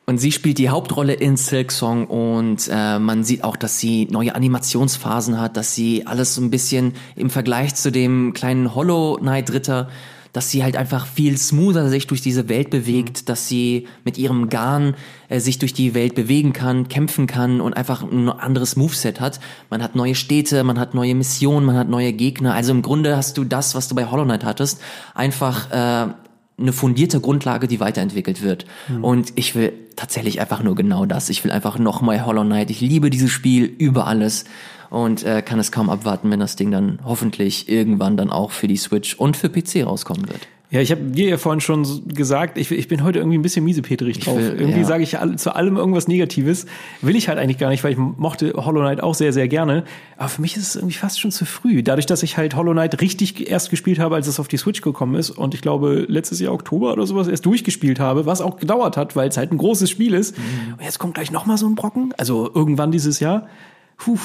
[0.08, 4.08] Und sie spielt die Hauptrolle in Silk Song und äh, man sieht auch, dass sie
[4.12, 9.16] neue Animationsphasen hat, dass sie alles so ein bisschen im Vergleich zu dem kleinen Hollow
[9.16, 9.90] Knight Ritter,
[10.32, 14.50] dass sie halt einfach viel smoother sich durch diese Welt bewegt, dass sie mit ihrem
[14.50, 14.94] Garn
[15.30, 19.40] äh, sich durch die Welt bewegen kann, kämpfen kann und einfach ein anderes Moveset hat.
[19.72, 22.54] Man hat neue Städte, man hat neue Missionen, man hat neue Gegner.
[22.54, 24.82] Also im Grunde hast du das, was du bei Hollow Knight hattest,
[25.16, 26.14] einfach äh,
[26.58, 28.66] eine fundierte Grundlage, die weiterentwickelt wird.
[29.02, 31.30] Und ich will tatsächlich einfach nur genau das.
[31.30, 32.70] Ich will einfach nochmal Hollow Knight.
[32.70, 34.46] Ich liebe dieses Spiel über alles
[34.90, 38.68] und äh, kann es kaum abwarten, wenn das Ding dann hoffentlich irgendwann dann auch für
[38.68, 40.48] die Switch und für PC rauskommen wird.
[40.76, 43.64] Ja, ich habe dir ja vorhin schon gesagt, ich, ich bin heute irgendwie ein bisschen
[43.64, 44.36] miesepetrig drauf.
[44.38, 44.86] will- irgendwie ja.
[44.86, 46.66] sage ich zu allem irgendwas Negatives.
[47.02, 49.86] Will ich halt eigentlich gar nicht, weil ich mochte Hollow Knight auch sehr, sehr gerne.
[50.18, 51.82] Aber für mich ist es irgendwie fast schon zu früh.
[51.82, 54.82] Dadurch, dass ich halt Hollow Knight richtig erst gespielt habe, als es auf die Switch
[54.82, 58.58] gekommen ist und ich glaube letztes Jahr Oktober oder sowas erst durchgespielt habe, was auch
[58.58, 60.38] gedauert hat, weil es halt ein großes Spiel ist.
[60.38, 60.74] Mhm.
[60.78, 62.14] Und jetzt kommt gleich noch mal so ein Brocken.
[62.18, 63.48] Also irgendwann dieses Jahr.
[63.96, 64.18] Puh,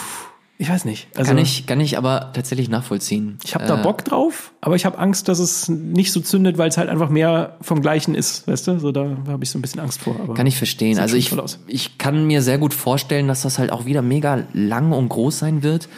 [0.62, 1.08] ich weiß nicht.
[1.16, 3.38] Also, Kann ich, kann ich aber tatsächlich nachvollziehen.
[3.42, 6.68] ich habe da Bock drauf, aber ich habe Angst, dass es nicht so zündet, weil
[6.68, 8.78] es halt einfach mehr vom Gleichen ist, weißt du?
[8.78, 10.16] So, da habe ich so ein bisschen Angst vor.
[10.22, 10.98] Aber Kann ich verstehen.
[10.98, 11.34] Also ich,
[11.66, 15.38] ich kann mir sehr gut vorstellen, dass das halt auch wieder mega lang und groß
[15.38, 15.88] sein wird.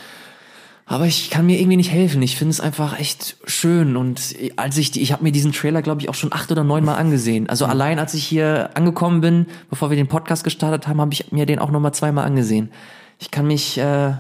[0.87, 2.21] Aber ich kann mir irgendwie nicht helfen.
[2.23, 3.97] Ich finde es einfach echt schön.
[3.97, 4.21] Und
[4.57, 6.85] als ich, die- ich habe mir diesen Trailer, glaube ich, auch schon acht oder neun
[6.85, 7.49] Mal angesehen.
[7.49, 11.33] Also allein als ich hier angekommen bin, bevor wir den Podcast gestartet haben, habe ich
[11.33, 12.71] mir den auch noch mal zweimal angesehen.
[13.19, 14.13] Ich kann mich, äh,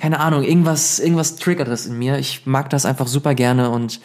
[0.00, 2.18] keine Ahnung, irgendwas, irgendwas triggert das in mir.
[2.18, 4.00] Ich mag das einfach super gerne und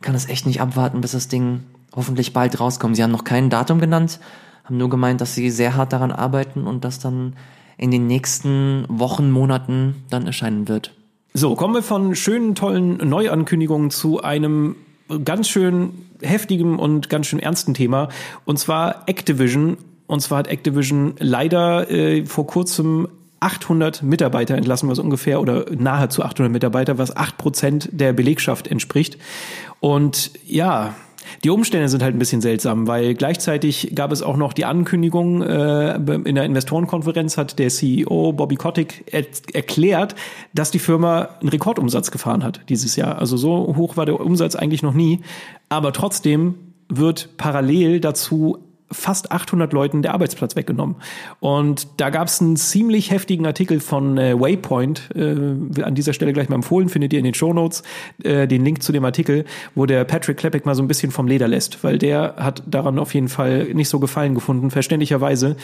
[0.00, 1.60] kann es echt nicht abwarten, bis das Ding
[1.94, 2.96] hoffentlich bald rauskommt.
[2.96, 4.20] Sie haben noch kein Datum genannt,
[4.64, 7.34] haben nur gemeint, dass sie sehr hart daran arbeiten und das dann
[7.78, 10.92] in den nächsten Wochen, Monaten dann erscheinen wird.
[11.32, 14.76] So, kommen wir von schönen, tollen Neuankündigungen zu einem
[15.24, 18.08] ganz schön heftigen und ganz schön ernsten Thema.
[18.44, 19.78] Und zwar Activision.
[20.06, 23.08] Und zwar hat Activision leider äh, vor kurzem
[23.40, 29.18] 800 Mitarbeiter entlassen, was ungefähr oder nahezu 800 Mitarbeiter, was 8 Prozent der Belegschaft entspricht.
[29.80, 30.94] Und ja,
[31.44, 35.42] die Umstände sind halt ein bisschen seltsam, weil gleichzeitig gab es auch noch die Ankündigung,
[35.42, 40.14] äh, in der Investorenkonferenz hat der CEO Bobby Kotick er erklärt,
[40.54, 43.18] dass die Firma einen Rekordumsatz gefahren hat dieses Jahr.
[43.18, 45.20] Also so hoch war der Umsatz eigentlich noch nie.
[45.68, 46.54] Aber trotzdem
[46.88, 48.58] wird parallel dazu
[48.90, 50.96] fast 800 Leuten der Arbeitsplatz weggenommen.
[51.40, 56.32] Und da gab es einen ziemlich heftigen Artikel von äh, Waypoint, äh, an dieser Stelle
[56.32, 57.82] gleich mal empfohlen, findet ihr in den Shownotes,
[58.22, 61.26] äh, den Link zu dem Artikel, wo der Patrick Klepek mal so ein bisschen vom
[61.26, 65.56] Leder lässt, weil der hat daran auf jeden Fall nicht so gefallen gefunden, verständlicherweise.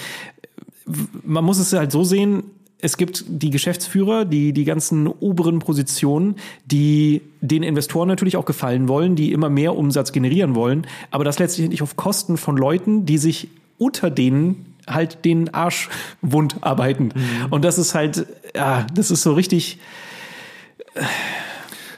[1.23, 2.45] Man muss es halt so sehen,
[2.85, 8.89] es gibt die Geschäftsführer, die die ganzen oberen Positionen, die den Investoren natürlich auch gefallen
[8.89, 13.07] wollen, die immer mehr Umsatz generieren wollen, aber das letztlich nicht auf Kosten von Leuten,
[13.07, 15.89] die sich unter denen halt den Arsch
[16.21, 17.13] wund arbeiten.
[17.49, 19.79] Und das ist halt, ja, das ist so richtig,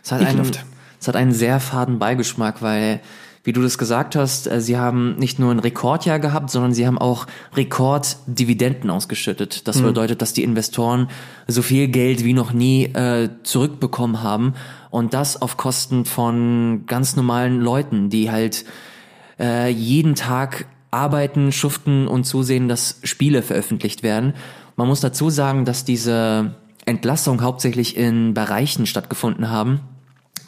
[0.04, 0.52] Es hat, einen,
[1.00, 3.00] es hat einen sehr faden Beigeschmack, weil,
[3.46, 6.84] wie du das gesagt hast, äh, sie haben nicht nur ein Rekordjahr gehabt, sondern sie
[6.84, 9.68] haben auch Rekorddividenden ausgeschüttet.
[9.68, 11.08] Das bedeutet, dass die Investoren
[11.46, 14.54] so viel Geld wie noch nie äh, zurückbekommen haben
[14.90, 18.64] und das auf Kosten von ganz normalen Leuten, die halt
[19.38, 24.34] äh, jeden Tag arbeiten, schuften und zusehen, dass Spiele veröffentlicht werden.
[24.74, 29.80] Man muss dazu sagen, dass diese Entlassung hauptsächlich in Bereichen stattgefunden haben,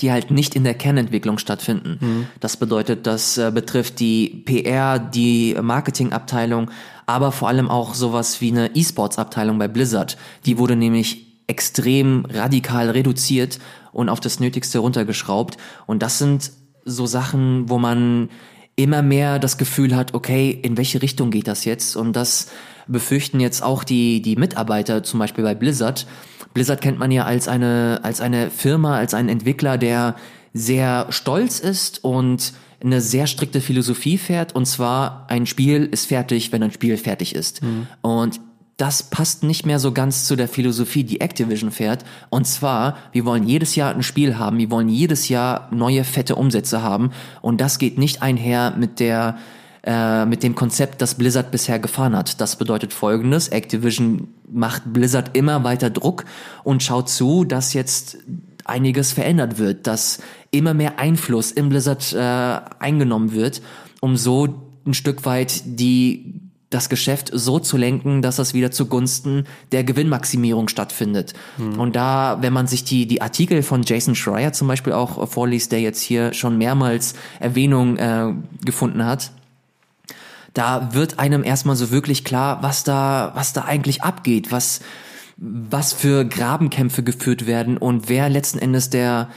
[0.00, 2.28] die halt nicht in der Kernentwicklung stattfinden.
[2.40, 6.70] Das bedeutet, das äh, betrifft die PR, die Marketingabteilung,
[7.06, 10.16] aber vor allem auch sowas wie eine E-Sports-Abteilung bei Blizzard.
[10.46, 13.58] Die wurde nämlich extrem radikal reduziert
[13.92, 15.56] und auf das Nötigste runtergeschraubt.
[15.86, 16.52] Und das sind
[16.84, 18.28] so Sachen, wo man
[18.76, 21.96] immer mehr das Gefühl hat, okay, in welche Richtung geht das jetzt?
[21.96, 22.48] Und das
[22.86, 26.06] befürchten jetzt auch die, die Mitarbeiter, zum Beispiel bei Blizzard.
[26.58, 30.16] Blizzard kennt man ja als eine, als eine Firma, als einen Entwickler, der
[30.52, 32.52] sehr stolz ist und
[32.82, 34.56] eine sehr strikte Philosophie fährt.
[34.56, 37.60] Und zwar, ein Spiel ist fertig, wenn ein Spiel fertig ist.
[38.02, 38.40] Und
[38.76, 42.04] das passt nicht mehr so ganz zu der Philosophie, die Activision fährt.
[42.28, 46.34] Und zwar, wir wollen jedes Jahr ein Spiel haben, wir wollen jedes Jahr neue fette
[46.34, 47.12] Umsätze haben.
[47.40, 49.38] Und das geht nicht einher mit der
[49.88, 52.42] äh, mit dem Konzept, das Blizzard bisher gefahren hat.
[52.42, 56.26] Das bedeutet folgendes, Activision macht Blizzard immer weiter Druck
[56.62, 58.18] und schaut zu, dass jetzt
[58.66, 60.18] einiges verändert wird, dass
[60.50, 62.18] immer mehr Einfluss in Blizzard äh,
[62.78, 63.62] eingenommen wird,
[64.00, 66.34] um so ein Stück weit die
[66.68, 71.32] das Geschäft so zu lenken, dass das wieder zugunsten der Gewinnmaximierung stattfindet.
[71.78, 75.72] Und da, wenn man sich die, die Artikel von Jason Schreier zum Beispiel auch vorliest,
[75.72, 78.34] der jetzt hier schon mehrmals Erwähnung äh,
[78.66, 79.32] gefunden hat,
[80.54, 84.80] da wird einem erstmal so wirklich klar, was da, was da eigentlich abgeht, was,
[85.36, 89.28] was für Grabenkämpfe geführt werden und wer letzten Endes der,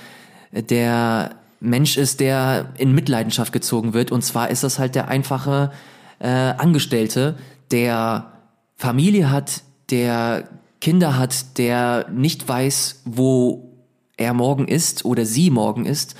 [0.51, 4.11] der Mensch ist, der in Mitleidenschaft gezogen wird.
[4.11, 5.71] Und zwar ist das halt der einfache
[6.19, 7.35] äh, Angestellte,
[7.71, 8.31] der
[8.75, 10.49] Familie hat, der
[10.79, 13.71] Kinder hat, der nicht weiß, wo
[14.17, 16.15] er morgen ist oder sie morgen ist.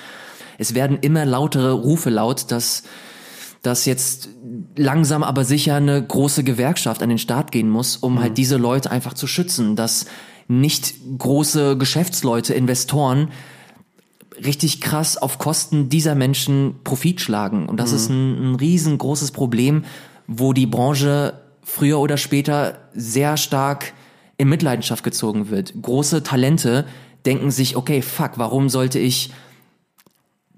[0.60, 2.84] Es werden immer lautere Rufe laut, dass
[3.62, 4.30] dass jetzt
[4.76, 8.90] langsam aber sicher eine große Gewerkschaft an den Start gehen muss, um halt diese Leute
[8.92, 10.06] einfach zu schützen, dass
[10.48, 13.30] nicht große Geschäftsleute, Investoren
[14.44, 17.70] richtig krass auf Kosten dieser Menschen Profit schlagen.
[17.70, 17.96] Und das mhm.
[17.98, 19.86] ist ein, ein riesengroßes Problem,
[20.28, 21.34] wo die Branche
[21.64, 23.94] früher oder später sehr stark
[24.38, 25.74] in Mitleidenschaft gezogen wird.
[25.82, 26.86] Große Talente
[27.26, 29.32] denken sich, okay, fuck, warum sollte ich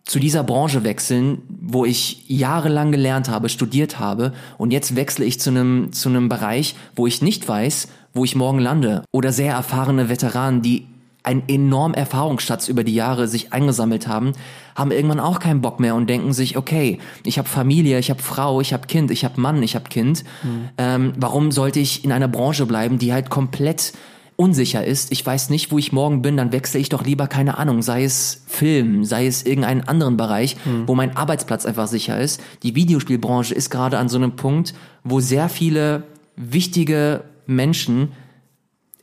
[0.05, 5.39] zu dieser Branche wechseln, wo ich jahrelang gelernt habe, studiert habe und jetzt wechsle ich
[5.39, 9.53] zu einem zu einem Bereich, wo ich nicht weiß, wo ich morgen lande oder sehr
[9.53, 10.87] erfahrene Veteranen, die
[11.23, 14.33] einen enormen Erfahrungsschatz über die Jahre sich eingesammelt haben,
[14.75, 18.21] haben irgendwann auch keinen Bock mehr und denken sich, okay, ich habe Familie, ich habe
[18.21, 20.25] Frau, ich habe Kind, ich habe Mann, ich habe Kind.
[20.43, 20.69] Mhm.
[20.77, 23.93] Ähm, warum sollte ich in einer Branche bleiben, die halt komplett
[24.35, 27.57] unsicher ist, ich weiß nicht, wo ich morgen bin, dann wechsle ich doch lieber, keine
[27.57, 30.87] Ahnung, sei es Film, sei es irgendeinen anderen Bereich, mhm.
[30.87, 32.41] wo mein Arbeitsplatz einfach sicher ist.
[32.63, 34.73] Die Videospielbranche ist gerade an so einem Punkt,
[35.03, 36.03] wo sehr viele
[36.35, 38.11] wichtige Menschen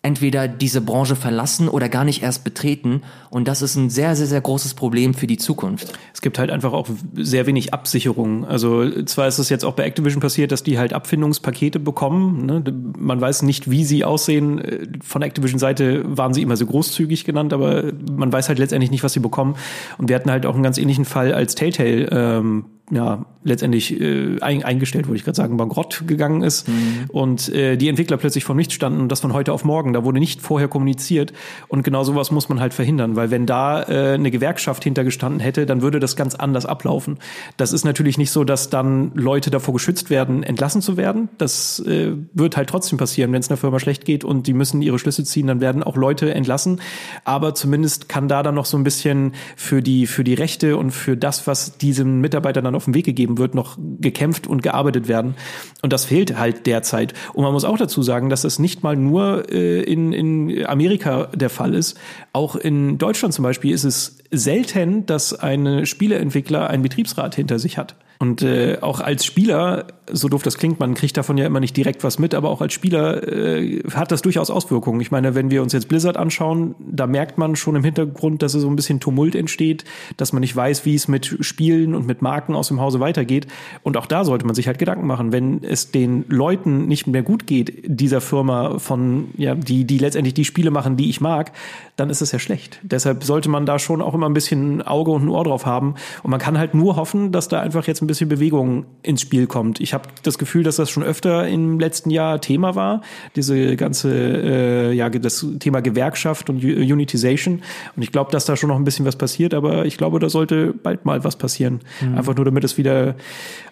[0.02, 3.02] entweder diese Branche verlassen oder gar nicht erst betreten.
[3.28, 5.92] Und das ist ein sehr, sehr, sehr großes Problem für die Zukunft.
[6.14, 8.46] Es gibt halt einfach auch sehr wenig Absicherung.
[8.46, 12.46] Also zwar ist es jetzt auch bei Activision passiert, dass die halt Abfindungspakete bekommen.
[12.46, 12.64] Ne?
[12.98, 14.98] Man weiß nicht, wie sie aussehen.
[15.02, 19.12] Von Activision-Seite waren sie immer so großzügig genannt, aber man weiß halt letztendlich nicht, was
[19.12, 19.56] sie bekommen.
[19.98, 22.08] Und wir hatten halt auch einen ganz ähnlichen Fall als Telltale.
[22.10, 27.04] Ähm, ja, letztendlich äh, eingestellt, würde ich gerade sagen, bankrott gegangen ist mhm.
[27.08, 29.92] und äh, die Entwickler plötzlich vor nichts standen und das von heute auf morgen.
[29.92, 31.32] Da wurde nicht vorher kommuniziert
[31.68, 35.64] und genau sowas muss man halt verhindern, weil wenn da äh, eine Gewerkschaft hintergestanden hätte,
[35.64, 37.18] dann würde das ganz anders ablaufen.
[37.56, 41.28] Das ist natürlich nicht so, dass dann Leute davor geschützt werden, entlassen zu werden.
[41.38, 44.82] Das äh, wird halt trotzdem passieren, wenn es einer Firma schlecht geht und die müssen
[44.82, 46.80] ihre Schlüsse ziehen, dann werden auch Leute entlassen.
[47.24, 50.90] Aber zumindest kann da dann noch so ein bisschen für die für die Rechte und
[50.90, 55.06] für das, was diesem Mitarbeiter dann auf den Weg gegeben wird, noch gekämpft und gearbeitet
[55.06, 55.34] werden.
[55.82, 57.12] Und das fehlt halt derzeit.
[57.34, 61.26] Und man muss auch dazu sagen, dass das nicht mal nur äh, in, in Amerika
[61.34, 61.98] der Fall ist.
[62.32, 67.76] Auch in Deutschland zum Beispiel ist es selten, dass ein Spieleentwickler einen Betriebsrat hinter sich
[67.76, 67.96] hat.
[68.18, 71.76] Und äh, auch als Spieler, so doof das klingt, man kriegt davon ja immer nicht
[71.76, 75.00] direkt was mit, aber auch als Spieler äh, hat das durchaus Auswirkungen.
[75.00, 78.54] Ich meine, wenn wir uns jetzt Blizzard anschauen, da merkt man schon im Hintergrund, dass
[78.54, 79.84] es so ein bisschen Tumult entsteht,
[80.16, 83.46] dass man nicht weiß, wie es mit Spielen und mit Marken aus dem Hause weitergeht.
[83.82, 87.22] Und auch da sollte man sich halt Gedanken machen, wenn es den Leuten nicht mehr
[87.22, 91.52] gut geht, dieser Firma von, ja, die, die letztendlich die Spiele machen, die ich mag,
[91.96, 92.80] dann ist es ja schlecht.
[92.82, 95.94] Deshalb sollte man da schon auch immer ein bisschen Auge und ein Ohr drauf haben.
[96.22, 99.46] Und man kann halt nur hoffen, dass da einfach jetzt ein bisschen Bewegung ins Spiel
[99.46, 99.80] kommt.
[99.80, 99.92] Ich
[100.22, 103.02] das Gefühl, dass das schon öfter im letzten Jahr Thema war,
[103.36, 107.62] diese ganze, äh, ja, das Thema Gewerkschaft und Unitization.
[107.96, 110.28] Und ich glaube, dass da schon noch ein bisschen was passiert, aber ich glaube, da
[110.28, 111.80] sollte bald mal was passieren.
[112.00, 112.18] Mhm.
[112.18, 113.14] Einfach nur, damit es wieder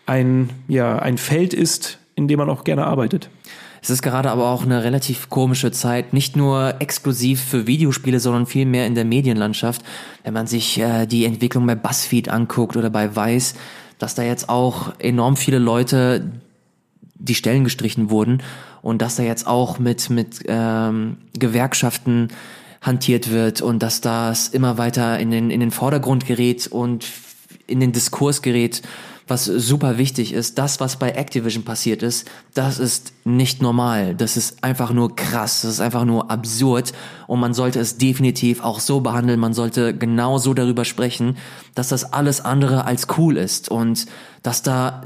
[0.06, 3.30] ein, ja, ein Feld ist, in dem man auch gerne arbeitet.
[3.80, 8.46] Es ist gerade aber auch eine relativ komische Zeit, nicht nur exklusiv für Videospiele, sondern
[8.46, 9.82] vielmehr in der Medienlandschaft.
[10.24, 13.54] Wenn man sich äh, die Entwicklung bei BuzzFeed anguckt oder bei Vice,
[13.98, 16.30] dass da jetzt auch enorm viele Leute
[17.14, 18.42] die Stellen gestrichen wurden
[18.82, 22.28] und dass da jetzt auch mit, mit ähm, Gewerkschaften
[22.80, 27.06] hantiert wird und dass das immer weiter in den, in den Vordergrund gerät und
[27.66, 28.82] in den Diskurs gerät
[29.28, 34.14] was super wichtig ist, das, was bei Activision passiert ist, das ist nicht normal.
[34.14, 35.62] Das ist einfach nur krass.
[35.62, 36.92] Das ist einfach nur absurd.
[37.26, 39.38] Und man sollte es definitiv auch so behandeln.
[39.38, 41.36] Man sollte genau so darüber sprechen,
[41.74, 43.68] dass das alles andere als cool ist.
[43.68, 44.06] Und
[44.42, 45.02] dass da,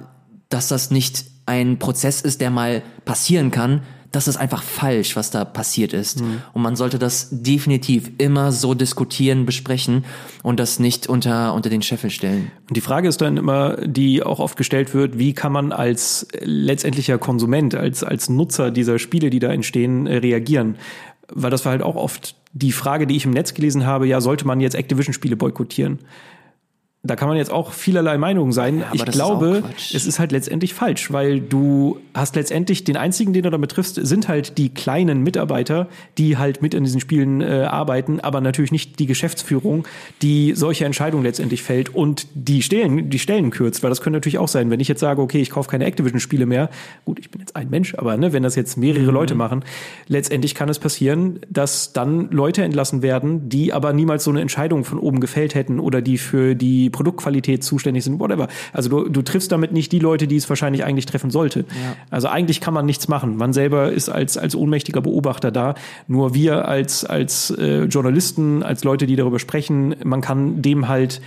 [0.48, 3.82] dass das nicht ein Prozess ist, der mal passieren kann,
[4.12, 6.20] das ist einfach falsch, was da passiert ist.
[6.20, 6.42] Mhm.
[6.52, 10.04] Und man sollte das definitiv immer so diskutieren, besprechen
[10.42, 12.52] und das nicht unter, unter den Scheffel stellen.
[12.68, 16.28] Und die Frage ist dann immer, die auch oft gestellt wird, wie kann man als
[16.40, 20.76] letztendlicher Konsument, als, als Nutzer dieser Spiele, die da entstehen, äh, reagieren?
[21.28, 24.20] Weil das war halt auch oft die Frage, die ich im Netz gelesen habe, ja,
[24.20, 26.00] sollte man jetzt Activision-Spiele boykottieren?
[27.04, 28.78] Da kann man jetzt auch vielerlei Meinungen sein.
[28.78, 33.32] Ja, ich glaube, ist es ist halt letztendlich falsch, weil du hast letztendlich den einzigen,
[33.32, 37.40] den du damit triffst, sind halt die kleinen Mitarbeiter, die halt mit in diesen Spielen
[37.40, 39.84] äh, arbeiten, aber natürlich nicht die Geschäftsführung,
[40.22, 44.38] die solche Entscheidungen letztendlich fällt und die Stellen, die Stellen kürzt, weil das könnte natürlich
[44.38, 46.70] auch sein, wenn ich jetzt sage, okay, ich kaufe keine Activision-Spiele mehr,
[47.04, 49.14] gut, ich bin jetzt ein Mensch, aber ne, wenn das jetzt mehrere mhm.
[49.14, 49.64] Leute machen,
[50.06, 54.84] letztendlich kann es passieren, dass dann Leute entlassen werden, die aber niemals so eine Entscheidung
[54.84, 58.48] von oben gefällt hätten oder die für die Produktqualität zuständig sind, whatever.
[58.72, 61.60] Also du, du triffst damit nicht die Leute, die es wahrscheinlich eigentlich treffen sollte.
[61.60, 61.96] Ja.
[62.10, 63.36] Also eigentlich kann man nichts machen.
[63.36, 65.74] Man selber ist als, als ohnmächtiger Beobachter da.
[66.06, 71.20] Nur wir als, als äh, Journalisten, als Leute, die darüber sprechen, man kann dem halt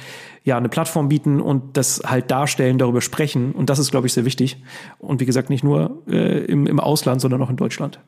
[0.46, 3.52] ja eine Plattform bieten und das halt darstellen, darüber sprechen.
[3.52, 4.58] Und das ist, glaube ich, sehr wichtig.
[5.00, 8.00] Und wie gesagt, nicht nur äh, im, im Ausland, sondern auch in Deutschland.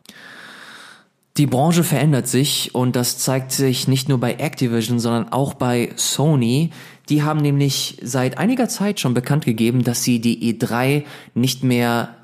[1.37, 5.91] Die Branche verändert sich und das zeigt sich nicht nur bei Activision, sondern auch bei
[5.95, 6.71] Sony.
[7.09, 11.03] Die haben nämlich seit einiger Zeit schon bekannt gegeben, dass sie die E3
[11.33, 12.15] nicht mehr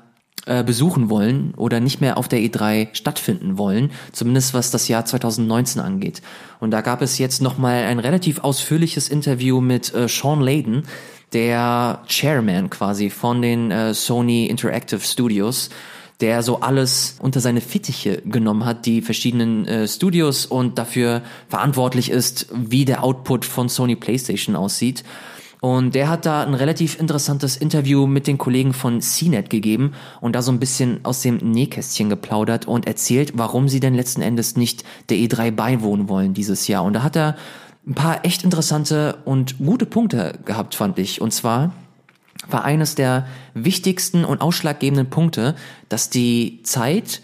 [0.46, 5.06] äh, besuchen wollen oder nicht mehr auf der E3 stattfinden wollen, zumindest was das Jahr
[5.06, 6.20] 2019 angeht.
[6.60, 10.82] Und da gab es jetzt nochmal ein relativ ausführliches Interview mit äh, Sean Layden,
[11.32, 15.70] der Chairman quasi von den äh, Sony Interactive Studios
[16.24, 22.10] der so alles unter seine Fittiche genommen hat, die verschiedenen äh, Studios und dafür verantwortlich
[22.10, 25.04] ist, wie der Output von Sony PlayStation aussieht.
[25.60, 30.34] Und der hat da ein relativ interessantes Interview mit den Kollegen von CNET gegeben und
[30.34, 34.56] da so ein bisschen aus dem Nähkästchen geplaudert und erzählt, warum sie denn letzten Endes
[34.56, 36.84] nicht der E3 beiwohnen wollen dieses Jahr.
[36.84, 37.36] Und da hat er
[37.86, 41.20] ein paar echt interessante und gute Punkte gehabt, fand ich.
[41.20, 41.74] Und zwar
[42.48, 45.54] war eines der wichtigsten und ausschlaggebenden Punkte,
[45.88, 47.22] dass die Zeit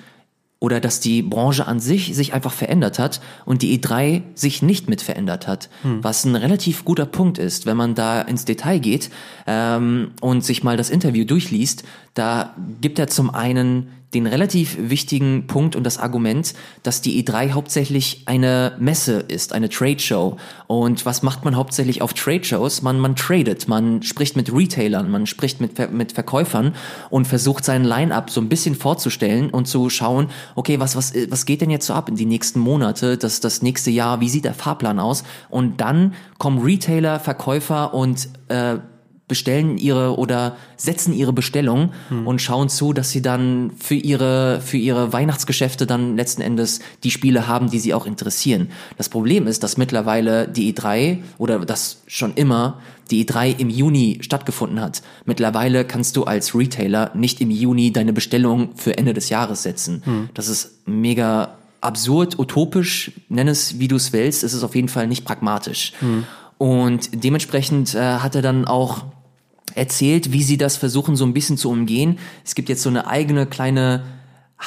[0.61, 4.91] oder dass die Branche an sich sich einfach verändert hat und die E3 sich nicht
[4.91, 5.71] mit verändert hat.
[5.83, 6.05] Hm.
[6.05, 9.11] Was ein relativ guter Punkt ist, wenn man da ins Detail geht
[9.47, 11.85] ähm, und sich mal das Interview durchliest.
[12.12, 17.52] Da gibt er zum einen den relativ wichtigen Punkt und das Argument, dass die E3
[17.52, 20.36] hauptsächlich eine Messe ist, eine Trade Show.
[20.66, 22.82] Und was macht man hauptsächlich auf Trade Shows?
[22.82, 26.74] Man, man tradet, man spricht mit Retailern, man spricht mit, mit Verkäufern
[27.08, 31.46] und versucht seinen Line-up so ein bisschen vorzustellen und zu schauen, okay, was, was, was
[31.46, 34.44] geht denn jetzt so ab in die nächsten Monate, das, das nächste Jahr, wie sieht
[34.44, 35.22] der Fahrplan aus?
[35.50, 38.78] Und dann kommen Retailer, Verkäufer und äh,
[39.31, 42.26] bestellen ihre oder setzen ihre Bestellung hm.
[42.26, 47.11] und schauen zu, dass sie dann für ihre, für ihre Weihnachtsgeschäfte dann letzten Endes die
[47.11, 48.68] Spiele haben, die sie auch interessieren.
[48.99, 54.18] Das Problem ist, dass mittlerweile die E3 oder das schon immer die E3 im Juni
[54.20, 55.03] stattgefunden hat.
[55.24, 60.03] Mittlerweile kannst du als Retailer nicht im Juni deine Bestellung für Ende des Jahres setzen.
[60.05, 60.28] Hm.
[60.35, 64.89] Das ist mega absurd, utopisch, nenn es wie du es willst, es ist auf jeden
[64.89, 65.93] Fall nicht pragmatisch.
[66.01, 66.24] Hm.
[66.61, 69.07] Und dementsprechend äh, hat er dann auch
[69.81, 72.18] erzählt, wie sie das versuchen so ein bisschen zu umgehen.
[72.45, 74.05] Es gibt jetzt so eine eigene kleine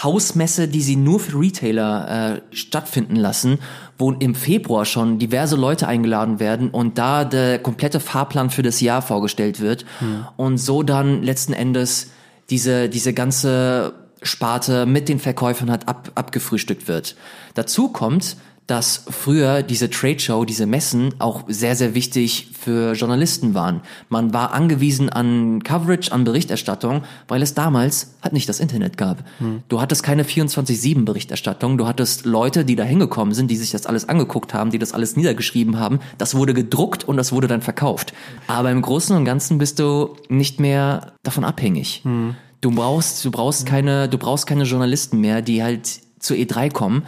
[0.01, 3.59] Hausmesse, die sie nur für Retailer äh, stattfinden lassen,
[3.99, 8.81] wo im Februar schon diverse Leute eingeladen werden und da der komplette Fahrplan für das
[8.81, 10.25] Jahr vorgestellt wird hm.
[10.35, 12.09] und so dann letzten Endes
[12.49, 13.93] diese diese ganze
[14.23, 17.15] Sparte mit den Verkäufern hat ab, abgefrühstückt wird.
[17.53, 18.37] Dazu kommt,
[18.67, 23.81] dass früher diese Trade Show, diese Messen auch sehr, sehr wichtig für Journalisten waren.
[24.07, 29.25] Man war angewiesen an Coverage, an Berichterstattung, weil es damals halt nicht das Internet gab.
[29.39, 29.63] Hm.
[29.67, 33.85] Du hattest keine 24-7 Berichterstattung, du hattest Leute, die da hingekommen sind, die sich das
[33.85, 35.99] alles angeguckt haben, die das alles niedergeschrieben haben.
[36.17, 38.13] Das wurde gedruckt und das wurde dann verkauft.
[38.47, 42.01] Aber im Großen und Ganzen bist du nicht mehr davon abhängig.
[42.03, 42.35] Hm.
[42.61, 47.03] Du brauchst, du brauchst keine, du brauchst keine Journalisten mehr, die halt zur E3 kommen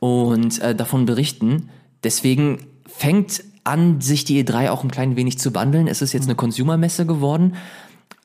[0.00, 1.70] und äh, davon berichten.
[2.04, 5.88] Deswegen fängt an, sich die E3 auch ein klein wenig zu wandeln.
[5.88, 7.54] Es ist jetzt eine Consumer-Messe geworden,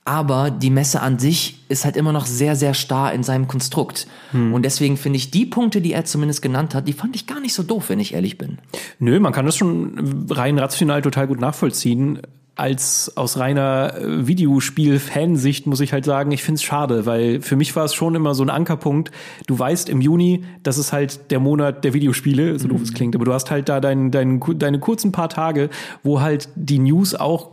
[0.06, 4.08] aber die Messe an sich ist halt immer noch sehr, sehr starr in seinem Konstrukt.
[4.32, 4.54] Hm.
[4.54, 7.40] Und deswegen finde ich die Punkte, die er zumindest genannt hat, die fand ich gar
[7.40, 8.58] nicht so doof, wenn ich ehrlich bin.
[9.00, 12.20] Nö, man kann das schon rein rational total gut nachvollziehen
[12.56, 17.76] als aus reiner äh, Videospiel-Fansicht muss ich halt sagen, ich find's schade, weil für mich
[17.76, 19.12] war es schon immer so ein Ankerpunkt.
[19.48, 22.72] Du weißt im Juni, das ist halt der Monat der Videospiele, so mhm.
[22.72, 25.70] doof es klingt, aber du hast halt da dein, dein, deine kurzen paar Tage,
[26.04, 27.53] wo halt die News auch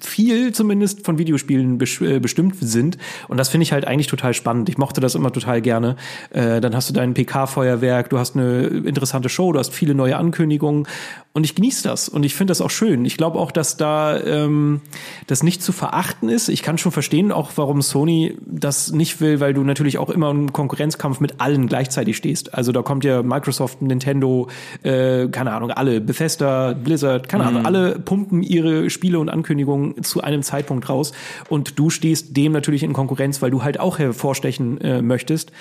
[0.00, 2.98] viel zumindest von Videospielen äh, bestimmt sind.
[3.28, 4.68] Und das finde ich halt eigentlich total spannend.
[4.68, 5.96] Ich mochte das immer total gerne.
[6.30, 10.16] Äh, dann hast du dein PK-Feuerwerk, du hast eine interessante Show, du hast viele neue
[10.16, 10.86] Ankündigungen
[11.32, 13.04] und ich genieße das und ich finde das auch schön.
[13.04, 14.80] Ich glaube auch, dass da ähm,
[15.26, 16.48] das nicht zu verachten ist.
[16.48, 20.30] Ich kann schon verstehen, auch warum Sony das nicht will, weil du natürlich auch immer
[20.30, 22.54] im Konkurrenzkampf mit allen gleichzeitig stehst.
[22.54, 24.48] Also da kommt ja Microsoft, Nintendo,
[24.82, 27.66] äh, keine Ahnung, alle, Bethesda, Blizzard, keine Ahnung, mhm.
[27.66, 31.12] alle pumpen ihre Spiele und Ankündigungen zu einem Zeitpunkt raus
[31.48, 35.52] und du stehst dem natürlich in Konkurrenz, weil du halt auch hervorstechen äh, möchtest.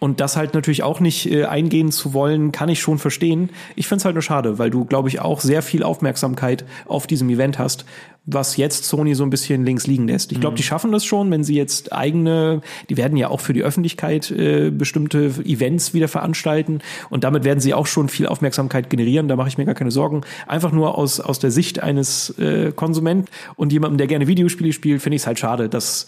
[0.00, 3.50] Und das halt natürlich auch nicht äh, eingehen zu wollen, kann ich schon verstehen.
[3.74, 7.08] Ich finde es halt nur schade, weil du, glaube ich, auch sehr viel Aufmerksamkeit auf
[7.08, 7.84] diesem Event hast,
[8.30, 10.32] was jetzt Sony so ein bisschen links liegen lässt.
[10.32, 10.56] Ich glaube, mhm.
[10.58, 12.60] die schaffen das schon, wenn sie jetzt eigene,
[12.90, 17.60] die werden ja auch für die Öffentlichkeit äh, bestimmte Events wieder veranstalten und damit werden
[17.60, 19.28] sie auch schon viel Aufmerksamkeit generieren.
[19.28, 20.22] Da mache ich mir gar keine Sorgen.
[20.46, 25.00] Einfach nur aus, aus der Sicht eines äh, Konsumenten und jemandem, der gerne Videospiele spielt,
[25.00, 26.06] finde ich es halt schade, dass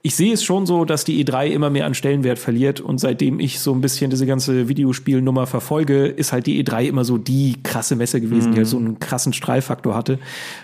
[0.00, 3.40] ich sehe es schon so, dass die E3 immer mehr an Stellenwert verliert und seitdem
[3.40, 7.56] ich so ein bisschen diese ganze Videospielnummer verfolge, ist halt die E3 immer so die
[7.64, 8.52] krasse Messe gewesen, mhm.
[8.52, 10.20] die halt so einen krassen Strahlfaktor hatte.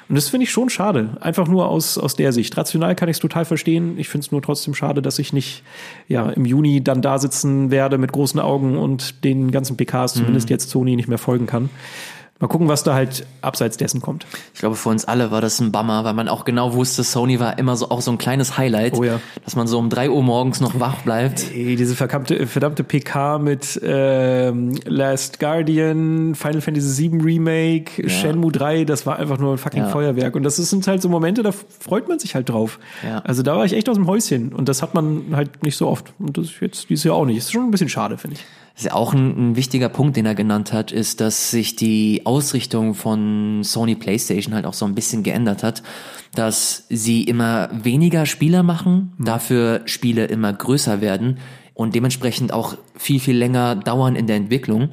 [0.08, 1.16] Und das finde ich schon schade.
[1.20, 2.56] Einfach nur aus, aus der Sicht.
[2.56, 3.98] Rational kann ich es total verstehen.
[3.98, 5.64] Ich finde es nur trotzdem schade, dass ich nicht
[6.06, 10.20] ja, im Juni dann da sitzen werde mit großen Augen und den ganzen PKs, mhm.
[10.20, 11.70] zumindest jetzt Sony, nicht mehr folgen kann.
[12.40, 14.26] Mal gucken, was da halt abseits dessen kommt.
[14.54, 17.38] Ich glaube, für uns alle war das ein Bummer, weil man auch genau wusste, Sony
[17.38, 19.20] war immer so auch so ein kleines Highlight, oh ja.
[19.44, 21.52] dass man so um drei Uhr morgens noch wach bleibt.
[21.54, 28.08] Ey, diese verdammte, verdammte PK mit ähm, Last Guardian, Final Fantasy VII Remake, ja.
[28.08, 29.88] Shenmue 3, das war einfach nur ein fucking ja.
[29.88, 30.34] Feuerwerk.
[30.34, 32.80] Und das sind halt so Momente, da freut man sich halt drauf.
[33.22, 35.86] Also da war ich echt aus dem Häuschen und das hat man halt nicht so
[35.86, 36.12] oft.
[36.18, 37.38] Und das ist jetzt dieses Jahr auch nicht.
[37.38, 38.44] Das ist schon ein bisschen schade, finde ich.
[38.74, 42.22] Das ist auch ein, ein, wichtiger Punkt, den er genannt hat, ist, dass sich die
[42.24, 45.82] Ausrichtung von Sony PlayStation halt auch so ein bisschen geändert hat,
[46.34, 49.24] dass sie immer weniger Spieler machen, mhm.
[49.24, 51.38] dafür Spiele immer größer werden
[51.74, 54.88] und dementsprechend auch viel, viel länger dauern in der Entwicklung.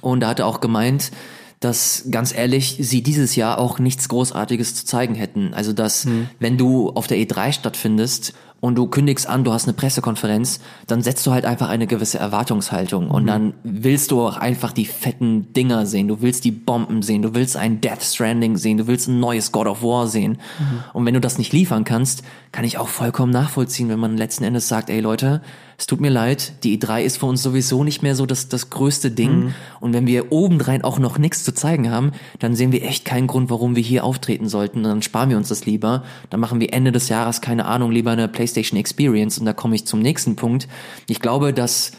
[0.00, 1.12] Und er hatte auch gemeint,
[1.60, 5.54] dass ganz ehrlich sie dieses Jahr auch nichts Großartiges zu zeigen hätten.
[5.54, 6.28] Also dass mhm.
[6.38, 8.34] wenn du auf der E3 stattfindest
[8.64, 12.18] und du kündigst an, du hast eine Pressekonferenz, dann setzt du halt einfach eine gewisse
[12.18, 13.26] Erwartungshaltung und mhm.
[13.26, 17.34] dann willst du auch einfach die fetten Dinger sehen, du willst die Bomben sehen, du
[17.34, 20.38] willst ein Death Stranding sehen, du willst ein neues God of War sehen.
[20.58, 20.84] Mhm.
[20.94, 22.22] Und wenn du das nicht liefern kannst,
[22.52, 25.42] kann ich auch vollkommen nachvollziehen, wenn man letzten Endes sagt, ey Leute,
[25.76, 28.70] es tut mir leid, die E3 ist für uns sowieso nicht mehr so das, das
[28.70, 29.36] größte Ding.
[29.36, 29.54] Mhm.
[29.80, 33.26] Und wenn wir obendrein auch noch nichts zu zeigen haben, dann sehen wir echt keinen
[33.26, 34.82] Grund, warum wir hier auftreten sollten.
[34.82, 36.04] Dann sparen wir uns das lieber.
[36.30, 39.38] Dann machen wir Ende des Jahres, keine Ahnung, lieber eine PlayStation Experience.
[39.38, 40.68] Und da komme ich zum nächsten Punkt.
[41.08, 41.92] Ich glaube, dass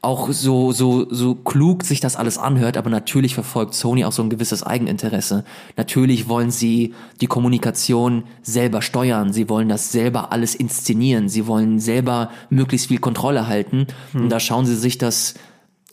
[0.00, 4.22] auch so, so, so klug sich das alles anhört, aber natürlich verfolgt Sony auch so
[4.22, 5.44] ein gewisses Eigeninteresse.
[5.76, 9.32] Natürlich wollen sie die Kommunikation selber steuern.
[9.32, 11.28] Sie wollen das selber alles inszenieren.
[11.28, 13.88] Sie wollen selber möglichst viel Kontrolle halten.
[14.12, 14.22] Hm.
[14.22, 15.34] Und da schauen sie sich das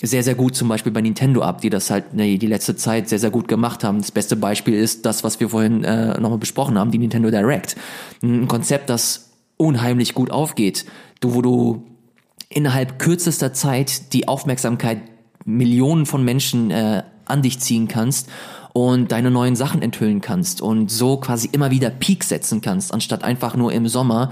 [0.02, 3.10] sehr, sehr gut zum Beispiel bei Nintendo ab, die das halt nee, die letzte Zeit
[3.10, 4.00] sehr, sehr gut gemacht haben.
[4.00, 7.76] Das beste Beispiel ist das, was wir vorhin äh, nochmal besprochen haben, die Nintendo Direct.
[8.22, 10.86] Ein Konzept, das unheimlich gut aufgeht.
[11.22, 11.84] Du, wo du
[12.50, 15.00] innerhalb kürzester Zeit die Aufmerksamkeit
[15.46, 18.30] Millionen von Menschen äh, an dich ziehen kannst
[18.74, 23.24] und deine neuen Sachen enthüllen kannst und so quasi immer wieder Peak setzen kannst, anstatt
[23.24, 24.32] einfach nur im Sommer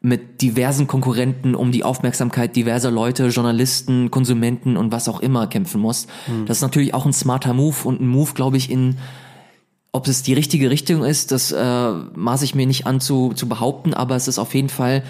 [0.00, 5.80] mit diversen Konkurrenten um die Aufmerksamkeit diverser Leute, Journalisten, Konsumenten und was auch immer kämpfen
[5.80, 6.08] musst.
[6.26, 6.46] Mhm.
[6.46, 8.96] Das ist natürlich auch ein smarter Move und ein Move, glaube ich, in
[9.92, 13.46] ob es die richtige Richtung ist, das äh, maße ich mir nicht an zu, zu
[13.46, 15.02] behaupten, aber es ist auf jeden Fall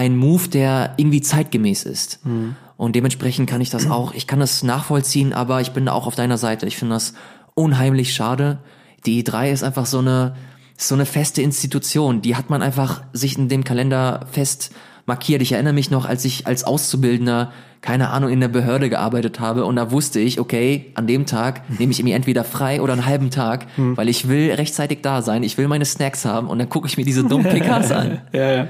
[0.00, 2.24] ein Move, der irgendwie zeitgemäß ist.
[2.24, 2.56] Mhm.
[2.78, 6.06] Und dementsprechend kann ich das auch, ich kann das nachvollziehen, aber ich bin da auch
[6.06, 6.66] auf deiner Seite.
[6.66, 7.12] Ich finde das
[7.52, 8.60] unheimlich schade.
[9.04, 10.34] Die E3 ist einfach so eine,
[10.78, 12.22] so eine feste Institution.
[12.22, 14.70] Die hat man einfach sich in dem Kalender fest
[15.04, 15.42] markiert.
[15.42, 17.52] Ich erinnere mich noch, als ich als Auszubildender
[17.82, 21.62] keine Ahnung, in der Behörde gearbeitet habe und da wusste ich, okay, an dem Tag
[21.78, 23.96] nehme ich mir entweder frei oder einen halben Tag, hm.
[23.96, 26.96] weil ich will rechtzeitig da sein, ich will meine Snacks haben und dann gucke ich
[26.96, 28.20] mir diese dummen PKs an.
[28.32, 28.68] ja, ja.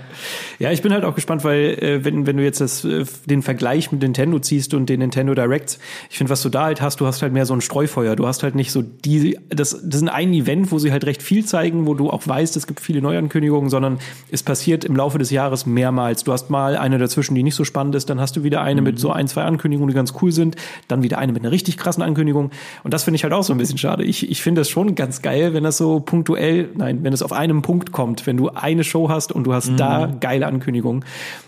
[0.60, 3.42] Ja, ich bin halt auch gespannt, weil äh, wenn, wenn du jetzt das, äh, den
[3.42, 5.78] Vergleich mit Nintendo ziehst und den Nintendo Directs,
[6.10, 8.14] ich finde, was du da halt hast, du hast halt mehr so ein Streufeuer.
[8.14, 11.22] Du hast halt nicht so die, das, das ist ein Event, wo sie halt recht
[11.22, 13.98] viel zeigen, wo du auch weißt, es gibt viele Neuankündigungen, sondern
[14.30, 16.24] es passiert im Laufe des Jahres mehrmals.
[16.24, 18.82] Du hast mal eine dazwischen, die nicht so spannend ist, dann hast du wieder eine
[18.82, 18.84] mhm.
[18.84, 20.56] mit so ein, zwei Ankündigungen, die ganz cool sind,
[20.88, 22.50] dann wieder eine mit einer richtig krassen Ankündigung.
[22.84, 24.04] Und das finde ich halt auch so ein bisschen schade.
[24.04, 27.32] Ich, ich finde das schon ganz geil, wenn das so punktuell, nein, wenn es auf
[27.32, 29.76] einem Punkt kommt, wenn du eine Show hast und du hast mhm.
[29.76, 31.04] da geile Ankündigungen.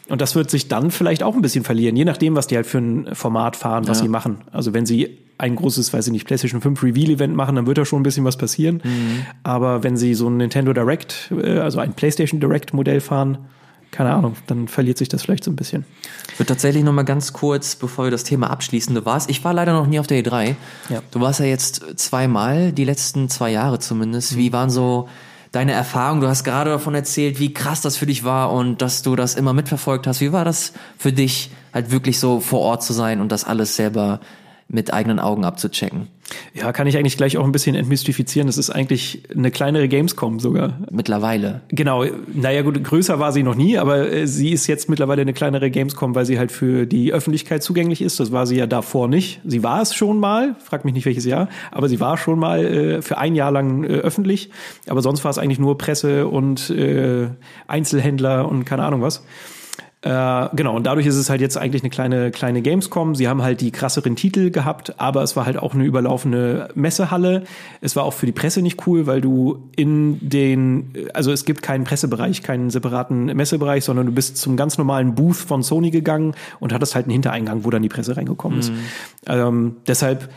[0.09, 2.67] Und das wird sich dann vielleicht auch ein bisschen verlieren, je nachdem, was die halt
[2.67, 4.05] für ein Format fahren, was ja.
[4.05, 4.39] sie machen.
[4.51, 7.85] Also wenn sie ein großes, weiß ich nicht, PlayStation 5 Reveal-Event machen, dann wird da
[7.85, 8.81] schon ein bisschen was passieren.
[8.85, 9.27] Mhm.
[9.43, 13.39] Aber wenn sie so ein Nintendo Direct, äh, also ein PlayStation Direct-Modell fahren,
[13.93, 15.85] keine Ahnung, dann verliert sich das vielleicht so ein bisschen.
[16.33, 19.45] Ich würde tatsächlich noch mal ganz kurz, bevor wir das Thema abschließen, du warst, ich
[19.45, 20.57] war leider noch nie auf der E3.
[20.89, 21.03] Ja.
[21.11, 24.33] Du warst ja jetzt zweimal, die letzten zwei Jahre zumindest.
[24.33, 24.39] Mhm.
[24.39, 25.09] Wie waren so
[25.53, 26.23] deine Erfahrungen?
[26.23, 29.35] Du hast gerade davon erzählt, wie krass das für dich war und dass du das
[29.35, 30.23] immer mitverfolgt hast.
[30.23, 33.77] Wie war das für dich, halt wirklich so vor Ort zu sein und das alles
[33.77, 34.21] selber
[34.69, 36.09] mit eigenen Augen abzuchecken.
[36.55, 38.47] Ja, kann ich eigentlich gleich auch ein bisschen entmystifizieren.
[38.47, 40.79] Das ist eigentlich eine kleinere Gamescom sogar.
[40.91, 41.63] Mittlerweile.
[41.69, 42.05] Genau.
[42.33, 45.71] Naja, gut, größer war sie noch nie, aber äh, sie ist jetzt mittlerweile eine kleinere
[45.71, 48.21] Gamescom, weil sie halt für die Öffentlichkeit zugänglich ist.
[48.21, 49.41] Das war sie ja davor nicht.
[49.45, 52.65] Sie war es schon mal, frag mich nicht welches Jahr, aber sie war schon mal
[52.65, 54.51] äh, für ein Jahr lang äh, öffentlich.
[54.89, 57.29] Aber sonst war es eigentlich nur Presse und äh,
[57.67, 59.25] Einzelhändler und keine Ahnung was.
[60.03, 63.15] Äh, genau, und dadurch ist es halt jetzt eigentlich eine kleine, kleine Gamescom.
[63.15, 67.45] Sie haben halt die krasseren Titel gehabt, aber es war halt auch eine überlaufende Messehalle.
[67.81, 71.63] Es war auch für die Presse nicht cool, weil du in den, also es gibt
[71.63, 76.35] keinen Pressebereich, keinen separaten Messebereich, sondern du bist zum ganz normalen Booth von Sony gegangen
[76.59, 78.71] und hattest halt einen Hintereingang, wo dann die Presse reingekommen ist.
[78.71, 78.79] Mhm.
[79.27, 80.31] Ähm, deshalb,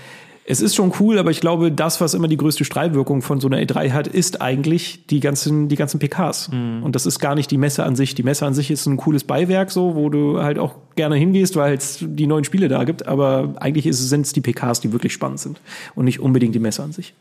[0.47, 3.47] es ist schon cool, aber ich glaube, das, was immer die größte Strahlwirkung von so
[3.47, 6.51] einer E3 hat, ist eigentlich die ganzen, die ganzen PKs.
[6.51, 6.83] Mhm.
[6.83, 8.13] Und das ist gar nicht die Messe an sich.
[8.13, 11.55] Die Messe an sich ist ein cooles Beiwerk, so, wo du halt auch gerne hingehst,
[11.55, 13.07] weil es die neuen Spiele da gibt.
[13.07, 15.59] Aber eigentlich sind es die PKs, die wirklich spannend sind.
[15.95, 17.15] Und nicht unbedingt die Messe an sich.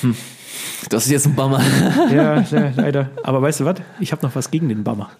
[0.00, 0.16] Hm.
[0.88, 1.60] Das ist jetzt ein Bummer.
[2.10, 2.42] ja,
[2.76, 3.10] leider.
[3.22, 3.76] Aber weißt du was?
[4.00, 5.10] Ich habe noch was gegen den Bummer.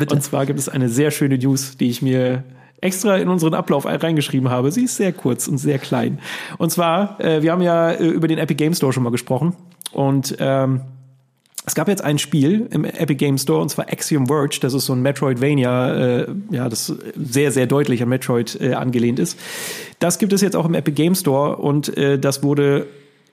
[0.00, 0.16] Bitte?
[0.16, 2.42] Und zwar gibt es eine sehr schöne News, die ich mir
[2.80, 4.70] extra in unseren Ablauf reingeschrieben habe.
[4.70, 6.20] Sie ist sehr kurz und sehr klein.
[6.58, 9.56] Und zwar, äh, wir haben ja äh, über den Epic Game Store schon mal gesprochen
[9.92, 10.82] und ähm,
[11.68, 14.58] es gab jetzt ein Spiel im Epic Game Store und zwar Axiom Verge.
[14.62, 19.18] Das ist so ein Metroidvania, äh, ja, das sehr, sehr deutlich an Metroid äh, angelehnt
[19.18, 19.38] ist.
[19.98, 22.86] Das gibt es jetzt auch im Epic Game Store und äh, das wurde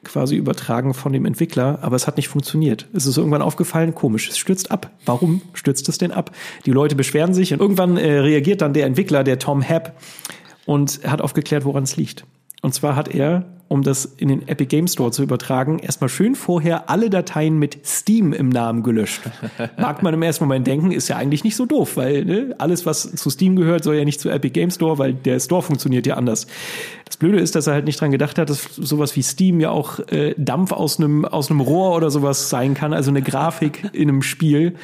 [0.05, 2.87] quasi übertragen von dem Entwickler, aber es hat nicht funktioniert.
[2.93, 4.91] Es ist irgendwann aufgefallen, komisch, es stürzt ab.
[5.05, 6.31] Warum stürzt es denn ab?
[6.65, 9.99] Die Leute beschweren sich und irgendwann äh, reagiert dann der Entwickler, der Tom Happ,
[10.65, 12.25] und hat aufgeklärt, woran es liegt.
[12.61, 16.35] Und zwar hat er um das in den Epic Game Store zu übertragen, erstmal schön
[16.35, 19.21] vorher alle Dateien mit Steam im Namen gelöscht.
[19.77, 22.85] Mag man im ersten Moment denken, ist ja eigentlich nicht so doof, weil ne, alles,
[22.85, 26.05] was zu Steam gehört, soll ja nicht zu Epic Game Store, weil der Store funktioniert
[26.05, 26.45] ja anders.
[27.05, 29.71] Das Blöde ist, dass er halt nicht dran gedacht hat, dass sowas wie Steam ja
[29.71, 33.89] auch äh, Dampf aus einem aus einem Rohr oder sowas sein kann, also eine Grafik
[33.93, 34.75] in einem Spiel.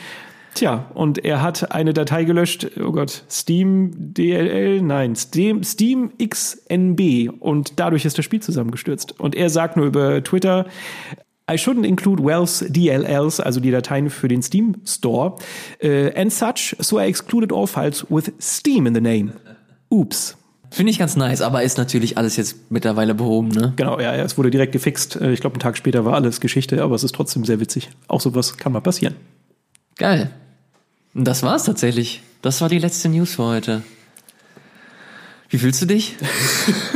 [0.53, 7.32] Tja, und er hat eine Datei gelöscht, oh Gott, Steam DLL, nein, Steam, Steam XNB
[7.40, 9.18] und dadurch ist das Spiel zusammengestürzt.
[9.19, 10.65] Und er sagt nur über Twitter,
[11.49, 15.36] I shouldn't include Wells DLLs, also die Dateien für den Steam Store,
[15.84, 19.34] uh, and such, so I excluded all files with Steam in the name.
[19.90, 20.38] Oops.
[20.69, 23.73] Finde ich ganz nice, aber ist natürlich alles jetzt mittlerweile behoben, ne?
[23.76, 25.18] Genau, ja, es wurde direkt gefixt.
[25.18, 27.90] Äh, ich glaube, einen Tag später war alles Geschichte, aber es ist trotzdem sehr witzig.
[28.07, 29.15] Auch sowas kann mal passieren.
[29.98, 30.32] Geil.
[31.14, 32.22] Das war's tatsächlich.
[32.42, 33.84] Das war die letzte News für heute.
[35.50, 36.16] Wie fühlst du dich?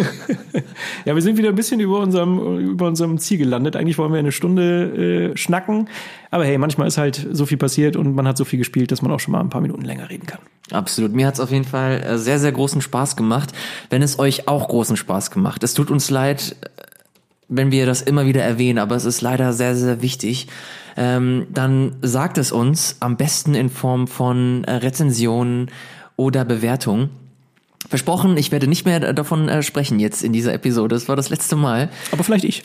[1.06, 3.76] ja, wir sind wieder ein bisschen über unserem, über unserem Ziel gelandet.
[3.76, 5.90] Eigentlich wollen wir eine Stunde äh, schnacken.
[6.32, 9.02] Aber hey, manchmal ist halt so viel passiert und man hat so viel gespielt, dass
[9.02, 10.40] man auch schon mal ein paar Minuten länger reden kann.
[10.72, 11.12] Absolut.
[11.12, 13.52] Mir hat's auf jeden Fall äh, sehr, sehr großen Spaß gemacht.
[13.90, 15.62] Wenn es euch auch großen Spaß gemacht.
[15.62, 16.56] Es tut uns leid,
[17.48, 20.48] wenn wir das immer wieder erwähnen, aber es ist leider sehr, sehr wichtig
[20.98, 25.72] ähm, dann sagt es uns am besten in Form von äh, Rezensionen
[26.16, 27.10] oder Bewertungen.
[27.90, 30.96] Versprochen, ich werde nicht mehr davon äh, sprechen jetzt in dieser Episode.
[30.96, 31.90] Das war das letzte Mal.
[32.12, 32.64] Aber vielleicht ich.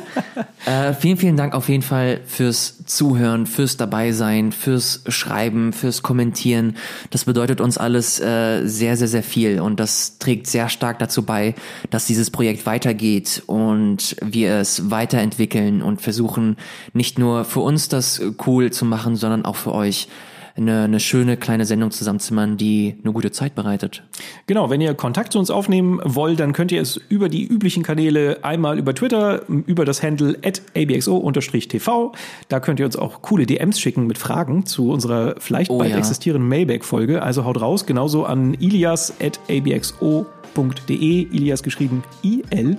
[0.66, 6.76] äh, vielen, vielen Dank auf jeden Fall fürs Zuhören, fürs Dabeisein, fürs Schreiben, fürs Kommentieren.
[7.10, 11.22] Das bedeutet uns alles äh, sehr, sehr, sehr viel und das trägt sehr stark dazu
[11.22, 11.54] bei,
[11.90, 16.56] dass dieses Projekt weitergeht und wir es weiterentwickeln und versuchen,
[16.92, 20.08] nicht nur für uns das cool zu machen, sondern auch für euch
[20.56, 24.02] eine, eine schöne kleine Sendung zusammenzimmern, die eine gute Zeit bereitet.
[24.46, 27.82] Genau, wenn ihr Kontakt zu uns aufnehmen wollt, dann könnt ihr es über die üblichen
[27.82, 32.12] Kanäle einmal über Twitter, über das Handle at abxo-tv.
[32.48, 35.90] Da könnt ihr uns auch coole DMs schicken mit Fragen zu unserer vielleicht oh, bald
[35.90, 35.98] ja.
[35.98, 37.22] existierenden Mailback-Folge.
[37.22, 41.22] Also haut raus, genauso an ilias at abxo.de.
[41.30, 42.76] Ilias geschrieben I-L.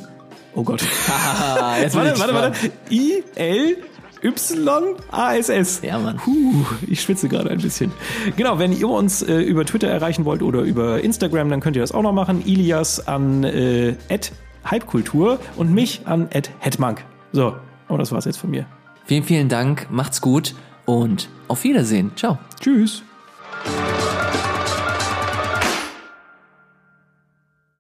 [0.54, 0.82] Oh Gott.
[1.82, 2.72] Jetzt warte, warte, warte.
[2.90, 3.78] I-L
[4.24, 5.82] Y-A-S-S.
[5.84, 6.18] Ja, Mann.
[6.18, 7.92] Puh, ich schwitze gerade ein bisschen.
[8.38, 11.82] Genau, wenn ihr uns äh, über Twitter erreichen wollt oder über Instagram, dann könnt ihr
[11.82, 12.44] das auch noch machen.
[12.46, 13.96] Ilias an äh,
[14.64, 16.30] Hypekultur und mich an
[16.60, 17.04] Hetmank.
[17.32, 17.56] So,
[17.88, 18.66] und das war's jetzt von mir.
[19.06, 22.12] Vielen, vielen Dank, macht's gut und auf Wiedersehen.
[22.16, 22.38] Ciao.
[22.60, 23.04] Tschüss.